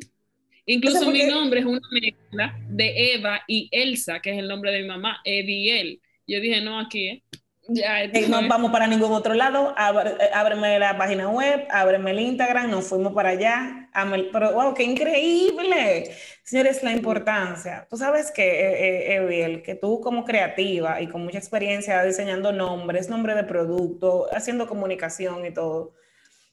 Incluso 0.66 1.10
mi 1.10 1.24
nombre 1.24 1.62
es 1.62 1.66
una 1.66 1.88
mezcla 1.90 2.60
de 2.68 3.14
Eva 3.14 3.44
y 3.48 3.70
Elsa, 3.72 4.20
que 4.20 4.32
es 4.32 4.40
el 4.40 4.50
nombre 4.50 4.74
de 4.74 4.82
mi 4.82 4.90
mamá, 4.90 5.22
Ediel. 5.24 6.02
Yo 6.28 6.42
dije, 6.42 6.60
no, 6.60 6.82
aquí, 6.82 7.08
¿eh? 7.08 7.24
Ya, 7.70 8.02
Eh, 8.04 8.28
no 8.30 8.48
vamos 8.48 8.72
para 8.72 8.88
ningún 8.88 9.12
otro 9.12 9.34
lado, 9.34 9.74
ábre- 9.78 10.16
eh, 10.20 10.30
ábreme 10.34 10.80
la 10.80 10.98
página 10.98 11.30
web, 11.30 11.68
ábreme 11.70 12.12
el 12.12 12.20
Instagram, 12.22 12.72
nos 12.72 12.86
fuimos 12.88 13.14
para 13.14 13.30
allá. 13.30 13.90
Pero, 14.32 14.54
wow, 14.54 14.74
qué 14.74 14.84
increíble. 14.84 16.12
Señores, 16.44 16.82
la 16.84 16.92
importancia. 16.94 17.86
Tú 17.90 17.98
sabes 17.98 18.32
que, 18.32 18.44
eh, 18.44 19.14
eh, 19.14 19.16
Eviel, 19.16 19.64
que 19.64 19.76
tú 19.76 20.00
como 20.02 20.24
creativa 20.24 21.02
y 21.02 21.08
con 21.08 21.24
mucha 21.24 21.40
experiencia 21.40 22.02
diseñando 22.04 22.54
nombres, 22.54 23.10
nombre 23.10 23.36
de 23.36 23.44
producto, 23.44 24.28
haciendo 24.32 24.68
comunicación 24.68 25.46
y 25.46 25.52
todo, 25.54 25.94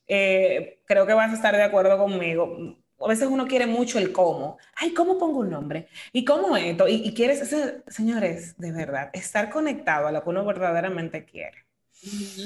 eh, 0.08 0.80
creo 0.86 1.06
que 1.06 1.14
vas 1.14 1.30
a 1.32 1.34
estar 1.34 1.56
de 1.56 1.62
acuerdo 1.64 1.98
conmigo. 1.98 2.76
A 3.04 3.08
veces 3.08 3.28
uno 3.28 3.46
quiere 3.46 3.66
mucho 3.66 3.98
el 3.98 4.12
cómo. 4.12 4.58
Ay, 4.76 4.92
¿cómo 4.94 5.18
pongo 5.18 5.40
un 5.40 5.50
nombre? 5.50 5.88
¿Y 6.12 6.24
cómo 6.24 6.56
esto? 6.56 6.88
Y, 6.88 6.94
y 7.06 7.14
quieres, 7.14 7.40
ese- 7.42 7.82
señores, 7.88 8.56
de 8.58 8.72
verdad, 8.72 9.10
estar 9.12 9.50
conectado 9.50 10.06
a 10.08 10.12
lo 10.12 10.22
que 10.22 10.30
uno 10.30 10.44
verdaderamente 10.44 11.24
quiere. 11.24 11.64
Ujú. 12.02 12.42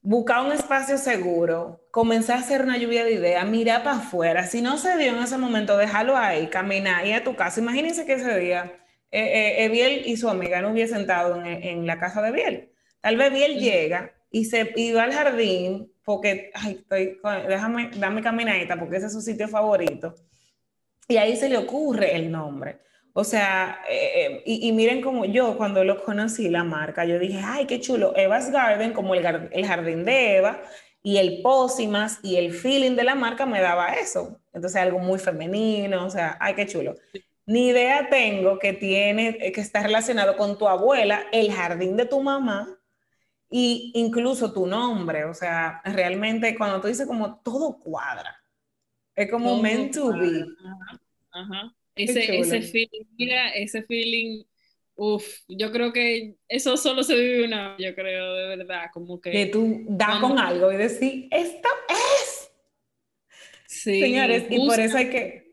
Buscar 0.00 0.44
un 0.44 0.52
espacio 0.52 0.96
seguro, 0.96 1.82
comenzar 1.90 2.36
a 2.38 2.40
hacer 2.40 2.62
una 2.62 2.78
lluvia 2.78 3.04
de 3.04 3.12
ideas, 3.14 3.46
mirar 3.46 3.82
para 3.82 3.96
afuera. 3.98 4.46
Si 4.46 4.62
no 4.62 4.78
se 4.78 4.96
dio 4.96 5.08
en 5.10 5.18
ese 5.22 5.38
momento, 5.38 5.76
déjalo 5.76 6.16
ahí, 6.16 6.46
caminar, 6.48 7.06
ir 7.06 7.14
a 7.16 7.24
tu 7.24 7.34
casa. 7.36 7.60
Imagínense 7.60 8.06
que 8.06 8.14
ese 8.14 8.38
día 8.38 8.72
eh, 9.10 9.20
eh, 9.20 9.64
Eviel 9.64 10.02
y 10.06 10.16
su 10.16 10.28
amiga 10.28 10.62
no 10.62 10.70
hubiesen 10.70 10.98
sentado 10.98 11.36
en, 11.36 11.46
en 11.46 11.86
la 11.86 11.98
casa 11.98 12.22
de 12.22 12.30
Biel. 12.32 12.72
Tal 13.00 13.16
vez 13.16 13.32
Biel 13.32 13.58
llega 13.58 14.14
y 14.30 14.44
se 14.46 14.72
y 14.76 14.92
va 14.92 15.02
al 15.04 15.12
jardín 15.12 15.92
porque, 16.08 16.50
ay, 16.54 16.78
estoy, 16.80 17.20
déjame, 17.46 17.90
dame 17.98 18.22
caminadita 18.22 18.78
porque 18.78 18.96
ese 18.96 19.08
es 19.08 19.12
su 19.12 19.20
sitio 19.20 19.46
favorito. 19.46 20.14
Y 21.06 21.18
ahí 21.18 21.36
se 21.36 21.50
le 21.50 21.58
ocurre 21.58 22.16
el 22.16 22.32
nombre. 22.32 22.78
O 23.12 23.24
sea, 23.24 23.82
eh, 23.90 24.12
eh, 24.14 24.42
y, 24.46 24.66
y 24.66 24.72
miren 24.72 25.02
como 25.02 25.26
yo 25.26 25.58
cuando 25.58 25.84
lo 25.84 26.02
conocí 26.02 26.48
la 26.48 26.64
marca, 26.64 27.04
yo 27.04 27.18
dije, 27.18 27.42
ay, 27.44 27.66
qué 27.66 27.78
chulo, 27.78 28.16
Eva's 28.16 28.50
Garden, 28.50 28.94
como 28.94 29.14
el, 29.14 29.50
el 29.52 29.66
jardín 29.66 30.06
de 30.06 30.38
Eva, 30.38 30.62
y 31.02 31.18
el 31.18 31.42
pócimas 31.42 32.20
y 32.22 32.36
el 32.36 32.54
feeling 32.54 32.96
de 32.96 33.04
la 33.04 33.14
marca 33.14 33.44
me 33.44 33.60
daba 33.60 33.92
eso. 33.92 34.40
Entonces 34.54 34.80
algo 34.80 35.00
muy 35.00 35.18
femenino, 35.18 36.06
o 36.06 36.10
sea, 36.10 36.38
ay, 36.40 36.54
qué 36.54 36.66
chulo. 36.66 36.94
Ni 37.44 37.68
idea 37.68 38.08
tengo 38.08 38.58
que 38.58 38.72
tiene, 38.72 39.36
eh, 39.42 39.52
que 39.52 39.60
está 39.60 39.82
relacionado 39.82 40.38
con 40.38 40.56
tu 40.56 40.68
abuela, 40.68 41.24
el 41.32 41.52
jardín 41.52 41.98
de 41.98 42.06
tu 42.06 42.22
mamá, 42.22 42.77
y 43.50 43.92
incluso 43.94 44.52
tu 44.52 44.66
nombre. 44.66 45.24
O 45.24 45.34
sea, 45.34 45.80
realmente 45.84 46.56
cuando 46.56 46.80
tú 46.80 46.88
dices 46.88 47.06
como 47.06 47.40
todo 47.40 47.78
cuadra, 47.78 48.36
es 49.14 49.30
como 49.30 49.50
Todo 49.50 49.62
meant 49.62 49.94
to 49.94 50.12
be. 50.12 50.44
Ajá, 50.64 51.00
ajá. 51.32 51.74
Ese, 51.94 52.38
ese 52.38 52.62
feeling, 52.62 53.04
mira, 53.18 53.48
ese 53.50 53.82
feeling, 53.82 54.44
uff, 54.94 55.24
yo 55.48 55.72
creo 55.72 55.92
que 55.92 56.36
eso 56.46 56.76
solo 56.76 57.02
se 57.02 57.16
vive 57.16 57.44
una, 57.44 57.70
vez, 57.76 57.88
yo 57.88 57.94
creo, 57.96 58.34
de 58.34 58.56
verdad, 58.56 58.84
como 58.92 59.20
que 59.20 59.32
que 59.32 59.46
tú 59.46 59.84
Cuando- 59.98 60.28
con 60.28 60.38
algo 60.38 60.70
y 60.72 60.76
decir, 60.76 61.26
esto 61.32 61.68
es. 61.88 62.50
sí, 63.66 64.00
Señores, 64.00 64.44
y 64.48 64.64
por 64.64 64.78
eso 64.78 64.96
hay 64.98 65.10
que, 65.10 65.47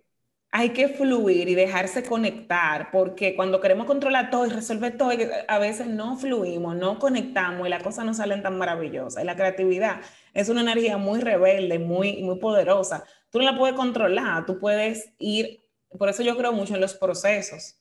hay 0.57 0.69
que 0.69 0.87
fluir 0.87 1.49
y 1.49 1.53
dejarse 1.53 2.01
conectar, 2.03 2.89
porque 2.89 3.35
cuando 3.35 3.59
queremos 3.59 3.85
controlar 3.87 4.29
todo 4.29 4.45
y 4.45 4.49
resolver 4.49 4.97
todo, 4.97 5.11
a 5.49 5.59
veces 5.59 5.87
no 5.87 6.15
fluimos, 6.15 6.77
no 6.77 6.97
conectamos 6.97 7.67
y 7.67 7.69
las 7.69 7.83
cosas 7.83 8.05
no 8.05 8.13
salen 8.13 8.41
tan 8.41 8.57
maravillosas. 8.57 9.21
Y 9.21 9.25
la 9.25 9.35
creatividad 9.35 9.99
es 10.33 10.47
una 10.47 10.61
energía 10.61 10.97
muy 10.97 11.19
rebelde, 11.19 11.77
muy, 11.77 12.23
muy 12.23 12.39
poderosa. 12.39 13.03
Tú 13.31 13.39
no 13.39 13.43
la 13.43 13.57
puedes 13.57 13.75
controlar, 13.75 14.45
tú 14.45 14.57
puedes 14.57 15.11
ir, 15.17 15.61
por 15.99 16.07
eso 16.07 16.23
yo 16.23 16.37
creo 16.37 16.53
mucho 16.53 16.75
en 16.75 16.79
los 16.79 16.93
procesos. 16.93 17.75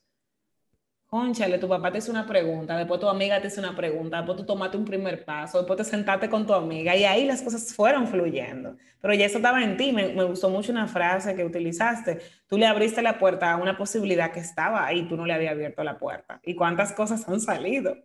Conchale, 1.15 1.59
tu 1.59 1.69
papá 1.69 1.93
te 1.93 1.99
hizo 1.99 2.11
una 2.11 2.27
pregunta, 2.27 2.77
después 2.77 2.99
tu 2.99 3.09
amiga 3.09 3.41
te 3.41 3.47
hizo 3.47 3.61
una 3.61 3.77
pregunta, 3.77 4.17
después 4.17 4.37
tú 4.37 4.45
tomaste 4.45 4.77
un 4.77 4.85
primer 4.85 5.25
paso, 5.25 5.59
después 5.59 5.77
te 5.77 5.85
sentaste 5.85 6.29
con 6.29 6.45
tu 6.45 6.53
amiga 6.55 6.97
y 6.97 7.05
ahí 7.05 7.25
las 7.25 7.41
cosas 7.41 7.73
fueron 7.73 8.09
fluyendo. 8.09 8.77
Pero 9.01 9.15
ya 9.15 9.27
eso 9.27 9.37
estaba 9.39 9.63
en 9.63 9.77
ti, 9.77 9.93
me, 9.93 10.13
me 10.13 10.25
gustó 10.25 10.51
mucho 10.51 10.73
una 10.73 10.89
frase 10.89 11.37
que 11.37 11.45
utilizaste. 11.45 12.21
Tú 12.49 12.59
le 12.59 12.67
abriste 12.67 13.01
la 13.01 13.19
puerta 13.21 13.53
a 13.53 13.57
una 13.59 13.77
posibilidad 13.77 14.33
que 14.33 14.41
estaba 14.41 14.85
ahí, 14.85 15.07
tú 15.07 15.17
no 15.17 15.25
le 15.25 15.35
habías 15.35 15.53
abierto 15.53 15.85
la 15.85 15.99
puerta. 15.99 16.41
¿Y 16.43 16.57
cuántas 16.57 16.93
cosas 16.93 17.29
han 17.29 17.41
salido? 17.41 17.97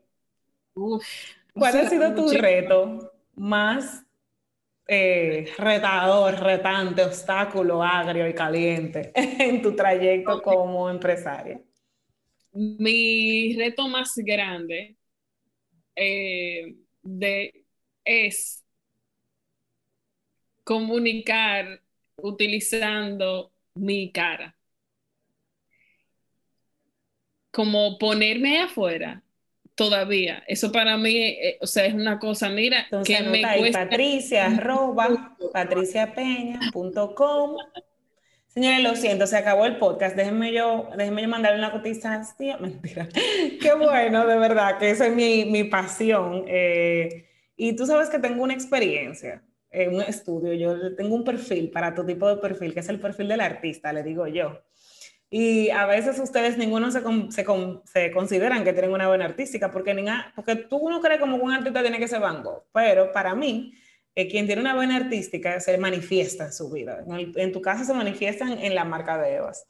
uf, 0.75 1.35
¿Cuál 1.57 1.77
ha 1.77 1.85
sido 1.85 2.13
tu 2.15 2.31
muchísimas. 2.31 2.33
reto 2.33 3.11
más 3.35 4.03
eh, 4.87 5.53
retador, 5.57 6.35
retante, 6.41 7.03
obstáculo, 7.03 7.83
agrio 7.83 8.27
y 8.27 8.35
caliente 8.35 9.11
en 9.15 9.61
tu 9.61 9.75
trayecto 9.75 10.41
como 10.41 10.89
empresaria? 10.89 11.61
Mi 12.51 13.55
reto 13.55 13.87
más 13.87 14.13
grande 14.15 14.95
eh, 15.95 16.75
de, 17.01 17.65
es 18.03 18.63
comunicar 20.63 21.81
utilizando 22.17 23.51
mi 23.73 24.11
cara. 24.11 24.55
Como 27.51 27.97
ponerme 27.97 28.61
afuera 28.61 29.23
todavía. 29.79 30.43
Eso 30.45 30.71
para 30.71 30.95
mí, 30.97 31.15
eh, 31.15 31.57
o 31.61 31.65
sea, 31.65 31.85
es 31.85 31.93
una 31.93 32.19
cosa, 32.19 32.49
mira, 32.49 32.81
Entonces 32.83 33.17
que 33.17 33.23
me 33.23 33.41
cuesta. 33.57 33.85
patricia 33.85 34.47
arroba 34.47 35.37
patriciapeña.com. 35.53 37.55
Señores, 38.59 38.83
lo 38.83 38.93
siento, 38.97 39.25
se 39.25 39.37
acabó 39.37 39.65
el 39.65 39.77
podcast. 39.77 40.17
Déjenme 40.17 40.51
yo, 40.51 40.89
déjenme 40.97 41.21
yo 41.21 41.29
mandarle 41.29 41.59
una 41.59 41.71
cotización. 41.71 42.57
Mentira. 42.61 43.07
Qué 43.61 43.73
bueno, 43.73 44.27
de 44.27 44.37
verdad, 44.37 44.77
que 44.77 44.89
esa 44.89 45.07
es 45.07 45.15
mi, 45.15 45.45
mi 45.45 45.63
pasión. 45.63 46.43
Eh, 46.45 47.25
y 47.55 47.73
tú 47.77 47.85
sabes 47.85 48.09
que 48.09 48.19
tengo 48.19 48.43
una 48.43 48.53
experiencia, 48.53 49.41
eh, 49.71 49.87
un 49.87 50.01
estudio. 50.01 50.51
Yo 50.55 50.93
tengo 50.97 51.15
un 51.15 51.23
perfil 51.23 51.71
para 51.71 51.95
tu 51.95 52.05
tipo 52.05 52.27
de 52.27 52.35
perfil, 52.35 52.73
que 52.73 52.81
es 52.81 52.89
el 52.89 52.99
perfil 52.99 53.29
del 53.29 53.39
artista, 53.39 53.93
le 53.93 54.03
digo 54.03 54.27
yo. 54.27 54.59
Y 55.29 55.69
a 55.69 55.85
veces 55.85 56.19
ustedes 56.19 56.57
ninguno 56.57 56.91
se, 56.91 57.01
con- 57.01 57.31
se, 57.31 57.45
con- 57.45 57.81
se 57.85 58.11
consideran 58.11 58.65
que 58.65 58.73
tienen 58.73 58.91
una 58.91 59.07
buena 59.07 59.23
artística, 59.23 59.71
porque, 59.71 59.95
ninga- 59.95 60.33
porque 60.35 60.55
tú 60.57 60.89
no 60.89 60.99
crees 60.99 61.21
como 61.21 61.37
que 61.37 61.45
un 61.45 61.53
artista 61.53 61.81
tiene 61.81 61.97
que 61.97 62.09
ser 62.09 62.19
Van 62.19 62.43
Gogh, 62.43 62.65
pero 62.73 63.13
para 63.13 63.35
mí, 63.35 63.71
eh, 64.19 64.27
quien 64.27 64.45
tiene 64.45 64.61
una 64.61 64.75
buena 64.75 64.95
artística 64.97 65.59
se 65.59 65.77
manifiesta 65.77 66.45
en 66.45 66.53
su 66.53 66.69
vida. 66.69 67.03
En, 67.05 67.13
el- 67.13 67.33
en 67.35 67.51
tu 67.51 67.61
caso 67.61 67.83
se 67.85 67.93
manifiestan 67.93 68.59
en 68.59 68.75
la 68.75 68.83
marca 68.85 69.17
de 69.17 69.35
Evas 69.35 69.65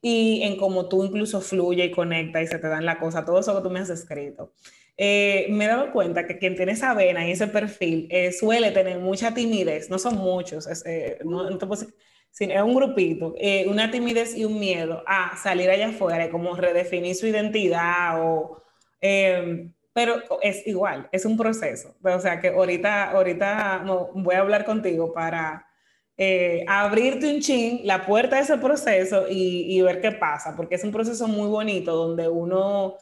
y 0.00 0.42
en 0.42 0.56
cómo 0.56 0.88
tú 0.88 1.04
incluso 1.04 1.40
fluye 1.40 1.84
y 1.84 1.90
conecta 1.90 2.42
y 2.42 2.46
se 2.46 2.58
te 2.58 2.68
dan 2.68 2.84
la 2.84 2.98
cosa, 2.98 3.24
todo 3.24 3.38
eso 3.40 3.54
que 3.56 3.62
tú 3.62 3.70
me 3.70 3.80
has 3.80 3.90
escrito. 3.90 4.52
Eh, 4.96 5.46
me 5.50 5.64
he 5.64 5.68
dado 5.68 5.90
cuenta 5.92 6.26
que 6.26 6.38
quien 6.38 6.54
tiene 6.56 6.72
esa 6.72 6.92
vena 6.94 7.26
y 7.26 7.30
ese 7.32 7.46
perfil 7.46 8.08
eh, 8.10 8.32
suele 8.32 8.72
tener 8.72 8.98
mucha 8.98 9.32
timidez, 9.32 9.88
no 9.90 9.98
son 9.98 10.16
muchos, 10.16 10.66
es, 10.66 10.84
eh, 10.86 11.18
no, 11.24 11.48
es 11.48 12.62
un 12.62 12.74
grupito, 12.74 13.34
eh, 13.38 13.66
una 13.68 13.90
timidez 13.90 14.36
y 14.36 14.44
un 14.44 14.58
miedo 14.58 15.02
a 15.06 15.36
salir 15.36 15.70
allá 15.70 15.88
afuera 15.88 16.28
como 16.30 16.56
redefinir 16.56 17.14
su 17.14 17.26
identidad 17.26 18.20
o... 18.24 18.62
pero 19.92 20.22
es 20.42 20.66
igual, 20.66 21.08
es 21.12 21.24
un 21.24 21.36
proceso. 21.36 21.94
O 22.02 22.20
sea 22.20 22.40
que 22.40 22.48
ahorita, 22.48 23.10
ahorita 23.10 23.84
voy 24.14 24.34
a 24.34 24.40
hablar 24.40 24.64
contigo 24.64 25.12
para 25.12 25.66
eh, 26.16 26.64
abrirte 26.68 27.32
un 27.32 27.40
chin 27.40 27.80
la 27.84 28.06
puerta 28.06 28.36
de 28.36 28.42
ese 28.42 28.58
proceso 28.58 29.26
y, 29.28 29.76
y 29.76 29.82
ver 29.82 30.00
qué 30.00 30.12
pasa, 30.12 30.54
porque 30.56 30.76
es 30.76 30.84
un 30.84 30.92
proceso 30.92 31.28
muy 31.28 31.48
bonito 31.48 31.94
donde 31.94 32.28
uno 32.28 32.96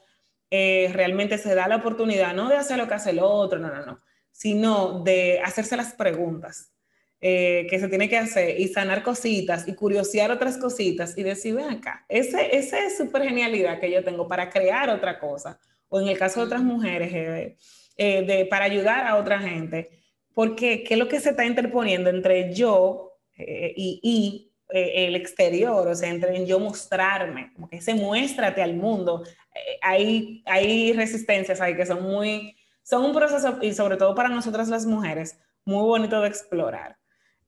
eh, 0.50 0.90
realmente 0.92 1.38
se 1.38 1.54
da 1.54 1.68
la 1.68 1.76
oportunidad 1.76 2.34
no 2.34 2.48
de 2.48 2.56
hacer 2.56 2.76
lo 2.76 2.88
que 2.88 2.94
hace 2.94 3.10
el 3.10 3.20
otro, 3.20 3.60
no, 3.60 3.68
no, 3.68 3.86
no, 3.86 4.00
sino 4.32 5.02
de 5.04 5.40
hacerse 5.44 5.76
las 5.76 5.92
preguntas 5.92 6.72
eh, 7.20 7.66
que 7.70 7.78
se 7.78 7.86
tiene 7.88 8.08
que 8.08 8.18
hacer 8.18 8.58
y 8.58 8.66
sanar 8.66 9.04
cositas 9.04 9.68
y 9.68 9.74
curiosear 9.74 10.32
otras 10.32 10.58
cositas 10.58 11.16
y 11.16 11.22
decir, 11.22 11.54
ven 11.54 11.70
acá, 11.70 12.04
ese, 12.08 12.56
esa 12.56 12.84
es 12.84 12.96
súper 12.96 13.22
genialidad 13.22 13.78
que 13.78 13.92
yo 13.92 14.02
tengo 14.02 14.26
para 14.26 14.50
crear 14.50 14.90
otra 14.90 15.20
cosa, 15.20 15.60
o 15.90 16.00
en 16.00 16.08
el 16.08 16.18
caso 16.18 16.40
de 16.40 16.46
otras 16.46 16.62
mujeres, 16.62 17.12
eh, 17.12 17.56
eh, 17.98 18.22
de, 18.24 18.46
para 18.46 18.64
ayudar 18.64 19.06
a 19.06 19.16
otra 19.16 19.38
gente, 19.38 19.90
porque 20.32 20.82
qué 20.82 20.94
es 20.94 20.98
lo 20.98 21.08
que 21.08 21.20
se 21.20 21.30
está 21.30 21.44
interponiendo 21.44 22.08
entre 22.08 22.54
yo 22.54 23.18
eh, 23.36 23.74
y, 23.76 24.00
y 24.02 24.50
eh, 24.72 25.06
el 25.06 25.16
exterior, 25.16 25.86
o 25.88 25.94
sea, 25.94 26.08
entre 26.10 26.46
yo 26.46 26.60
mostrarme, 26.60 27.52
como 27.54 27.68
que 27.68 27.78
ese 27.78 27.94
muéstrate 27.94 28.62
al 28.62 28.74
mundo. 28.74 29.24
Eh, 29.54 29.78
hay, 29.82 30.42
hay 30.46 30.92
resistencias 30.92 31.60
ahí 31.60 31.74
que 31.76 31.86
son 31.86 32.02
muy, 32.02 32.56
son 32.82 33.04
un 33.04 33.12
proceso, 33.12 33.58
y 33.62 33.72
sobre 33.72 33.96
todo 33.96 34.14
para 34.14 34.28
nosotras 34.28 34.68
las 34.68 34.86
mujeres, 34.86 35.38
muy 35.64 35.82
bonito 35.82 36.20
de 36.20 36.28
explorar. 36.28 36.96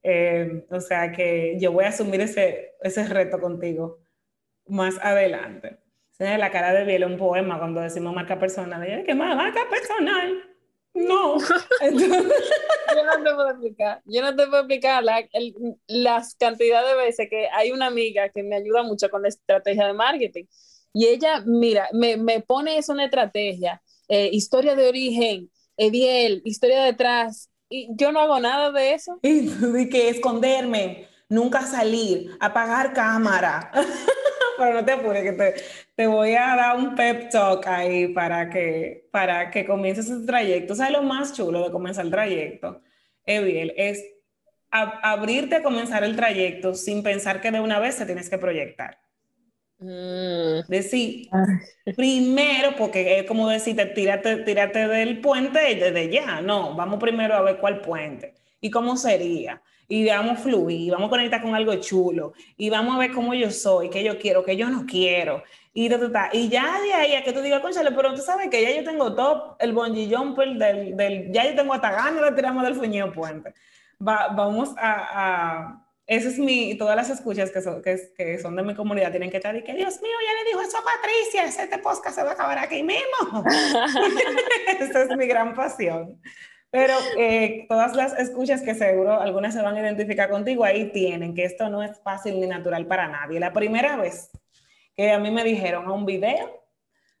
Eh, 0.03 0.65
o 0.69 0.81
sea 0.81 1.13
que 1.13 1.57
yo 1.59 1.71
voy 1.71 1.85
a 1.85 1.89
asumir 1.89 2.19
ese, 2.19 2.73
ese 2.81 3.07
reto 3.07 3.39
contigo 3.39 3.99
más 4.67 4.95
adelante. 5.01 5.77
Se 6.13 6.37
la 6.37 6.51
cara 6.51 6.73
de 6.73 6.85
Biel 6.85 7.05
un 7.05 7.17
poema 7.17 7.57
cuando 7.57 7.81
decimos 7.81 8.13
marca 8.13 8.39
personal. 8.39 8.87
Yo, 8.87 9.03
¿qué 9.03 9.15
más? 9.15 9.35
Marca 9.35 9.61
personal. 9.69 10.43
No. 10.93 11.37
Entonces, 11.81 12.09
Yo 12.95 13.03
no 13.03 13.23
te 13.23 13.33
puedo 13.33 13.49
explicar, 13.49 14.01
yo 14.05 14.21
no 14.21 14.35
te 14.35 14.45
puedo 14.45 14.59
explicar 14.59 15.03
la, 15.03 15.27
el, 15.31 15.55
las 15.87 16.35
cantidades 16.35 16.91
de 16.91 16.95
veces 17.03 17.27
que 17.27 17.47
hay 17.51 17.71
una 17.71 17.87
amiga 17.87 18.29
que 18.29 18.43
me 18.43 18.55
ayuda 18.55 18.83
mucho 18.83 19.09
con 19.09 19.23
la 19.23 19.29
estrategia 19.29 19.87
de 19.87 19.93
marketing 19.93 20.45
y 20.93 21.07
ella, 21.07 21.41
mira, 21.45 21.89
me, 21.91 22.17
me 22.17 22.41
pone 22.41 22.77
eso 22.77 22.93
una 22.93 23.05
estrategia, 23.05 23.81
eh, 24.07 24.29
historia 24.31 24.75
de 24.75 24.87
origen, 24.87 25.49
Ediel, 25.75 26.43
historia 26.45 26.83
detrás. 26.83 27.49
Y 27.67 27.89
yo 27.95 28.11
no 28.11 28.19
hago 28.19 28.39
nada 28.39 28.71
de 28.71 28.93
eso. 28.93 29.19
Y 29.23 29.89
que 29.89 30.09
esconderme, 30.09 31.07
nunca 31.29 31.65
salir, 31.65 32.37
apagar 32.39 32.93
cámara. 32.93 33.71
Pero 34.63 34.75
no 34.75 34.85
te 34.85 34.91
apures, 34.91 35.23
que 35.23 35.31
te, 35.33 35.53
te, 35.95 36.07
voy 36.07 36.35
a 36.35 36.55
dar 36.55 36.77
un 36.77 36.95
pep 36.95 37.29
talk 37.29 37.65
ahí 37.67 38.07
para 38.07 38.49
que, 38.49 39.07
para 39.11 39.51
que 39.51 39.65
comiences 39.65 40.09
ese 40.09 40.25
trayecto. 40.25 40.75
¿Sabes 40.75 40.93
lo 40.93 41.03
más 41.03 41.33
chulo 41.33 41.63
de 41.65 41.71
comenzar 41.71 42.05
el 42.05 42.11
trayecto? 42.11 42.81
Eviel, 43.25 43.73
es 43.77 44.03
abrirte 44.69 45.57
a 45.57 45.63
comenzar 45.63 46.03
el 46.03 46.15
trayecto 46.15 46.73
sin 46.73 47.03
pensar 47.03 47.41
que 47.41 47.51
de 47.51 47.59
una 47.59 47.79
vez 47.79 47.97
te 47.97 48.05
tienes 48.05 48.29
que 48.29 48.37
proyectar. 48.37 48.97
Mm. 49.79 50.67
Decir, 50.67 51.29
primero, 51.95 52.75
porque 52.77 53.19
es 53.19 53.25
como 53.25 53.49
decirte, 53.49 53.85
tírate, 53.87 54.37
tírate 54.37 54.87
del 54.87 55.19
puente 55.19 55.59
desde 55.75 56.09
ya. 56.09 56.41
No, 56.41 56.75
vamos 56.75 56.99
primero 56.99 57.35
a 57.35 57.41
ver 57.41 57.57
cuál 57.57 57.81
puente 57.81 58.33
y 58.61 58.71
cómo 58.71 58.97
sería. 58.97 59.61
Y 59.87 60.07
vamos 60.07 60.39
a 60.39 60.41
fluir, 60.41 60.91
vamos 60.91 61.07
a 61.07 61.09
conectar 61.09 61.41
con 61.41 61.55
algo 61.55 61.75
chulo. 61.75 62.33
Y 62.57 62.69
vamos 62.69 62.95
a 62.95 62.99
ver 62.99 63.11
cómo 63.11 63.33
yo 63.33 63.51
soy, 63.51 63.89
qué 63.89 64.03
yo 64.03 64.17
quiero, 64.17 64.43
qué 64.43 64.55
yo 64.55 64.69
no 64.69 64.85
quiero. 64.85 65.43
Y, 65.73 65.89
y 66.33 66.49
ya 66.49 66.81
de 66.81 66.93
ahí 66.93 67.15
a 67.15 67.23
que 67.23 67.33
tú 67.33 67.41
digas, 67.41 67.61
conchale, 67.61 67.91
pero 67.91 68.13
tú 68.13 68.21
sabes 68.21 68.49
que 68.49 68.61
ya 68.61 68.71
yo 68.71 68.83
tengo 68.83 69.13
todo 69.15 69.57
el 69.59 69.73
bungee 69.73 70.13
jumper 70.13 70.49
del, 70.53 70.95
del 70.95 71.31
ya 71.31 71.49
yo 71.49 71.55
tengo 71.55 71.73
hasta 71.73 71.91
ganas 71.91 72.21
de 72.21 72.31
tirarme 72.31 72.63
del 72.63 72.75
fuñido 72.75 73.11
puente. 73.11 73.53
vamos 73.99 74.73
a 74.77 75.83
esa 76.05 76.27
es 76.27 76.37
mi, 76.37 76.75
todas 76.77 76.97
las 76.97 77.09
escuchas 77.09 77.49
que 77.49 77.61
son, 77.61 77.81
que, 77.81 77.97
que 78.17 78.37
son 78.37 78.55
de 78.57 78.63
mi 78.63 78.75
comunidad 78.75 79.11
tienen 79.11 79.31
que 79.31 79.37
estar 79.37 79.55
y 79.55 79.63
que 79.63 79.73
Dios 79.73 80.01
mío, 80.01 80.11
ya 80.25 80.43
le 80.43 80.49
dijo 80.49 80.61
eso 80.61 80.77
a 80.77 80.83
Patricia, 80.83 81.45
este 81.45 81.77
podcast 81.77 82.15
se 82.15 82.23
va 82.23 82.31
a 82.31 82.33
acabar 82.33 82.57
aquí 82.59 82.83
mismo. 82.83 83.45
Esa 84.79 85.03
es 85.03 85.15
mi 85.15 85.27
gran 85.27 85.53
pasión. 85.53 86.19
Pero 86.73 86.95
eh, 87.19 87.67
todas 87.69 87.95
las 87.95 88.17
escuchas 88.17 88.63
que 88.63 88.73
seguro 88.73 89.21
algunas 89.21 89.53
se 89.53 89.61
van 89.61 89.75
a 89.75 89.79
identificar 89.79 90.31
contigo, 90.31 90.63
ahí 90.63 90.91
tienen 90.91 91.35
que 91.35 91.45
esto 91.45 91.69
no 91.69 91.83
es 91.83 91.99
fácil 91.99 92.39
ni 92.41 92.47
natural 92.47 92.87
para 92.87 93.07
nadie. 93.07 93.39
La 93.39 93.53
primera 93.53 93.95
vez 93.95 94.31
que 94.97 95.11
a 95.11 95.19
mí 95.19 95.29
me 95.29 95.43
dijeron 95.43 95.85
a 95.85 95.91
un 95.91 96.03
video, 96.03 96.65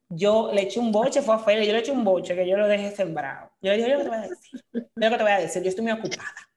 yo 0.09 0.49
le 0.51 0.63
eché 0.63 0.79
un 0.79 0.91
boche, 0.91 1.21
fue 1.21 1.35
a 1.35 1.37
Feli, 1.37 1.67
yo 1.67 1.73
le 1.73 1.79
eché 1.79 1.91
un 1.91 2.03
boche 2.03 2.33
que 2.33 2.47
yo 2.47 2.57
lo 2.57 2.67
dejé 2.67 2.95
sembrado. 2.95 3.51
Yo 3.61 3.69
le 3.73 3.77
dije, 3.77 3.91
yo 3.91 4.01
te 4.01 4.07
voy 4.07 4.17
a 4.17 4.21
decir, 4.21 4.61
yo 4.73 5.17
te 5.17 5.23
voy 5.23 5.31
a 5.31 5.37
decir, 5.37 5.61
yo 5.61 5.69
estoy 5.69 5.83
muy 5.83 5.93
ocupada 5.93 6.49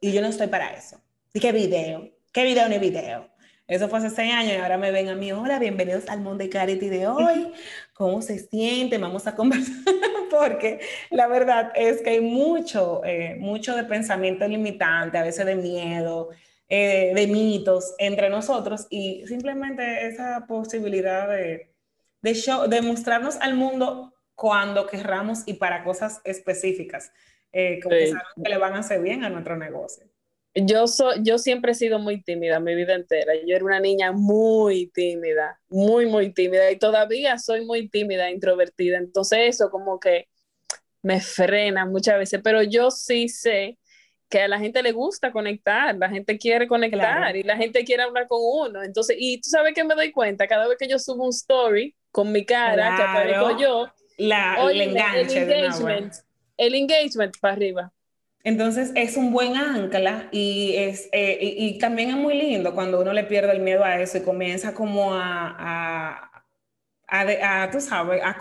y 0.00 0.10
yo 0.10 0.20
no 0.20 0.26
estoy 0.26 0.48
para 0.48 0.72
eso. 0.72 1.00
¿Y 1.32 1.38
qué 1.38 1.52
video? 1.52 2.10
¿Qué 2.32 2.42
video 2.42 2.68
ni 2.68 2.80
video? 2.80 3.30
Eso 3.68 3.88
fue 3.88 4.00
hace 4.00 4.10
seis 4.10 4.34
años 4.34 4.54
y 4.54 4.56
ahora 4.56 4.76
me 4.76 4.90
ven 4.90 5.08
a 5.08 5.14
mí, 5.14 5.30
hola, 5.30 5.60
bienvenidos 5.60 6.08
al 6.08 6.18
Mundo 6.18 6.42
de 6.42 6.50
Clarity 6.50 6.88
de 6.88 7.06
hoy. 7.06 7.52
¿Cómo 8.00 8.22
se 8.22 8.38
siente? 8.38 8.96
Vamos 8.96 9.26
a 9.26 9.34
conversar 9.36 9.94
porque 10.30 10.80
la 11.10 11.26
verdad 11.26 11.70
es 11.74 12.00
que 12.00 12.08
hay 12.08 12.22
mucho, 12.22 13.04
eh, 13.04 13.36
mucho 13.38 13.76
de 13.76 13.84
pensamiento 13.84 14.48
limitante, 14.48 15.18
a 15.18 15.22
veces 15.22 15.44
de 15.44 15.54
miedo, 15.54 16.30
eh, 16.70 17.12
de 17.14 17.26
mitos 17.26 17.94
entre 17.98 18.30
nosotros 18.30 18.86
y 18.88 19.26
simplemente 19.26 20.06
esa 20.06 20.46
posibilidad 20.46 21.28
de, 21.28 21.74
de, 22.22 22.34
show, 22.34 22.66
de 22.70 22.80
mostrarnos 22.80 23.36
al 23.36 23.54
mundo 23.54 24.14
cuando 24.34 24.86
querramos 24.86 25.42
y 25.44 25.52
para 25.52 25.84
cosas 25.84 26.22
específicas 26.24 27.12
eh, 27.52 27.80
que 27.80 28.14
le 28.48 28.56
van 28.56 28.76
a 28.76 28.78
hacer 28.78 29.02
bien 29.02 29.24
a 29.24 29.28
nuestro 29.28 29.58
negocio. 29.58 30.06
Yo, 30.54 30.88
soy, 30.88 31.20
yo 31.22 31.38
siempre 31.38 31.72
he 31.72 31.74
sido 31.74 31.98
muy 31.98 32.22
tímida 32.22 32.58
mi 32.58 32.74
vida 32.74 32.94
entera. 32.94 33.34
Yo 33.46 33.54
era 33.56 33.64
una 33.64 33.80
niña 33.80 34.12
muy 34.12 34.90
tímida, 34.92 35.60
muy, 35.68 36.06
muy 36.06 36.32
tímida 36.32 36.70
y 36.70 36.78
todavía 36.78 37.38
soy 37.38 37.64
muy 37.64 37.88
tímida, 37.88 38.30
introvertida. 38.30 38.98
Entonces 38.98 39.38
eso 39.42 39.70
como 39.70 40.00
que 40.00 40.28
me 41.02 41.20
frena 41.20 41.86
muchas 41.86 42.18
veces, 42.18 42.40
pero 42.42 42.62
yo 42.62 42.90
sí 42.90 43.28
sé 43.28 43.78
que 44.28 44.42
a 44.42 44.48
la 44.48 44.58
gente 44.58 44.82
le 44.82 44.92
gusta 44.92 45.32
conectar, 45.32 45.96
la 45.96 46.08
gente 46.08 46.38
quiere 46.38 46.68
conectar 46.68 47.36
y 47.36 47.42
la 47.42 47.56
gente 47.56 47.84
quiere 47.84 48.04
hablar 48.04 48.28
con 48.28 48.38
uno. 48.40 48.82
Entonces, 48.82 49.16
y 49.18 49.40
tú 49.40 49.50
sabes 49.50 49.74
que 49.74 49.82
me 49.82 49.94
doy 49.94 50.12
cuenta, 50.12 50.46
cada 50.46 50.68
vez 50.68 50.78
que 50.78 50.88
yo 50.88 50.98
subo 50.98 51.24
un 51.24 51.30
story 51.30 51.96
con 52.12 52.30
mi 52.30 52.44
cara, 52.44 52.96
que 52.96 53.02
aparezco 53.02 53.58
yo, 53.58 53.88
la, 54.18 54.70
el, 54.70 54.80
engagement, 54.80 56.14
el 56.56 56.74
engagement 56.74 57.36
para 57.40 57.54
arriba. 57.54 57.92
Entonces 58.42 58.92
es 58.94 59.16
un 59.16 59.32
buen 59.32 59.56
ancla 59.56 60.28
y, 60.32 60.74
es, 60.76 61.08
eh, 61.12 61.38
y, 61.40 61.78
también 61.78 62.10
es 62.10 62.16
muy 62.16 62.34
lindo 62.34 62.74
cuando 62.74 63.00
uno 63.00 63.12
le 63.12 63.24
pierde 63.24 63.52
el 63.52 63.60
miedo 63.60 63.84
a 63.84 64.00
eso 64.00 64.18
y 64.18 64.22
comienza 64.22 64.72
como 64.72 65.12
a, 65.14 66.30
a, 67.06 67.62
a, 67.62 67.70
tú 67.70 67.80
sabes, 67.80 68.22
a, 68.22 68.36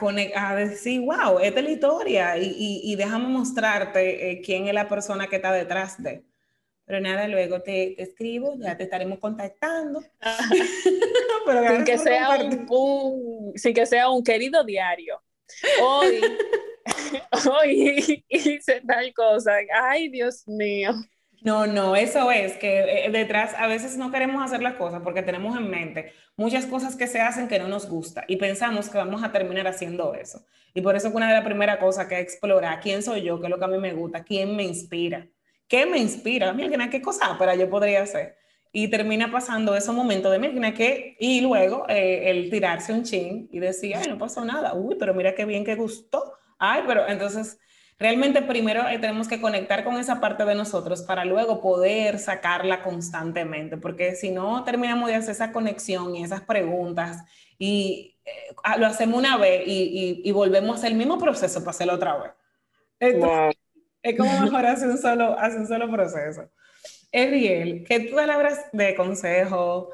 a 0.52 0.56
decir, 0.56 1.02
wow, 1.02 1.40
esta 1.40 1.60
es 1.60 1.66
la 1.66 1.72
historia 1.72 2.38
y, 2.38 2.82
y, 2.84 2.96
déjame 2.96 3.28
mostrarte 3.28 4.32
eh, 4.32 4.42
quién 4.42 4.68
es 4.68 4.74
la 4.74 4.88
persona 4.88 5.28
que 5.28 5.36
está 5.36 5.52
detrás 5.52 6.02
de. 6.02 6.24
Pero 6.86 7.02
nada, 7.02 7.28
luego 7.28 7.62
te, 7.62 8.02
escribo, 8.02 8.56
ya 8.58 8.78
te 8.78 8.84
estaremos 8.84 9.20
contactando. 9.20 10.02
sin, 11.70 11.84
que 11.84 11.98
sea 11.98 12.30
un, 12.40 13.54
sin 13.56 13.74
que 13.74 13.86
sea 13.86 14.10
un 14.10 14.24
querido 14.24 14.64
diario. 14.64 15.22
Hoy 15.82 16.22
hice 18.30 18.82
tal 18.88 19.14
cosa, 19.14 19.54
ay 19.82 20.10
Dios 20.10 20.48
mío. 20.48 20.92
No, 21.42 21.66
no, 21.68 21.96
eso 21.96 22.32
es 22.32 22.58
que 22.58 23.06
eh, 23.06 23.10
detrás 23.12 23.54
a 23.58 23.68
veces 23.68 23.98
no 23.98 24.12
queremos 24.12 24.44
hacer 24.44 24.62
las 24.62 24.76
cosas 24.76 25.02
porque 25.02 25.22
tenemos 25.22 25.58
en 25.58 25.70
mente 25.70 26.12
muchas 26.36 26.66
cosas 26.66 26.98
que 26.98 27.08
se 27.08 27.22
hacen 27.22 27.48
que 27.48 27.60
no 27.60 27.70
nos 27.70 27.88
gusta 27.88 28.26
y 28.28 28.36
pensamos 28.36 28.90
que 28.90 28.98
vamos 28.98 29.24
a 29.24 29.32
terminar 29.32 29.68
haciendo 29.68 30.14
eso. 30.16 30.46
Y 30.74 30.82
por 30.82 30.96
eso 30.96 31.08
es 31.08 31.16
una 31.16 31.28
de 31.28 31.34
las 31.34 31.46
primeras 31.46 31.78
cosas 31.78 32.08
que 32.08 32.20
explora 32.20 32.80
quién 32.82 33.02
soy 33.02 33.24
yo, 33.24 33.40
qué 33.40 33.48
es 33.48 33.50
lo 33.50 33.58
que 33.58 33.66
a 33.66 33.70
mí 33.70 33.78
me 33.78 33.94
gusta, 33.94 34.24
quién 34.24 34.56
me 34.56 34.64
inspira, 34.64 35.28
qué 35.68 35.86
me 35.86 35.98
inspira, 35.98 36.52
mira, 36.54 36.90
qué 36.90 37.02
cosa 37.02 37.38
para 37.38 37.56
yo 37.56 37.70
podría 37.70 38.04
hacer. 38.04 38.36
Y 38.72 38.90
termina 38.90 39.32
pasando 39.32 39.76
esos 39.76 39.96
momentos 39.96 40.32
de, 40.32 40.40
mira, 40.40 40.74
que, 40.74 41.16
y 41.20 41.42
luego 41.42 41.86
eh, 41.88 42.30
el 42.30 42.50
tirarse 42.52 42.94
un 42.94 43.04
chin 43.04 43.50
y 43.52 43.60
decir, 43.60 43.96
ay, 43.96 44.08
no 44.10 44.18
pasó 44.18 44.44
nada, 44.46 44.74
uy, 44.74 44.96
pero 45.00 45.14
mira 45.14 45.34
qué 45.34 45.46
bien 45.46 45.64
que 45.64 45.76
gustó 45.76 46.34
Ay, 46.60 46.84
pero 46.86 47.08
entonces 47.08 47.58
realmente 47.98 48.42
primero 48.42 48.88
eh, 48.88 49.00
tenemos 49.00 49.28
que 49.28 49.42
conectar 49.42 49.84
con 49.84 49.98
esa 49.98 50.20
parte 50.20 50.46
de 50.46 50.56
nosotros 50.56 51.02
para 51.02 51.26
luego 51.26 51.62
poder 51.62 52.20
sacarla 52.20 52.84
constantemente, 52.84 53.78
porque 53.78 54.16
si 54.16 54.32
no 54.32 54.64
terminamos 54.64 55.10
de 55.10 55.16
hacer 55.16 55.32
esa 55.32 55.52
conexión 55.52 56.16
y 56.16 56.24
esas 56.24 56.42
preguntas 56.42 57.24
y 57.58 58.18
eh, 58.26 58.54
lo 58.78 58.88
hacemos 58.88 59.18
una 59.18 59.38
vez 59.38 59.64
y, 59.66 60.32
volvemos 60.32 60.76
a 60.76 60.80
hacer 60.80 60.92
el 60.92 60.98
mismo 60.98 61.18
proceso 61.18 61.60
para 61.60 61.72
hacerlo 61.72 61.96
otra 61.96 62.18
vez. 62.18 62.32
Es 64.02 64.18
como 64.18 64.40
mejor 64.42 64.66
hacer 64.66 64.90
un 64.90 64.98
solo, 64.98 65.38
hacer 65.40 65.60
un 65.60 65.68
solo 65.68 65.90
proceso. 65.92 66.50
Ariel, 67.12 67.84
¿qué 67.88 68.12
palabras 68.14 68.66
de 68.72 68.96
consejo, 68.96 69.90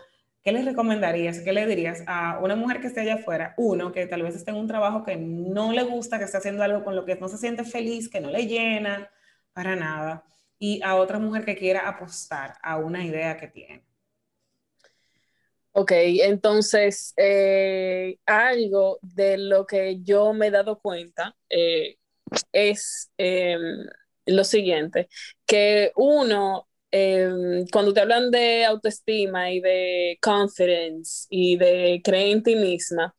¿qué 0.45 0.51
les 0.51 0.63
recomendarías, 0.63 1.39
qué 1.39 1.51
le 1.51 1.65
dirías 1.65 2.03
a 2.05 2.39
una 2.39 2.55
mujer 2.55 2.79
que 2.79 2.87
esté 2.87 3.01
allá 3.01 3.15
afuera? 3.15 3.55
Uno, 3.57 3.91
que 3.91 4.05
tal 4.05 4.21
vez 4.21 4.35
esté 4.35 4.51
en 4.51 4.57
un 4.57 4.67
trabajo 4.67 5.03
que 5.03 5.17
no 5.17 5.73
le 5.73 5.81
gusta, 5.83 6.19
que 6.19 6.25
está 6.25 6.37
haciendo 6.37 6.63
algo 6.63 6.83
con 6.83 6.95
lo 6.95 7.03
que 7.03 7.15
no 7.15 7.27
se 7.27 7.39
siente 7.39 7.63
feliz, 7.63 8.07
que 8.07 8.21
no 8.21 8.29
le 8.29 8.45
llena 8.45 9.09
para 9.53 9.75
nada. 9.75 10.23
Y 10.59 10.81
a 10.83 10.97
otra 10.97 11.17
mujer 11.17 11.45
que 11.45 11.55
quiera 11.55 11.89
apostar 11.89 12.53
a 12.61 12.77
una 12.77 13.03
idea 13.03 13.37
que 13.37 13.47
tiene. 13.47 13.83
Ok, 15.71 15.91
entonces, 15.93 17.13
eh, 17.17 18.19
algo 18.27 18.99
de 19.01 19.37
lo 19.39 19.65
que 19.65 19.99
yo 20.03 20.31
me 20.33 20.47
he 20.47 20.51
dado 20.51 20.79
cuenta 20.79 21.35
eh, 21.49 21.97
es 22.53 23.11
em, 23.17 23.83
lo 24.27 24.43
siguiente, 24.43 25.09
que 25.45 25.91
uno 25.95 26.67
Em, 26.97 27.65
cuando 27.73 27.93
te 27.93 27.99
hablan 27.99 28.31
de 28.31 28.63
autoestima 28.63 29.51
y 29.51 29.59
de 29.59 30.17
confidence 30.21 31.27
y 31.29 31.57
de 31.57 32.01
creer 32.01 32.29
en 32.29 32.41
ti 32.43 32.55
misma, 32.55 33.13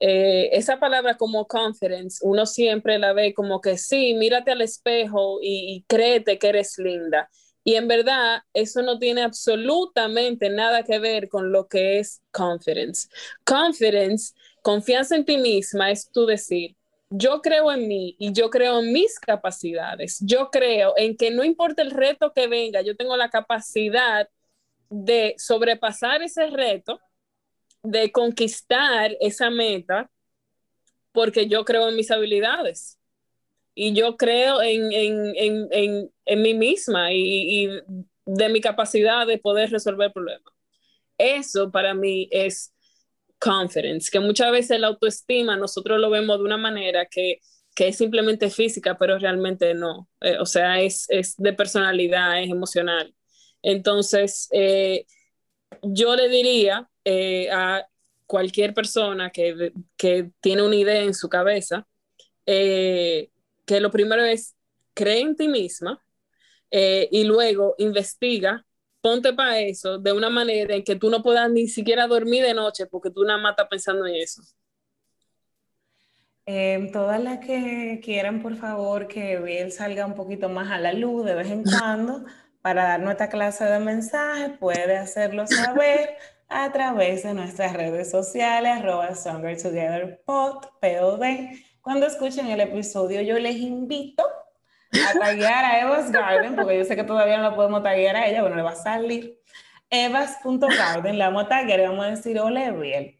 eh, 0.00 0.48
esa 0.52 0.80
palabra 0.80 1.16
como 1.16 1.46
confidence, 1.46 2.18
uno 2.22 2.44
siempre 2.44 2.98
la 2.98 3.12
ve 3.12 3.32
como 3.32 3.60
que 3.60 3.78
sí, 3.78 4.14
mírate 4.14 4.50
al 4.50 4.62
espejo 4.62 5.38
y, 5.40 5.76
y 5.76 5.84
créete 5.86 6.40
que 6.40 6.48
eres 6.48 6.76
linda. 6.78 7.30
Y 7.62 7.76
en 7.76 7.86
verdad, 7.86 8.40
eso 8.52 8.82
no 8.82 8.98
tiene 8.98 9.22
absolutamente 9.22 10.50
nada 10.50 10.82
que 10.82 10.98
ver 10.98 11.28
con 11.28 11.52
lo 11.52 11.68
que 11.68 12.00
es 12.00 12.22
confidence. 12.32 13.08
Confidence, 13.44 14.34
confianza 14.62 15.14
en 15.14 15.24
ti 15.24 15.36
misma, 15.36 15.92
es 15.92 16.10
tú 16.10 16.26
decir, 16.26 16.74
yo 17.10 17.42
creo 17.42 17.72
en 17.72 17.88
mí 17.88 18.16
y 18.18 18.32
yo 18.32 18.50
creo 18.50 18.80
en 18.80 18.92
mis 18.92 19.18
capacidades. 19.18 20.18
Yo 20.20 20.50
creo 20.50 20.94
en 20.96 21.16
que 21.16 21.30
no 21.30 21.44
importa 21.44 21.82
el 21.82 21.90
reto 21.90 22.32
que 22.32 22.46
venga, 22.46 22.82
yo 22.82 22.96
tengo 22.96 23.16
la 23.16 23.30
capacidad 23.30 24.28
de 24.88 25.34
sobrepasar 25.36 26.22
ese 26.22 26.48
reto, 26.50 27.00
de 27.82 28.12
conquistar 28.12 29.16
esa 29.20 29.50
meta, 29.50 30.10
porque 31.12 31.48
yo 31.48 31.64
creo 31.64 31.88
en 31.88 31.96
mis 31.96 32.10
habilidades 32.10 32.98
y 33.74 33.92
yo 33.94 34.16
creo 34.16 34.62
en, 34.62 34.92
en, 34.92 36.42
mí 36.42 36.54
misma 36.54 37.12
y 37.12 37.68
de 38.26 38.48
mi 38.48 38.60
capacidad 38.60 39.26
de 39.26 39.38
poder 39.38 39.70
resolver 39.70 40.12
problemas. 40.12 40.52
Eso 41.18 41.70
para 41.70 41.94
mí 41.94 42.28
es 42.30 42.72
confidence, 43.40 44.10
que 44.10 44.20
muchas 44.20 44.52
veces 44.52 44.78
la 44.78 44.88
autoestima 44.88 45.56
nosotros 45.56 45.98
lo 45.98 46.10
vemos 46.10 46.38
de 46.38 46.44
una 46.44 46.58
manera 46.58 47.06
que, 47.06 47.40
que 47.74 47.88
es 47.88 47.96
simplemente 47.96 48.50
física, 48.50 48.96
pero 48.98 49.18
realmente 49.18 49.74
no. 49.74 50.08
Eh, 50.20 50.36
o 50.38 50.46
sea, 50.46 50.80
es, 50.80 51.06
es, 51.08 51.36
de 51.36 51.52
personalidad, 51.52 52.40
es 52.40 52.50
emocional. 52.50 53.14
Entonces, 53.62 54.48
eh, 54.52 55.06
yo 55.82 56.14
le 56.14 56.28
diría 56.28 56.88
a 57.52 57.86
cualquier 58.26 58.74
persona 58.74 59.30
que, 59.30 59.72
que, 59.96 60.30
tiene 60.40 60.62
una 60.62 60.76
idea 60.76 61.02
en 61.02 61.14
su 61.14 61.28
cabeza, 61.28 61.86
que 62.46 63.30
lo 63.80 63.90
primero 63.90 64.24
es 64.24 64.54
cree 64.94 65.20
en 65.20 65.36
ti 65.36 65.48
misma 65.48 66.02
y 66.70 67.24
luego 67.24 67.74
investiga 67.78 68.64
ponte 69.00 69.32
para 69.32 69.58
eso 69.60 69.98
de 69.98 70.12
una 70.12 70.30
manera 70.30 70.74
en 70.74 70.84
que 70.84 70.96
tú 70.96 71.10
no 71.10 71.22
puedas 71.22 71.50
ni 71.50 71.66
siquiera 71.68 72.06
dormir 72.06 72.44
de 72.44 72.54
noche 72.54 72.86
porque 72.86 73.10
tú 73.10 73.24
nada 73.24 73.38
más 73.38 73.52
estás 73.52 73.68
pensando 73.68 74.06
en 74.06 74.16
eso. 74.16 74.42
Eh, 76.46 76.90
todas 76.92 77.22
las 77.22 77.38
que 77.38 78.00
quieran, 78.02 78.42
por 78.42 78.56
favor, 78.56 79.06
que 79.06 79.38
Biel 79.38 79.70
salga 79.70 80.06
un 80.06 80.14
poquito 80.14 80.48
más 80.48 80.70
a 80.70 80.78
la 80.78 80.92
luz 80.92 81.24
de 81.24 81.34
vez 81.34 81.48
en 81.50 81.62
cuando 81.62 82.24
para 82.62 82.84
dar 82.84 83.00
nuestra 83.00 83.28
clase 83.28 83.64
de 83.64 83.78
mensajes, 83.78 84.58
puede 84.58 84.96
hacerlo 84.96 85.46
saber 85.46 86.16
a 86.48 86.72
través 86.72 87.22
de 87.22 87.34
nuestras 87.34 87.72
redes 87.72 88.10
sociales, 88.10 88.72
arroba 88.78 89.10
POD. 90.26 91.24
Cuando 91.80 92.06
escuchen 92.06 92.46
el 92.48 92.60
episodio, 92.60 93.22
yo 93.22 93.38
les 93.38 93.56
invito 93.56 94.24
a 94.92 95.18
taguear 95.18 95.64
a 95.64 95.80
Evas 95.80 96.10
Garden, 96.10 96.56
porque 96.56 96.78
yo 96.78 96.84
sé 96.84 96.96
que 96.96 97.04
todavía 97.04 97.36
no 97.36 97.44
la 97.44 97.54
podemos 97.54 97.82
taguear 97.82 98.16
a 98.16 98.26
ella, 98.26 98.42
bueno, 98.42 98.56
le 98.56 98.62
va 98.62 98.72
a 98.72 98.76
salir. 98.76 99.38
Evas.garden, 99.90 101.18
la 101.18 101.26
vamos 101.26 101.44
a 101.44 101.48
taguear 101.48 101.80
y 101.80 101.82
vamos 101.84 102.04
a 102.04 102.10
decir, 102.10 102.38
hola, 102.38 102.70
Biel, 102.70 103.18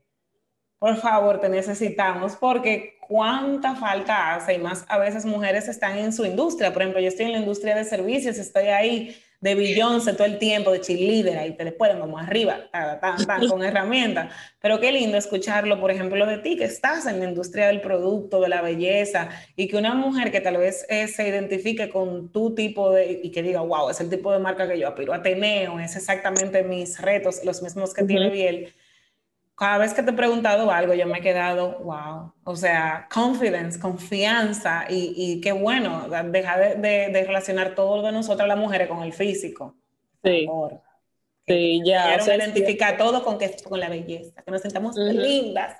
por 0.78 0.96
favor, 0.96 1.40
te 1.40 1.48
necesitamos, 1.48 2.36
porque 2.36 2.96
cuánta 3.00 3.74
falta 3.74 4.34
hace, 4.34 4.54
y 4.54 4.58
más 4.58 4.84
a 4.88 4.98
veces 4.98 5.24
mujeres 5.24 5.68
están 5.68 5.98
en 5.98 6.12
su 6.12 6.24
industria, 6.24 6.72
por 6.72 6.82
ejemplo, 6.82 7.00
yo 7.00 7.08
estoy 7.08 7.26
en 7.26 7.32
la 7.32 7.38
industria 7.38 7.74
de 7.74 7.84
servicios, 7.84 8.38
estoy 8.38 8.68
ahí 8.68 9.16
de 9.40 9.54
Beyoncé 9.54 10.12
todo 10.12 10.26
el 10.26 10.38
tiempo, 10.38 10.70
de 10.70 10.80
cheerleader, 10.80 11.38
ahí 11.38 11.56
te 11.56 11.64
le 11.64 11.72
pueden 11.72 11.98
como 11.98 12.18
arriba, 12.18 12.68
tan, 12.72 13.26
tan, 13.26 13.46
con 13.48 13.62
herramientas. 13.64 14.32
Pero 14.60 14.80
qué 14.80 14.92
lindo 14.92 15.16
escucharlo, 15.16 15.80
por 15.80 15.90
ejemplo, 15.90 16.26
de 16.26 16.38
ti, 16.38 16.56
que 16.56 16.64
estás 16.64 17.06
en 17.06 17.20
la 17.20 17.26
industria 17.26 17.68
del 17.68 17.80
producto, 17.80 18.40
de 18.42 18.48
la 18.48 18.60
belleza, 18.60 19.30
y 19.56 19.68
que 19.68 19.76
una 19.76 19.94
mujer 19.94 20.30
que 20.30 20.40
tal 20.40 20.58
vez 20.58 20.84
eh, 20.90 21.08
se 21.08 21.26
identifique 21.26 21.88
con 21.88 22.28
tu 22.30 22.54
tipo 22.54 22.92
de, 22.92 23.20
y 23.22 23.30
que 23.30 23.42
diga, 23.42 23.62
wow, 23.62 23.88
es 23.88 24.00
el 24.00 24.10
tipo 24.10 24.30
de 24.32 24.38
marca 24.38 24.68
que 24.68 24.78
yo 24.78 24.88
aspiro 24.88 25.14
a 25.14 25.22
tener, 25.22 25.70
es 25.82 25.96
exactamente 25.96 26.62
mis 26.62 27.00
retos, 27.00 27.44
los 27.44 27.62
mismos 27.62 27.94
que 27.94 28.04
tiene 28.04 28.28
Biel 28.28 28.74
cada 29.60 29.76
vez 29.76 29.92
que 29.92 30.02
te 30.02 30.10
he 30.10 30.14
preguntado 30.14 30.70
algo, 30.70 30.94
yo 30.94 31.06
me 31.06 31.18
he 31.18 31.20
quedado, 31.20 31.80
wow, 31.80 32.32
o 32.44 32.56
sea, 32.56 33.06
confidence, 33.12 33.78
confianza 33.78 34.86
y, 34.88 35.12
y 35.14 35.40
qué 35.42 35.52
bueno, 35.52 36.08
deja 36.30 36.56
de, 36.56 36.76
de, 36.76 37.24
relacionar 37.24 37.74
todo 37.74 37.98
lo 37.98 38.02
de 38.04 38.12
nosotras 38.12 38.48
las 38.48 38.56
mujeres 38.56 38.88
con 38.88 39.02
el 39.02 39.12
físico. 39.12 39.76
Sí. 40.24 40.48
Sí, 41.46 41.82
ya. 41.84 42.16
O 42.18 42.24
sea, 42.24 42.36
identificar 42.36 42.96
todo 42.96 43.22
con, 43.22 43.36
que, 43.36 43.54
con 43.68 43.78
la 43.78 43.90
belleza, 43.90 44.40
que 44.40 44.50
nos 44.50 44.62
sentamos 44.62 44.96
lindas. 44.96 45.76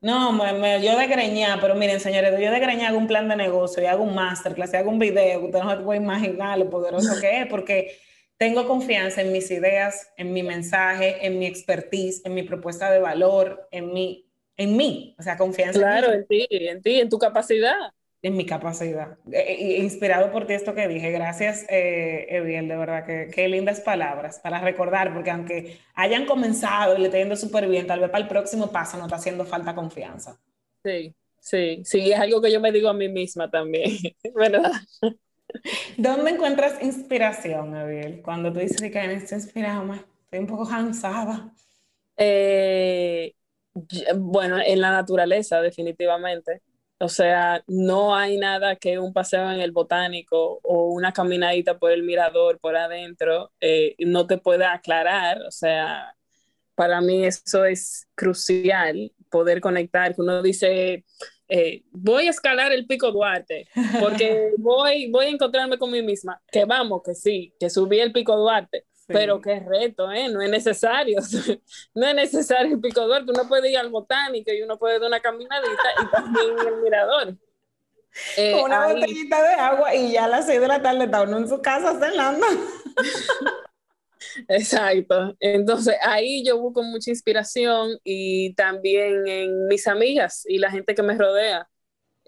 No, 0.00 0.30
me, 0.30 0.80
yo 0.80 0.96
de 0.96 1.08
greñar, 1.08 1.60
pero 1.60 1.74
miren, 1.74 1.98
señores, 1.98 2.30
yo 2.38 2.52
de 2.52 2.60
greñar 2.60 2.90
hago 2.90 2.98
un 2.98 3.08
plan 3.08 3.28
de 3.28 3.34
negocio 3.34 3.82
y 3.82 3.86
hago 3.86 4.04
un 4.04 4.14
masterclass 4.14 4.72
y 4.72 4.76
hago 4.76 4.90
un 4.90 5.00
video, 5.00 5.46
usted 5.46 5.64
no 5.64 5.70
se 5.76 5.82
puede 5.82 5.98
imaginar 5.98 6.56
lo 6.60 6.70
poderoso 6.70 7.20
que 7.20 7.40
es, 7.40 7.46
porque 7.48 7.98
tengo 8.38 8.66
confianza 8.66 9.22
en 9.22 9.32
mis 9.32 9.50
ideas, 9.50 10.12
en 10.16 10.32
mi 10.32 10.42
mensaje, 10.42 11.26
en 11.26 11.38
mi 11.38 11.46
expertise, 11.46 12.22
en 12.24 12.34
mi 12.34 12.42
propuesta 12.42 12.90
de 12.90 12.98
valor, 12.98 13.66
en 13.70 13.92
mí, 13.92 14.26
en 14.56 14.76
mí, 14.76 15.14
o 15.18 15.22
sea, 15.22 15.36
confianza. 15.36 15.78
Claro, 15.78 16.12
en, 16.12 16.26
ti, 16.26 16.46
en 16.50 16.82
ti, 16.82 17.00
en 17.00 17.08
tu 17.08 17.18
capacidad. 17.18 17.76
En 18.22 18.36
mi 18.36 18.44
capacidad. 18.44 19.18
E, 19.30 19.78
inspirado 19.78 20.32
por 20.32 20.46
ti 20.46 20.54
esto 20.54 20.74
que 20.74 20.88
dije. 20.88 21.12
Gracias, 21.12 21.64
eh, 21.68 22.26
Eviel, 22.30 22.68
de 22.68 22.76
verdad, 22.76 23.06
que, 23.06 23.30
qué 23.32 23.48
lindas 23.48 23.80
palabras 23.80 24.40
para 24.40 24.60
recordar, 24.60 25.14
porque 25.14 25.30
aunque 25.30 25.78
hayan 25.94 26.26
comenzado 26.26 26.96
y 26.96 26.98
le 26.98 27.06
esté 27.06 27.18
yendo 27.18 27.36
súper 27.36 27.68
bien, 27.68 27.86
tal 27.86 28.00
vez 28.00 28.10
para 28.10 28.22
el 28.22 28.28
próximo 28.28 28.72
paso 28.72 28.98
no 28.98 29.04
está 29.04 29.16
haciendo 29.16 29.44
falta 29.44 29.74
confianza. 29.74 30.38
Sí, 30.82 31.14
sí, 31.40 31.82
sí, 31.84 32.12
es 32.12 32.18
algo 32.18 32.40
que 32.40 32.52
yo 32.52 32.60
me 32.60 32.72
digo 32.72 32.88
a 32.88 32.94
mí 32.94 33.08
misma 33.08 33.50
también, 33.50 33.90
¿verdad? 34.34 34.72
¿Dónde 35.96 36.32
encuentras 36.32 36.82
inspiración, 36.82 37.74
Abiel? 37.74 38.22
Cuando 38.22 38.52
tú 38.52 38.60
dices 38.60 38.80
que 38.80 39.06
necesito 39.06 39.34
inspirarme, 39.36 40.00
estoy 40.24 40.40
un 40.40 40.46
poco 40.46 40.68
cansada. 40.68 41.52
Eh, 42.16 43.34
bueno, 44.16 44.58
en 44.64 44.80
la 44.80 44.90
naturaleza, 44.90 45.60
definitivamente. 45.60 46.62
O 46.98 47.08
sea, 47.08 47.62
no 47.66 48.16
hay 48.16 48.38
nada 48.38 48.76
que 48.76 48.98
un 48.98 49.12
paseo 49.12 49.50
en 49.52 49.60
el 49.60 49.72
botánico 49.72 50.60
o 50.62 50.88
una 50.92 51.12
caminadita 51.12 51.78
por 51.78 51.92
el 51.92 52.02
mirador, 52.02 52.58
por 52.58 52.74
adentro, 52.74 53.52
eh, 53.60 53.94
no 53.98 54.26
te 54.26 54.38
pueda 54.38 54.72
aclarar. 54.72 55.42
O 55.42 55.50
sea, 55.50 56.16
para 56.74 57.00
mí 57.02 57.24
eso 57.26 57.64
es 57.66 58.08
crucial, 58.14 59.12
poder 59.30 59.60
conectar, 59.60 60.14
uno 60.18 60.42
dice, 60.42 61.04
eh, 61.48 61.82
voy 61.92 62.26
a 62.26 62.30
escalar 62.30 62.72
el 62.72 62.86
pico 62.86 63.12
Duarte, 63.12 63.68
porque 64.00 64.52
voy, 64.58 65.10
voy 65.10 65.26
a 65.26 65.30
encontrarme 65.30 65.78
con 65.78 65.90
mí 65.90 66.02
misma, 66.02 66.40
que 66.50 66.64
vamos, 66.64 67.02
que 67.04 67.14
sí, 67.14 67.54
que 67.58 67.70
subí 67.70 68.00
el 68.00 68.12
pico 68.12 68.36
Duarte, 68.36 68.86
pero 69.06 69.40
qué 69.40 69.60
reto, 69.60 70.10
¿eh? 70.10 70.28
No 70.28 70.42
es 70.42 70.50
necesario, 70.50 71.20
no 71.94 72.06
es 72.06 72.14
necesario 72.14 72.74
el 72.74 72.80
pico 72.80 73.06
Duarte, 73.06 73.30
uno 73.30 73.46
puede 73.48 73.70
ir 73.70 73.78
al 73.78 73.90
botánico 73.90 74.52
y 74.52 74.62
uno 74.62 74.78
puede 74.78 74.98
dar 74.98 75.08
una 75.08 75.20
caminadita 75.20 75.88
y 76.02 76.10
también 76.10 76.58
el 76.66 76.82
mirador. 76.82 77.36
Eh, 78.36 78.54
una 78.64 78.86
botellita 78.86 79.42
de 79.42 79.54
agua 79.54 79.94
y 79.94 80.12
ya 80.12 80.24
a 80.24 80.28
las 80.28 80.46
6 80.46 80.60
de 80.60 80.68
la 80.68 80.80
tarde 80.80 81.04
está 81.04 81.22
uno 81.22 81.38
en 81.38 81.48
su 81.48 81.60
casa 81.60 81.98
cenando. 82.00 82.46
Exacto. 84.48 85.36
Entonces 85.40 85.94
ahí 86.02 86.44
yo 86.44 86.58
busco 86.58 86.82
mucha 86.82 87.10
inspiración 87.10 87.98
y 88.04 88.54
también 88.54 89.26
en 89.26 89.66
mis 89.68 89.86
amigas 89.86 90.44
y 90.48 90.58
la 90.58 90.70
gente 90.70 90.94
que 90.94 91.02
me 91.02 91.16
rodea. 91.16 91.68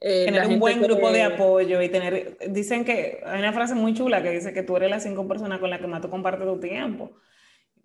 Eh, 0.00 0.26
tener 0.26 0.46
un 0.46 0.60
buen 0.60 0.80
grupo 0.80 1.10
de 1.10 1.22
apoyo 1.22 1.82
y 1.82 1.88
tener, 1.88 2.38
dicen 2.48 2.84
que 2.84 3.20
hay 3.26 3.40
una 3.40 3.52
frase 3.52 3.74
muy 3.74 3.94
chula 3.94 4.22
que 4.22 4.30
dice 4.30 4.52
que 4.52 4.62
tú 4.62 4.76
eres 4.76 4.90
las 4.90 5.02
cinco 5.02 5.26
personas 5.26 5.58
con 5.58 5.70
las 5.70 5.80
que 5.80 5.88
más 5.88 6.00
tú 6.00 6.08
compartes 6.08 6.46
tu 6.46 6.60
tiempo 6.60 7.12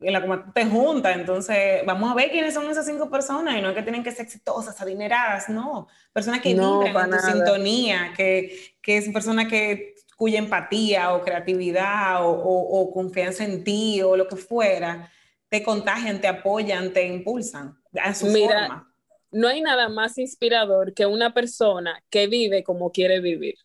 y 0.04 0.12
la 0.12 0.22
que 0.22 0.28
más 0.28 0.54
te 0.54 0.66
junta, 0.66 1.14
entonces 1.14 1.84
vamos 1.86 2.12
a 2.12 2.16
ver 2.16 2.30
quiénes 2.30 2.54
son 2.54 2.70
esas 2.70 2.86
cinco 2.86 3.10
personas 3.10 3.58
y 3.58 3.62
no 3.62 3.70
es 3.70 3.76
que 3.76 3.84
tienen 3.84 4.04
que 4.04 4.12
ser 4.12 4.26
exitosas, 4.26 4.80
adineradas, 4.82 5.50
no, 5.50 5.88
personas 6.12 6.42
que 6.42 6.54
no, 6.54 6.84
vibran 6.84 7.12
en 7.12 7.20
tu 7.20 7.26
sintonía, 7.26 8.14
que, 8.16 8.76
que 8.82 8.98
es 8.98 9.10
persona 9.10 9.48
que 9.48 9.93
cuya 10.24 10.40
empatía 10.40 11.14
o 11.14 11.22
creatividad 11.22 12.22
o, 12.22 12.90
confianza 12.94 13.44
en 13.44 13.62
ti 13.62 14.02
o 14.02 14.16
lo 14.16 14.26
que 14.26 14.38
fuera, 14.38 15.12
te 15.50 15.62
contagian, 15.62 16.22
te 16.22 16.30
apoyan, 16.30 16.94
te 16.94 17.06
impulsan 17.06 17.78
a 18.02 18.16
su 18.16 18.28
Mira, 18.28 18.88
No 19.32 19.50
hay 19.50 19.60
nada 19.60 19.90
más 19.90 20.18
inspirador 20.18 20.94
que 20.94 21.06
una 21.06 21.34
persona 21.34 22.02
que 22.10 22.28
vive 22.28 22.64
como 22.64 22.94
quiere 22.94 23.20
vivir, 23.20 23.56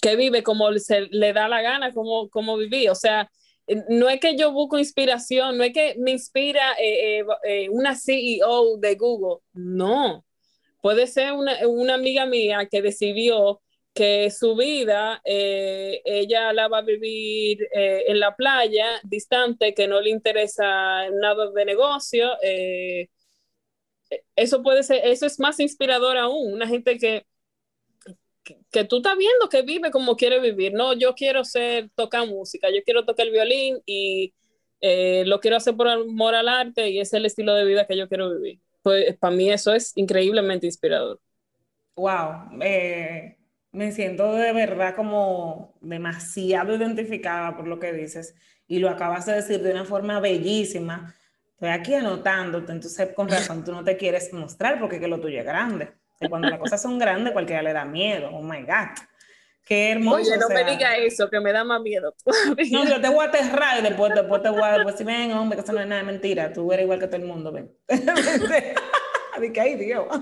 que 0.00 0.14
vive 0.14 0.44
como 0.44 0.72
se 0.78 1.08
le 1.10 1.32
da 1.32 1.48
la 1.48 1.60
gana, 1.60 1.92
como, 1.92 2.30
como 2.30 2.56
vivir. 2.56 2.88
O 2.90 2.94
sea, 2.94 3.28
no 3.88 4.08
es 4.08 4.20
que 4.20 4.36
yo 4.36 4.52
busco 4.52 4.78
inspiración, 4.78 5.58
no 5.58 5.64
es 5.64 5.72
que 5.72 5.96
me 5.98 6.12
inspira 6.12 6.74
eh, 6.74 7.18
eh, 7.18 7.24
eh, 7.48 7.68
una 7.68 7.96
CEO 7.96 8.76
de 8.76 8.94
Google, 8.94 9.42
no. 9.54 10.24
Puede 10.80 11.08
ser 11.08 11.32
una, 11.32 11.66
una 11.66 11.94
amiga 11.94 12.26
mía 12.26 12.68
que 12.70 12.80
decidió 12.80 13.60
que 13.94 14.28
su 14.30 14.56
vida 14.56 15.22
eh, 15.24 16.02
ella 16.04 16.52
la 16.52 16.66
va 16.68 16.78
a 16.78 16.82
vivir 16.82 17.62
eh, 17.72 18.04
en 18.08 18.18
la 18.18 18.34
playa, 18.34 19.00
distante, 19.04 19.72
que 19.72 19.86
no 19.86 20.00
le 20.00 20.10
interesa 20.10 21.08
nada 21.10 21.50
de 21.52 21.64
negocio. 21.64 22.32
Eh, 22.42 23.08
eso 24.34 24.62
puede 24.62 24.82
ser, 24.82 25.00
eso 25.04 25.26
es 25.26 25.38
más 25.38 25.60
inspirador 25.60 26.16
aún, 26.18 26.52
una 26.52 26.66
gente 26.66 26.98
que, 26.98 27.24
que, 28.70 28.84
tú 28.84 28.96
estás 28.96 29.16
viendo 29.16 29.48
que 29.48 29.62
vive 29.62 29.92
como 29.92 30.16
quiere 30.16 30.40
vivir. 30.40 30.74
No, 30.74 30.92
yo 30.94 31.14
quiero 31.14 31.44
ser, 31.44 31.88
tocar 31.94 32.26
música, 32.26 32.68
yo 32.70 32.82
quiero 32.84 33.04
tocar 33.04 33.26
el 33.26 33.32
violín 33.32 33.80
y 33.86 34.34
lo 35.24 35.40
quiero 35.40 35.56
hacer 35.56 35.76
por 35.76 35.88
amor 35.88 36.34
al 36.34 36.48
arte 36.48 36.90
y 36.90 37.00
es 37.00 37.14
el 37.14 37.24
estilo 37.24 37.54
de 37.54 37.64
vida 37.64 37.86
que 37.86 37.96
yo 37.96 38.08
quiero 38.08 38.30
vivir. 38.34 38.60
Pues 38.82 39.16
para 39.16 39.34
mí 39.34 39.50
eso 39.50 39.72
es 39.72 39.96
increíblemente 39.96 40.66
inspirador. 40.66 41.20
Wow 41.96 42.50
me 43.74 43.90
siento 43.90 44.32
de 44.34 44.52
verdad 44.52 44.94
como 44.94 45.74
demasiado 45.80 46.76
identificada 46.76 47.56
por 47.56 47.66
lo 47.66 47.80
que 47.80 47.92
dices 47.92 48.36
y 48.68 48.78
lo 48.78 48.88
acabas 48.88 49.26
de 49.26 49.34
decir 49.34 49.60
de 49.62 49.72
una 49.72 49.84
forma 49.84 50.20
bellísima. 50.20 51.12
Estoy 51.54 51.70
aquí 51.70 51.94
anotándote, 51.94 52.70
entonces 52.70 53.10
con 53.14 53.28
razón 53.28 53.64
tú 53.64 53.72
no 53.72 53.82
te 53.82 53.96
quieres 53.96 54.32
mostrar 54.32 54.78
porque 54.78 55.00
que 55.00 55.08
lo 55.08 55.20
tuyo 55.20 55.40
es 55.40 55.44
grande. 55.44 55.92
Y 56.20 56.28
cuando 56.28 56.48
las 56.48 56.60
cosas 56.60 56.80
son 56.80 56.98
grandes, 56.98 57.32
cualquiera 57.32 57.62
le 57.62 57.72
da 57.72 57.84
miedo. 57.84 58.30
Oh 58.32 58.42
my 58.42 58.62
God. 58.62 58.94
Qué 59.66 59.90
hermoso. 59.90 60.18
Oye, 60.18 60.36
no 60.38 60.48
me 60.48 60.64
diga 60.64 60.96
eso, 60.96 61.28
que 61.28 61.40
me 61.40 61.52
da 61.52 61.64
más 61.64 61.82
miedo. 61.82 62.14
No, 62.70 62.84
yo 62.84 63.00
te 63.00 63.08
voy 63.08 63.24
a 63.24 63.28
aterrar 63.28 63.80
y 63.80 63.82
después, 63.82 64.14
después 64.14 64.40
te 64.40 64.50
voy 64.50 64.62
a 64.62 64.72
después 64.74 64.96
si 64.96 65.04
ven, 65.04 65.32
hombre, 65.32 65.56
que 65.56 65.64
eso 65.64 65.72
no 65.72 65.80
es 65.80 65.86
nada 65.86 66.02
de 66.02 66.06
mentira. 66.06 66.52
Tú 66.52 66.72
eres 66.72 66.84
igual 66.84 67.00
que 67.00 67.06
todo 67.06 67.16
el 67.16 67.24
mundo, 67.24 67.50
ven. 67.50 67.76
Así 67.88 69.52
que, 69.52 69.60
ay, 69.60 69.74
Dios. 69.74 70.06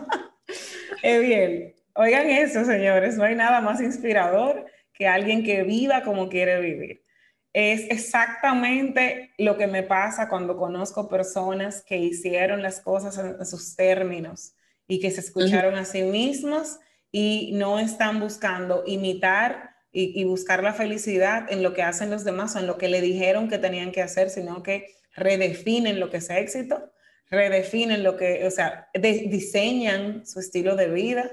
Es 1.02 1.20
bien 1.20 1.74
Oigan 1.94 2.30
eso, 2.30 2.64
señores, 2.64 3.16
no 3.16 3.24
hay 3.24 3.34
nada 3.34 3.60
más 3.60 3.80
inspirador 3.80 4.66
que 4.94 5.06
alguien 5.06 5.44
que 5.44 5.62
viva 5.62 6.02
como 6.02 6.28
quiere 6.28 6.60
vivir. 6.60 7.04
Es 7.52 7.82
exactamente 7.90 9.32
lo 9.36 9.58
que 9.58 9.66
me 9.66 9.82
pasa 9.82 10.28
cuando 10.28 10.56
conozco 10.56 11.08
personas 11.08 11.82
que 11.84 11.98
hicieron 11.98 12.62
las 12.62 12.80
cosas 12.80 13.18
en, 13.18 13.44
sus 13.44 13.76
términos 13.76 14.54
y 14.88 15.00
que 15.00 15.10
se 15.10 15.20
escucharon 15.20 15.74
a 15.74 15.84
sí 15.84 16.02
mismas 16.02 16.80
y 17.10 17.50
no 17.54 17.78
están 17.78 18.20
buscando 18.20 18.84
imitar 18.86 19.70
y, 19.92 20.24
buscar 20.24 20.62
la 20.62 20.72
felicidad 20.72 21.52
en 21.52 21.62
lo 21.62 21.74
que 21.74 21.82
hacen 21.82 22.08
los 22.08 22.24
demás 22.24 22.56
o 22.56 22.58
en 22.58 22.66
lo 22.66 22.78
que 22.78 22.88
le 22.88 23.02
dijeron 23.02 23.50
que 23.50 23.58
tenían 23.58 23.92
que 23.92 24.00
hacer, 24.00 24.30
sino 24.30 24.62
que 24.62 24.86
redefinen 25.14 26.00
lo 26.00 26.08
que 26.08 26.16
es 26.16 26.30
éxito, 26.30 26.90
redefinen 27.28 28.02
lo 28.02 28.16
que, 28.16 28.46
o 28.46 28.50
sea, 28.50 28.88
diseñan 28.94 30.24
su 30.24 30.40
estilo 30.40 30.74
de 30.74 30.88
vida 30.88 31.30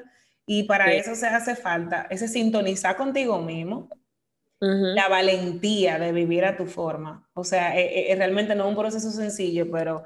y 0.52 0.64
para 0.64 0.92
eso 0.92 1.14
se 1.14 1.28
hace 1.28 1.56
falta 1.56 2.08
ese 2.10 2.28
sintonizar 2.28 2.98
contigo 2.98 3.40
mismo, 3.40 3.88
la 4.60 5.08
valentía 5.08 6.00
de 6.00 6.12
vivir 6.12 6.44
a 6.44 6.58
tu 6.58 6.66
forma. 6.66 7.30
O 7.36 7.44
sea, 7.44 7.78
eh, 7.78 8.12
eh, 8.12 8.16
realmente 8.16 8.56
no 8.56 8.64
es 8.64 8.70
un 8.70 8.76
proceso 8.76 9.12
sencillo, 9.12 9.70
pero 9.72 10.04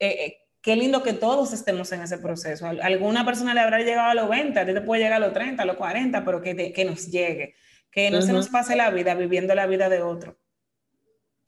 eh, 0.00 0.38
qué 0.60 0.74
lindo 0.74 1.00
que 1.04 1.12
todos 1.12 1.52
estemos 1.52 1.92
en 1.92 2.02
ese 2.02 2.18
proceso. 2.18 2.66
Alguna 2.66 3.24
persona 3.24 3.54
le 3.54 3.60
habrá 3.60 3.78
llegado 3.78 4.10
a 4.10 4.14
los 4.14 4.28
20, 4.28 4.58
a 4.58 4.66
ti 4.66 4.74
te 4.74 4.80
puede 4.80 5.04
llegar 5.04 5.22
a 5.22 5.26
los 5.26 5.32
30, 5.32 5.62
a 5.62 5.66
los 5.66 5.76
40, 5.76 6.24
pero 6.24 6.42
que, 6.42 6.72
que 6.72 6.84
nos 6.84 7.06
llegue 7.06 7.54
que 7.92 8.10
no 8.10 8.20
se 8.20 8.32
nos 8.32 8.48
pase 8.48 8.74
la 8.74 8.90
vida 8.90 9.14
viviendo 9.14 9.54
la 9.54 9.68
vida 9.68 9.88
de 9.88 10.02
otro. 10.02 10.36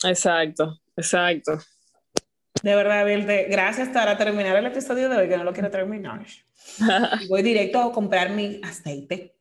Exacto, 0.05 0.79
exacto. 0.97 1.59
De 2.63 2.75
verdad, 2.75 3.07
gracias 3.49 3.89
para 3.89 4.17
terminar 4.17 4.57
el 4.57 4.67
episodio 4.67 5.09
de 5.09 5.17
hoy, 5.17 5.29
que 5.29 5.37
no 5.37 5.45
lo 5.45 5.53
quiero 5.53 5.71
terminar. 5.71 6.27
voy 7.29 7.43
directo 7.43 7.81
a 7.81 7.93
comprar 7.93 8.31
mi 8.31 8.61
aceite. 8.63 9.35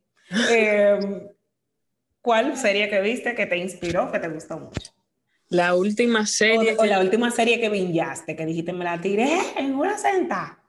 Em, 0.50 1.28
¿Cuál 2.22 2.58
serie 2.58 2.90
que 2.90 3.02
viste 3.02 3.36
que 3.36 3.46
te 3.46 3.58
inspiró, 3.58 4.12
que 4.12 4.20
te 4.20 4.28
gustó 4.28 4.58
mucho? 4.58 4.92
La 5.50 5.76
última 5.76 6.26
serie. 6.26 6.76
O, 6.78 6.86
la 6.86 7.00
última 7.00 7.30
serie 7.32 7.60
que 7.60 7.70
viñaste, 7.70 8.36
que 8.36 8.46
dijiste, 8.46 8.74
me 8.74 8.84
la 8.84 9.00
tiré 9.00 9.38
en 9.58 9.76
una 9.76 9.98
senta. 9.98 10.60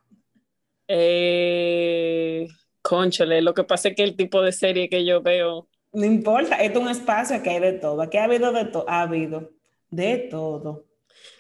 Eh, 0.87 2.47
conchole, 2.83 3.41
lo 3.41 3.55
que 3.55 3.65
pasa 3.65 3.89
es 3.89 3.97
que 3.97 4.05
el 4.05 4.17
tipo 4.17 4.43
de 4.43 4.53
serie 4.53 4.89
que 4.89 5.05
yo 5.05 5.23
veo 5.23 5.69
no 5.97 6.05
importa, 6.05 6.57
es 6.57 6.77
un 6.77 6.91
espacio 6.91 7.43
que 7.43 7.49
hay 7.49 7.59
de 7.59 7.73
todo. 7.73 8.03
Aquí 8.03 8.19
ha 8.19 8.25
habido 8.25 8.53
de 8.53 8.67
todo, 8.67 8.85
ha 8.87 9.01
habido 9.01 9.53
de 9.89 10.19
todo. 10.19 10.85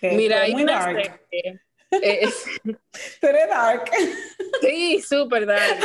Mira, 0.03 0.42
hay 0.42 0.53
muy 0.53 0.64
dark. 0.64 1.20
Eh, 1.30 1.59
eres 3.22 3.49
dark. 3.49 3.90
Sí, 4.61 5.01
súper 5.01 5.47
dark. 5.47 5.78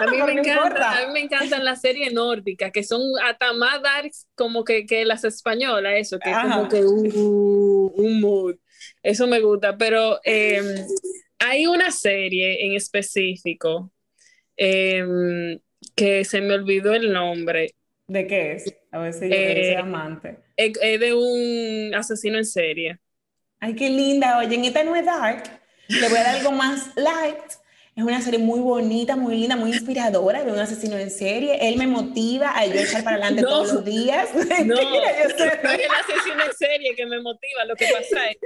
A 0.00 0.06
mí, 0.06 0.22
me 0.26 0.32
encanta, 0.32 0.98
a 0.98 1.06
mí 1.06 1.12
me 1.12 1.20
encantan 1.20 1.64
las 1.64 1.80
series 1.80 2.12
nórdicas, 2.12 2.72
que 2.72 2.82
son 2.82 3.02
hasta 3.22 3.52
más 3.52 3.82
dark 3.82 4.10
como 4.34 4.64
que, 4.64 4.86
que 4.86 5.04
las 5.04 5.24
españolas, 5.24 5.94
eso, 5.96 6.18
que 6.18 6.30
es 6.30 6.36
como 6.38 6.68
que 6.68 6.84
uh, 6.84 7.92
un 7.94 8.20
mood. 8.20 8.56
Eso 9.02 9.26
me 9.26 9.40
gusta, 9.40 9.76
pero 9.76 10.18
em, 10.24 10.64
hay 11.38 11.66
una 11.66 11.90
serie 11.90 12.66
en 12.66 12.74
específico 12.74 13.92
em, 14.56 15.60
que 15.94 16.24
se 16.24 16.40
me 16.40 16.54
olvidó 16.54 16.94
el 16.94 17.12
nombre, 17.12 17.74
¿De 18.12 18.26
qué 18.26 18.52
es? 18.52 18.76
A 18.90 18.98
ver 18.98 19.14
si 19.14 19.28
yo 19.28 19.34
eh, 19.34 19.76
amante. 19.76 20.36
Es, 20.56 20.74
de 20.74 21.14
un 21.14 21.94
asesino 21.94 22.36
en 22.36 22.44
serie. 22.44 22.98
Ay, 23.62 23.76
qué 23.76 23.88
linda. 23.88 24.38
Oye, 24.38 24.56
en 24.56 24.64
esta 24.64 24.82
no 24.82 24.96
es 24.96 25.06
dark. 25.06 25.44
Le 25.86 26.08
voy 26.08 26.18
a 26.18 26.24
dar 26.24 26.34
algo 26.34 26.50
más 26.50 26.90
light. 26.96 27.38
Es 27.94 28.02
una 28.02 28.20
serie 28.20 28.40
muy 28.40 28.58
bonita, 28.58 29.14
muy 29.14 29.36
linda, 29.36 29.54
muy 29.54 29.70
inspiradora 29.70 30.42
de 30.42 30.50
un 30.50 30.58
asesino 30.58 30.96
en 30.96 31.08
serie. 31.12 31.68
Él 31.68 31.76
me 31.76 31.86
motiva 31.86 32.58
a 32.58 32.66
yo 32.66 32.74
echar 32.74 33.04
para 33.04 33.18
adelante 33.18 33.42
todos 33.48 33.72
los 33.72 33.84
días. 33.84 34.30
No, 34.34 34.74
no 34.74 34.80
es 34.80 35.34
el 35.36 35.42
asesino 35.52 36.44
en 36.44 36.54
serie 36.58 36.96
que 36.96 37.06
me 37.06 37.20
motiva. 37.20 37.64
Lo 37.64 37.76
que 37.76 37.86
pasa 37.86 38.30
es 38.30 38.38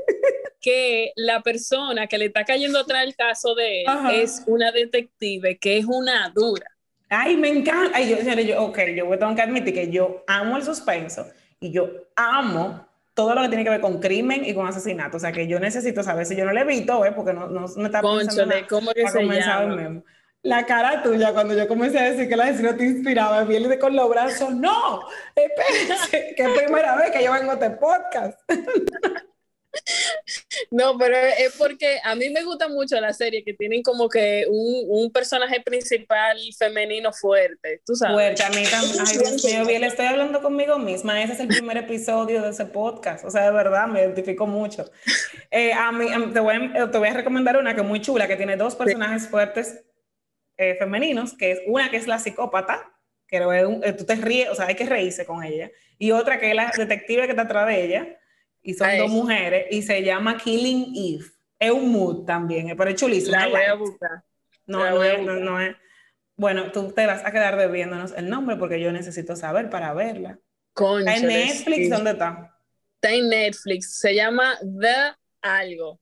que 0.61 1.13
la 1.17 1.41
persona 1.41 2.09
que 2.09 2.19
le 2.19 2.27
está 2.27 2.45
cayendo 2.45 2.79
atrás 2.81 3.05
el 3.05 3.17
caso 3.17 3.55
de 3.55 3.85
él 3.85 3.87
es 4.13 4.43
una 4.47 4.71
detective 4.71 5.57
que 5.57 5.79
es 5.79 5.87
una 5.87 6.29
dura. 6.29 6.67
Ay, 7.09 7.39
me 7.39 7.49
encanta. 7.49 7.97
Ay, 7.97 8.11
yo, 8.11 8.41
yo, 8.43 8.65
ok, 8.65 8.81
yo 8.95 9.19
tengo 9.19 9.35
que 9.35 9.43
admitir 9.43 9.73
que 9.73 9.91
yo 9.91 10.25
amo 10.27 10.59
el 10.59 10.63
suspenso 10.63 11.27
y 11.59 11.73
yo 11.73 11.89
amo 12.17 12.87
todo 13.17 13.35
lo 13.35 13.41
que 13.41 13.49
tiene 13.49 13.65
que 13.65 13.71
ver 13.71 13.81
con 13.81 13.99
crimen 13.99 14.45
y 14.45 14.53
con 14.53 14.69
asesinato. 14.69 15.17
O 15.17 15.21
sea, 15.21 15.33
que 15.33 15.49
yo 15.49 15.59
necesito 15.59 16.03
saber 16.03 16.27
si 16.27 16.37
yo 16.37 16.45
no 16.45 16.53
le 16.53 16.61
evito, 16.61 17.03
¿eh? 17.05 17.13
porque 17.13 17.33
no, 17.33 17.49
no 17.49 17.67
me 17.77 17.87
está. 17.87 18.03
¿cómo 18.03 18.19
que 18.19 19.09
se 19.09 19.25
llama? 19.25 20.03
La 20.43 20.65
cara 20.65 21.03
tuya 21.03 21.33
cuando 21.33 21.55
yo 21.55 21.67
comencé 21.67 21.99
a 21.99 22.11
decir 22.11 22.29
que 22.29 22.35
el 22.35 22.41
asesino 22.41 22.77
te 22.77 22.85
inspiraba, 22.85 23.43
viene 23.45 23.79
con 23.79 23.97
los 23.97 24.09
brazos. 24.09 24.55
No, 24.55 25.01
espérense, 25.35 26.35
que 26.37 26.43
es 26.43 26.49
primera 26.51 26.95
vez 26.97 27.11
que 27.11 27.25
yo 27.25 27.33
vengo 27.33 27.53
a 27.53 27.55
este 27.55 27.71
podcast. 27.71 28.39
No, 30.71 30.99
pero 30.99 31.17
es 31.17 31.55
porque 31.57 31.99
a 32.03 32.15
mí 32.15 32.31
me 32.31 32.43
gusta 32.45 32.69
mucho 32.69 33.01
la 33.01 33.13
serie 33.13 33.45
que 33.45 33.55
tienen 33.55 33.83
como 33.83 34.09
que 34.09 34.45
un, 34.49 34.85
un 34.89 35.13
personaje 35.13 35.61
principal 35.61 36.39
femenino 36.59 37.13
fuerte, 37.13 37.81
tú 37.85 37.95
sabes. 37.95 38.15
Fuerte, 38.15 38.43
a 38.43 38.51
mí 38.51 38.65
también. 38.71 39.05
Ay, 39.07 39.19
Dios 39.19 39.45
mío, 39.45 39.65
bien, 39.67 39.85
estoy 39.85 40.07
hablando 40.07 40.43
conmigo 40.43 40.79
misma. 40.79 41.23
Ese 41.23 41.35
es 41.35 41.41
el 41.41 41.49
primer 41.49 41.77
episodio 41.77 42.43
de 42.43 42.51
ese 42.51 42.67
podcast. 42.67 43.25
O 43.25 43.31
sea, 43.31 43.45
de 43.45 43.53
verdad, 43.53 43.87
me 43.87 44.01
identifico 44.01 44.47
mucho. 44.47 44.91
Eh, 45.51 45.73
a 45.73 45.93
mí, 45.93 46.07
te 46.33 46.41
voy 46.41 46.55
a, 46.55 46.91
te 46.91 46.99
voy 46.99 47.09
a 47.09 47.13
recomendar 47.13 47.57
una 47.57 47.75
que 47.75 47.81
es 47.81 47.87
muy 47.87 48.01
chula, 48.01 48.27
que 48.27 48.37
tiene 48.37 48.57
dos 48.57 48.75
personajes 48.75 49.29
fuertes 49.29 49.85
eh, 50.57 50.75
femeninos, 50.79 51.35
que 51.37 51.53
es 51.53 51.61
una 51.67 51.91
que 51.91 51.99
es 51.99 52.07
la 52.07 52.19
psicópata, 52.19 52.93
que 53.29 53.39
eh, 53.39 53.93
tú 53.93 54.05
te 54.05 54.17
ríes, 54.17 54.49
o 54.49 54.55
sea, 54.55 54.67
hay 54.67 54.75
que 54.75 54.87
reírse 54.87 55.27
con 55.27 55.43
ella, 55.43 55.71
y 55.99 56.13
otra 56.13 56.39
que 56.39 56.51
es 56.51 56.57
la 56.57 56.73
detective 56.77 57.25
que 57.25 57.31
está 57.31 57.43
atrás 57.43 57.67
de 57.67 57.85
ella 57.85 58.19
y 58.67 58.75
son 58.75 58.99
dos 58.99 59.11
mujeres 59.11 59.67
y 59.71 59.81
se 59.83 60.03
llama 60.03 60.37
Killing 60.37 60.93
Eve. 60.97 61.25
Es 61.57 61.71
un 61.71 61.93
mood 61.93 62.25
también, 62.25 62.77
pero 62.77 62.91
es 62.91 62.97
chulísimo. 62.97 63.37
La 63.37 63.47
voy 63.47 63.63
a 63.63 63.75
buscar. 63.75 64.25
No, 64.67 64.91
no 64.91 65.05
es, 65.05 65.23
no, 65.23 65.61
es. 65.61 65.77
Bueno, 66.37 66.73
tú 66.73 66.91
te 66.91 67.07
vas 67.07 67.25
a 67.25 67.31
quedar 67.31 67.57
debiéndonos 67.57 68.13
el 68.17 68.29
nombre 68.29 68.57
porque 68.57 68.81
yo 68.81 68.91
necesito 68.91 69.37
saber 69.37 69.71
para 69.71 69.95
verla. 69.95 70.41
¿Está 70.75 71.17
en 71.17 71.27
Netflix? 71.29 71.91
¿Dónde 71.91 72.11
está? 72.11 72.59
Está 72.97 73.15
en 73.15 73.29
Netflix. 73.29 74.01
Se 74.01 74.17
llama 74.17 74.59
The 74.61 75.15
Algo. 75.43 76.01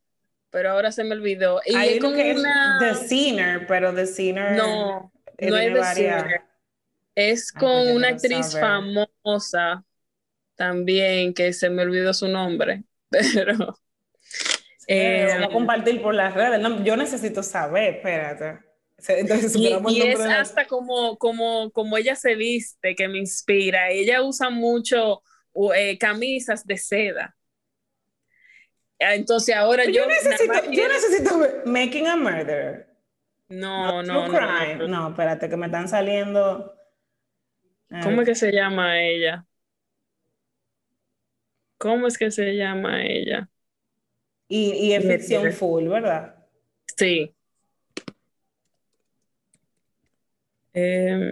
Pero 0.48 0.70
ahora 0.70 0.90
se 0.90 1.04
me 1.04 1.14
olvidó. 1.14 1.60
Y 1.66 1.76
es 1.76 2.00
como 2.00 2.14
una... 2.14 2.78
The 2.80 2.94
Sinner, 2.94 3.66
pero 3.66 3.94
The 3.94 4.06
Sinner. 4.06 4.52
No, 4.56 5.12
no 5.38 5.56
es 5.58 5.74
The 5.74 5.94
Sinner. 5.94 6.42
Es 7.14 7.52
ah, 7.54 7.60
con 7.60 7.88
una 7.90 8.08
actriz 8.08 8.58
famosa 8.58 9.84
también, 10.54 11.34
que 11.34 11.52
se 11.52 11.70
me 11.70 11.82
olvidó 11.82 12.14
su 12.14 12.28
nombre, 12.28 12.84
pero... 13.10 13.78
Eh, 14.86 15.28
vamos 15.30 15.48
a 15.48 15.52
compartir 15.52 16.02
por 16.02 16.14
las 16.14 16.34
redes. 16.34 16.60
yo 16.84 16.96
necesito 16.96 17.42
saber, 17.42 17.96
espérate. 17.96 18.58
Entonces, 19.08 19.56
y, 19.56 19.68
es 20.02 20.20
hasta 20.20 20.66
como, 20.66 21.18
como, 21.18 21.70
como 21.72 21.96
ella 21.96 22.14
se 22.14 22.34
viste 22.34 22.94
que 22.94 23.08
me 23.08 23.18
inspira. 23.18 23.90
Ella 23.90 24.22
usa 24.22 24.50
mucho 24.50 25.22
eh, 25.74 25.98
camisas 25.98 26.66
de 26.66 26.76
seda. 26.76 27.36
Ah, 29.00 29.14
entonces 29.14 29.54
ahora 29.54 29.84
yo... 29.84 29.92
Yo 29.92 30.06
necesito, 30.06 30.70
yo 30.70 30.88
necesito 30.88 31.62
Making 31.66 32.06
a 32.06 32.16
Murder. 32.16 32.86
No, 33.48 34.02
no, 34.02 34.28
no, 34.28 34.76
no. 34.76 34.88
No, 34.88 35.08
espérate, 35.10 35.48
que 35.48 35.56
me 35.56 35.66
están 35.66 35.88
saliendo... 35.88 36.72
¿Cómo 38.02 38.22
es 38.22 38.28
que 38.28 38.34
se 38.34 38.50
llama 38.50 39.00
ella? 39.00 39.46
¿Cómo 41.84 42.06
es 42.06 42.16
que 42.16 42.30
se 42.30 42.56
llama 42.56 43.04
ella? 43.04 43.46
Y, 44.48 44.72
y 44.72 44.94
es 44.94 45.06
ficción 45.06 45.52
full, 45.52 45.86
¿verdad? 45.86 46.34
Sí. 46.96 47.36
Eh, 50.72 51.30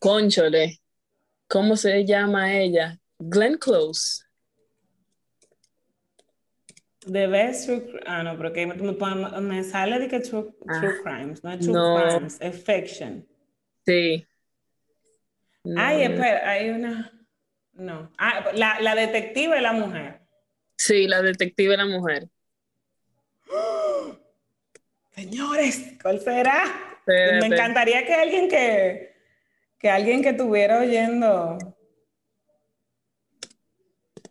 conchole, 0.00 0.80
¿cómo 1.46 1.76
se 1.76 2.06
llama 2.06 2.56
ella? 2.58 2.98
Glenn 3.18 3.58
Close. 3.58 4.24
The 7.00 7.26
best 7.26 7.66
true 7.66 8.00
Ah, 8.06 8.22
no, 8.22 8.38
pero 8.38 8.54
que 8.54 8.66
me, 8.66 8.74
me, 9.42 9.64
sale 9.64 9.98
de 9.98 10.08
que 10.08 10.20
true, 10.20 10.50
ah, 10.66 10.80
true 10.80 11.02
crimes, 11.02 11.44
no 11.44 11.52
es 11.52 11.60
true 11.60 11.74
crimes, 11.74 12.38
es 12.40 12.64
fiction. 12.64 13.28
Sí. 13.84 14.26
Ay, 15.76 16.04
espera, 16.04 16.48
hay 16.48 16.70
una. 16.70 17.13
No. 17.74 18.10
Ah, 18.18 18.50
la, 18.54 18.80
la 18.80 18.94
detective 18.94 19.56
es 19.56 19.62
la 19.62 19.72
mujer. 19.72 20.20
Sí, 20.76 21.06
la 21.06 21.22
detective 21.22 21.72
es 21.72 21.78
la 21.78 21.86
mujer. 21.86 22.28
Señores, 25.14 25.94
¿cuál 26.02 26.20
será? 26.20 26.64
Me 27.06 27.46
encantaría 27.46 28.04
que 28.06 28.14
alguien 28.14 28.48
que, 28.48 29.14
que 29.78 29.90
alguien 29.90 30.22
que 30.22 30.30
estuviera 30.30 30.80
oyendo 30.80 31.58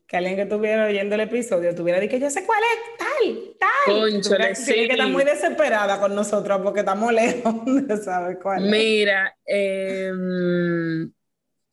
que 0.07 0.17
alguien 0.17 0.35
que 0.35 0.41
estuviera 0.43 0.85
oyendo 0.85 1.15
el 1.15 1.21
episodio 1.21 1.73
tuviera 1.73 1.99
dicho 1.99 2.11
que 2.11 2.19
yo 2.19 2.29
sé 2.29 2.45
cuál 2.45 2.59
es, 2.61 2.97
tal, 2.99 3.55
tal. 3.59 4.11
Conchole, 4.11 4.55
sí. 4.55 4.73
que 4.73 4.91
está 4.91 5.07
muy 5.07 5.23
desesperada 5.23 5.99
con 5.99 6.13
nosotros 6.13 6.61
porque 6.61 6.81
estamos 6.81 7.11
lejos 7.11 7.55
de 7.65 7.97
saber 7.97 8.37
cuál 8.39 8.69
Mira, 8.69 9.35
em, 9.45 11.11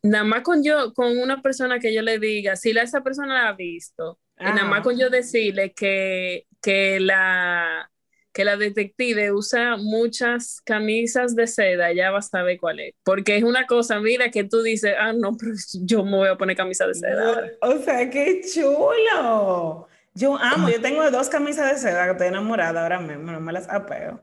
nada 0.03 0.25
más 0.25 0.43
con 0.43 0.63
yo, 0.63 0.93
con 0.95 1.19
una 1.19 1.43
persona 1.43 1.79
que 1.79 1.93
yo 1.95 2.03
le 2.03 2.19
diga, 2.19 2.57
si 2.57 2.73
la, 2.73 2.83
esa 2.83 3.03
persona 3.03 3.35
la 3.35 3.49
ha 3.49 3.53
visto, 3.55 4.19
y 4.39 4.45
nada 4.45 4.65
más 4.65 4.81
con 4.83 4.99
yo 4.99 5.11
decirle 5.11 5.73
que, 5.75 6.47
que 6.63 6.99
la 6.99 7.91
que 8.33 8.45
la 8.45 8.57
detective 8.57 9.33
usa 9.33 9.77
muchas 9.77 10.61
camisas 10.65 11.35
de 11.35 11.47
seda, 11.47 11.93
ya 11.93 12.11
vas 12.11 12.27
a 12.27 12.39
saber 12.39 12.59
cuál 12.59 12.81
es. 12.81 12.95
Porque 13.03 13.37
es 13.37 13.43
una 13.43 13.67
cosa, 13.67 13.99
mira, 14.01 14.31
que 14.31 14.45
tú 14.45 14.63
dices, 14.63 14.95
ah, 14.99 15.13
no, 15.13 15.37
pero 15.37 15.53
yo 15.83 16.05
me 16.05 16.17
voy 16.17 16.29
a 16.29 16.37
poner 16.37 16.57
camisa 16.57 16.87
de 16.87 16.95
seda. 16.95 17.51
O 17.61 17.79
sea, 17.79 18.09
qué 18.09 18.41
chulo. 18.43 19.89
Yo 20.15 20.37
amo, 20.37 20.69
yo 20.69 20.81
tengo 20.81 21.09
dos 21.11 21.29
camisas 21.29 21.73
de 21.73 21.79
seda 21.79 22.05
que 22.05 22.13
estoy 22.13 22.29
enamorada 22.29 22.83
ahora 22.83 23.01
mismo, 23.01 23.33
no 23.33 23.41
me 23.41 23.53
las 23.53 23.69
apeo. 23.69 24.21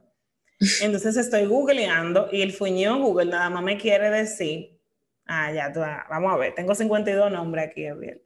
Entonces 0.82 1.18
estoy 1.18 1.46
googleando 1.46 2.30
y 2.32 2.42
el 2.42 2.52
fuñón 2.52 3.02
Google 3.02 3.32
nada 3.32 3.50
más 3.50 3.64
me 3.64 3.78
quiere 3.78 4.10
decir, 4.10 4.77
ah, 5.28 5.52
ya, 5.52 5.72
tú, 5.72 5.82
ah, 5.82 6.06
vamos 6.10 6.34
a 6.34 6.38
ver, 6.38 6.56
tengo 6.56 6.74
52 6.76 7.32
nombres 7.32 7.70
aquí, 7.70 7.90
bien. 7.92 8.22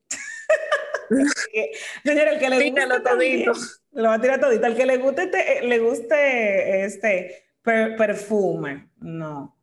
Señor, 2.04 2.28
el 2.28 2.40
que 2.40 2.50
le 2.50 2.70
gusta 2.72 3.04
todito. 3.04 3.52
Lo 3.92 4.04
va 4.04 4.14
a 4.16 4.22
tirar 4.22 4.40
todito. 4.40 4.66
El 4.66 4.76
que 4.76 4.86
le 4.86 4.98
guste, 4.98 5.24
este, 5.24 5.68
le 5.68 5.80
guste 5.80 6.86
este 6.86 7.46
perfume, 7.64 8.90
no. 8.98 9.58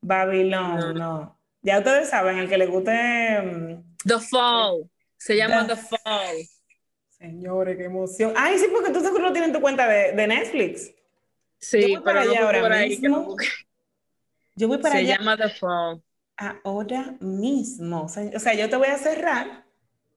Babilón, 0.00 0.94
no. 0.94 1.38
Ya 1.62 1.78
ustedes 1.78 2.10
saben, 2.10 2.38
el 2.38 2.48
que 2.48 2.58
le 2.58 2.66
guste... 2.66 3.40
Mm, 3.40 3.96
the 4.04 4.18
Fall. 4.18 4.90
Se 5.16 5.36
llama 5.36 5.66
The, 5.66 5.76
Fall. 5.76 6.36
Señores, 7.08 7.78
qué 7.78 7.84
emoción. 7.84 8.34
Ay, 8.36 8.58
sí, 8.58 8.66
porque 8.70 8.92
tú 8.92 9.00
seguro 9.00 9.24
lo 9.24 9.32
tienes 9.32 9.48
en 9.48 9.54
tu 9.54 9.62
cuenta 9.62 9.88
de, 9.88 10.12
de 10.12 10.26
Netflix. 10.26 10.92
Sí, 11.58 11.96
pero 12.04 12.20
allá 12.20 12.40
no 12.40 12.46
ahora 12.48 12.80
mismo. 12.80 13.36
Yo 14.56 14.68
voy 14.68 14.78
para 14.78 14.96
Se 14.96 14.98
allá. 14.98 15.16
Se 15.16 15.18
llama 15.20 15.36
The 15.38 15.48
Fall. 15.48 16.02
Ahora 16.36 17.16
mismo. 17.20 18.04
O 18.04 18.08
sea, 18.08 18.54
yo 18.54 18.68
te 18.68 18.76
voy 18.76 18.88
a 18.88 18.98
cerrar. 18.98 19.64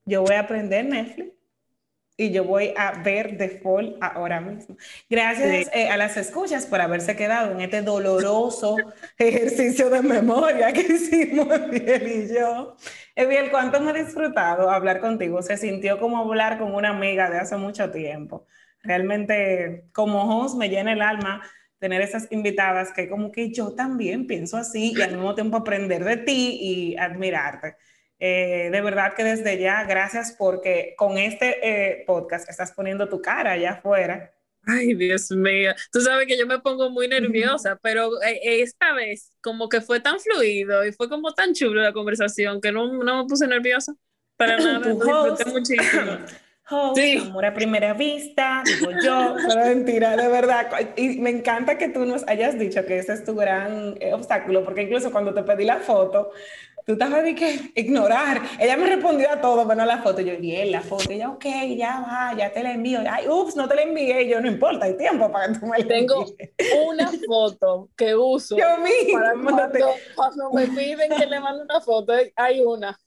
Yo 0.06 0.22
voy 0.22 0.36
a 0.36 0.42
aprender 0.42 0.86
Netflix 0.86 1.38
y 2.18 2.32
yo 2.32 2.44
voy 2.44 2.74
a 2.76 3.04
ver 3.04 3.38
The 3.38 3.60
Fall 3.62 3.96
ahora 4.02 4.42
mismo. 4.42 4.76
Gracias 5.08 5.70
eh, 5.72 5.90
a 5.90 5.98
las 5.98 6.18
escuchas 6.18 6.66
por 6.66 6.82
haberse 6.82 7.16
quedado 7.16 7.52
en 7.52 7.62
este 7.62 7.84
doloroso 7.84 8.76
ejercicio 9.20 9.90
de 9.92 10.02
memoria 10.02 10.74
que 10.74 10.82
hicimos 10.94 11.48
Eviel 11.52 12.08
y 12.08 12.34
yo. 12.34 12.76
Eviel, 13.16 13.52
¿cuánto 13.52 13.80
me 13.80 13.92
he 13.92 14.04
disfrutado 14.04 14.72
hablar 14.72 15.00
contigo? 15.00 15.44
Se 15.44 15.58
sintió 15.58 16.00
como 16.00 16.18
hablar 16.18 16.58
con 16.58 16.74
una 16.74 16.90
amiga 16.90 17.30
de 17.30 17.38
hace 17.38 17.56
mucho 17.56 17.92
tiempo. 17.92 18.48
Realmente, 18.82 19.86
como 19.94 20.40
host, 20.40 20.58
me 20.58 20.70
llena 20.70 20.94
el 20.94 21.02
alma 21.02 21.44
tener 21.80 22.02
esas 22.02 22.28
invitadas 22.32 22.92
que 22.92 23.10
como 23.10 23.32
que 23.32 23.52
yo 23.52 23.74
también 23.74 24.28
pienso 24.28 24.58
así 24.58 24.94
y 24.96 25.02
al 25.02 25.14
mismo 25.14 25.36
tiempo 25.36 25.58
aprender 25.58 26.04
de 26.04 26.18
ti 26.18 26.58
y 26.62 26.98
admirarte. 26.98 27.76
Eh, 28.20 28.70
de 28.72 28.82
verdad 28.82 29.14
que 29.16 29.24
desde 29.24 29.60
ya, 29.60 29.84
gracias 29.84 30.36
porque 30.38 30.96
con 30.98 31.18
este 31.18 31.58
eh, 31.62 32.04
podcast 32.08 32.50
estás 32.50 32.72
poniendo 32.72 33.08
tu 33.08 33.22
cara 33.22 33.52
allá 33.52 33.74
afuera. 33.74 34.34
Ay, 34.66 34.96
Dios 34.96 35.32
mío. 35.32 35.72
Tú 35.92 36.02
sabes 36.02 36.28
que 36.28 36.38
yo 36.38 36.46
me 36.46 36.60
pongo 36.60 36.90
muy 36.90 37.08
nerviosa, 37.08 37.80
pero 37.82 38.22
eh, 38.22 38.62
esta 38.62 38.94
vez 38.94 39.32
como 39.42 39.70
que 39.70 39.80
fue 39.80 40.02
tan 40.02 40.20
fluido 40.20 40.86
y 40.86 40.92
fue 40.92 41.08
como 41.08 41.34
tan 41.34 41.54
chulo 41.54 41.82
la 41.82 41.94
conversación 41.94 42.60
que 42.60 42.72
no, 42.72 42.92
no 43.02 43.24
me 43.24 43.30
puse 43.30 43.48
nerviosa 43.48 43.94
para 44.36 44.58
nada. 44.58 44.94
disfruté 44.94 45.46
muchísimo. 45.46 46.18
sí. 46.96 47.18
amor 47.18 47.46
a 47.46 47.54
primera 47.54 47.94
vista, 47.94 48.64
digo 48.66 48.92
yo, 49.04 49.36
pero 49.48 49.66
mentira, 49.66 50.16
de 50.16 50.28
verdad. 50.28 50.70
Y 50.96 51.20
me 51.20 51.30
encanta 51.30 51.78
que 51.78 51.90
tú 51.90 52.06
nos 52.06 52.28
hayas 52.28 52.58
dicho 52.58 52.86
que 52.86 53.00
ese 53.00 53.14
es 53.14 53.24
tu 53.24 53.36
gran 53.36 53.98
obstáculo, 54.14 54.64
porque 54.64 54.84
incluso 54.84 55.12
cuando 55.12 55.34
te 55.34 55.44
pedí 55.44 55.66
la 55.66 55.78
foto, 55.78 56.32
tú 56.88 56.94
estabas 56.94 57.22
de 57.22 57.36
que 57.36 57.72
ignorar. 57.76 58.42
Ella 58.60 58.78
me 58.78 58.88
respondió 58.88 59.30
a 59.30 59.42
todo, 59.42 59.66
bueno, 59.66 59.86
la 59.86 60.02
foto. 60.02 60.22
Yo, 60.22 60.38
bien, 60.38 60.72
la 60.72 60.80
foto. 60.80 61.12
Ella, 61.12 61.30
ok, 61.30 61.46
ya 61.76 62.00
va, 62.00 62.34
ya 62.38 62.52
te 62.54 62.64
la 62.64 62.72
envío. 62.72 63.02
Ay, 63.10 63.28
ups, 63.28 63.58
no 63.58 63.68
te 63.68 63.76
la 63.76 63.82
envié. 63.82 64.28
Yo, 64.30 64.40
no 64.40 64.48
importa, 64.48 64.86
hay 64.86 64.96
tiempo 64.96 65.30
para 65.30 65.52
que 65.52 65.60
tú 65.60 65.66
me 65.66 65.80
la 65.80 65.86
Tengo 65.86 66.26
una 66.88 67.12
foto 67.28 67.90
que 67.98 68.16
uso. 68.16 68.58
Yo 68.58 68.78
mismo. 68.78 69.20
Para 69.20 69.34
cuando, 69.34 69.88
cuando 70.16 70.52
me 70.52 70.68
piden 70.68 71.12
que 71.14 71.26
le 71.26 71.40
mande 71.42 71.64
una 71.64 71.82
foto, 71.82 72.14
hay 72.38 72.62
una. 72.62 72.98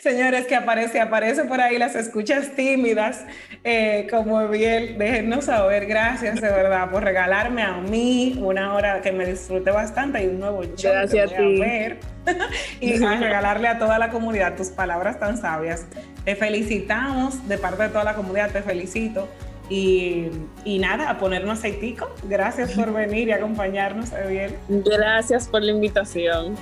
Señores, 0.00 0.46
que 0.46 0.54
aparece, 0.54 1.00
aparece 1.00 1.44
por 1.44 1.60
ahí 1.60 1.78
las 1.78 1.94
escuchas 1.94 2.54
tímidas, 2.54 3.24
eh, 3.64 4.06
como 4.10 4.46
bien, 4.48 4.98
déjenos 4.98 5.46
saber, 5.46 5.86
gracias 5.86 6.42
de 6.42 6.48
verdad 6.48 6.90
por 6.90 7.02
regalarme 7.02 7.62
a 7.62 7.78
mí 7.78 8.38
una 8.38 8.74
hora 8.74 9.00
que 9.00 9.12
me 9.12 9.24
disfrute 9.24 9.70
bastante 9.70 10.22
y 10.22 10.26
un 10.26 10.40
nuevo 10.40 10.62
show 10.76 10.92
gracias 10.92 11.32
a 11.32 11.36
ti. 11.36 11.58
ver 11.58 11.98
y 12.80 13.02
a 13.02 13.16
regalarle 13.16 13.68
a 13.68 13.78
toda 13.78 13.98
la 13.98 14.10
comunidad 14.10 14.56
tus 14.56 14.68
palabras 14.68 15.18
tan 15.18 15.38
sabias. 15.38 15.86
Te 16.24 16.36
felicitamos, 16.36 17.48
de 17.48 17.56
parte 17.56 17.84
de 17.84 17.88
toda 17.88 18.04
la 18.04 18.14
comunidad 18.14 18.50
te 18.50 18.60
felicito 18.60 19.28
y, 19.70 20.28
y, 20.66 20.78
nada, 20.78 21.08
a 21.08 21.18
ponernos 21.18 21.58
aceitico. 21.58 22.14
Gracias 22.24 22.72
por 22.72 22.92
venir 22.92 23.28
y 23.28 23.32
acompañarnos, 23.32 24.12
Eviel. 24.12 24.54
Gracias 24.68 25.48
por 25.48 25.62
la 25.62 25.70
invitación. 25.70 26.54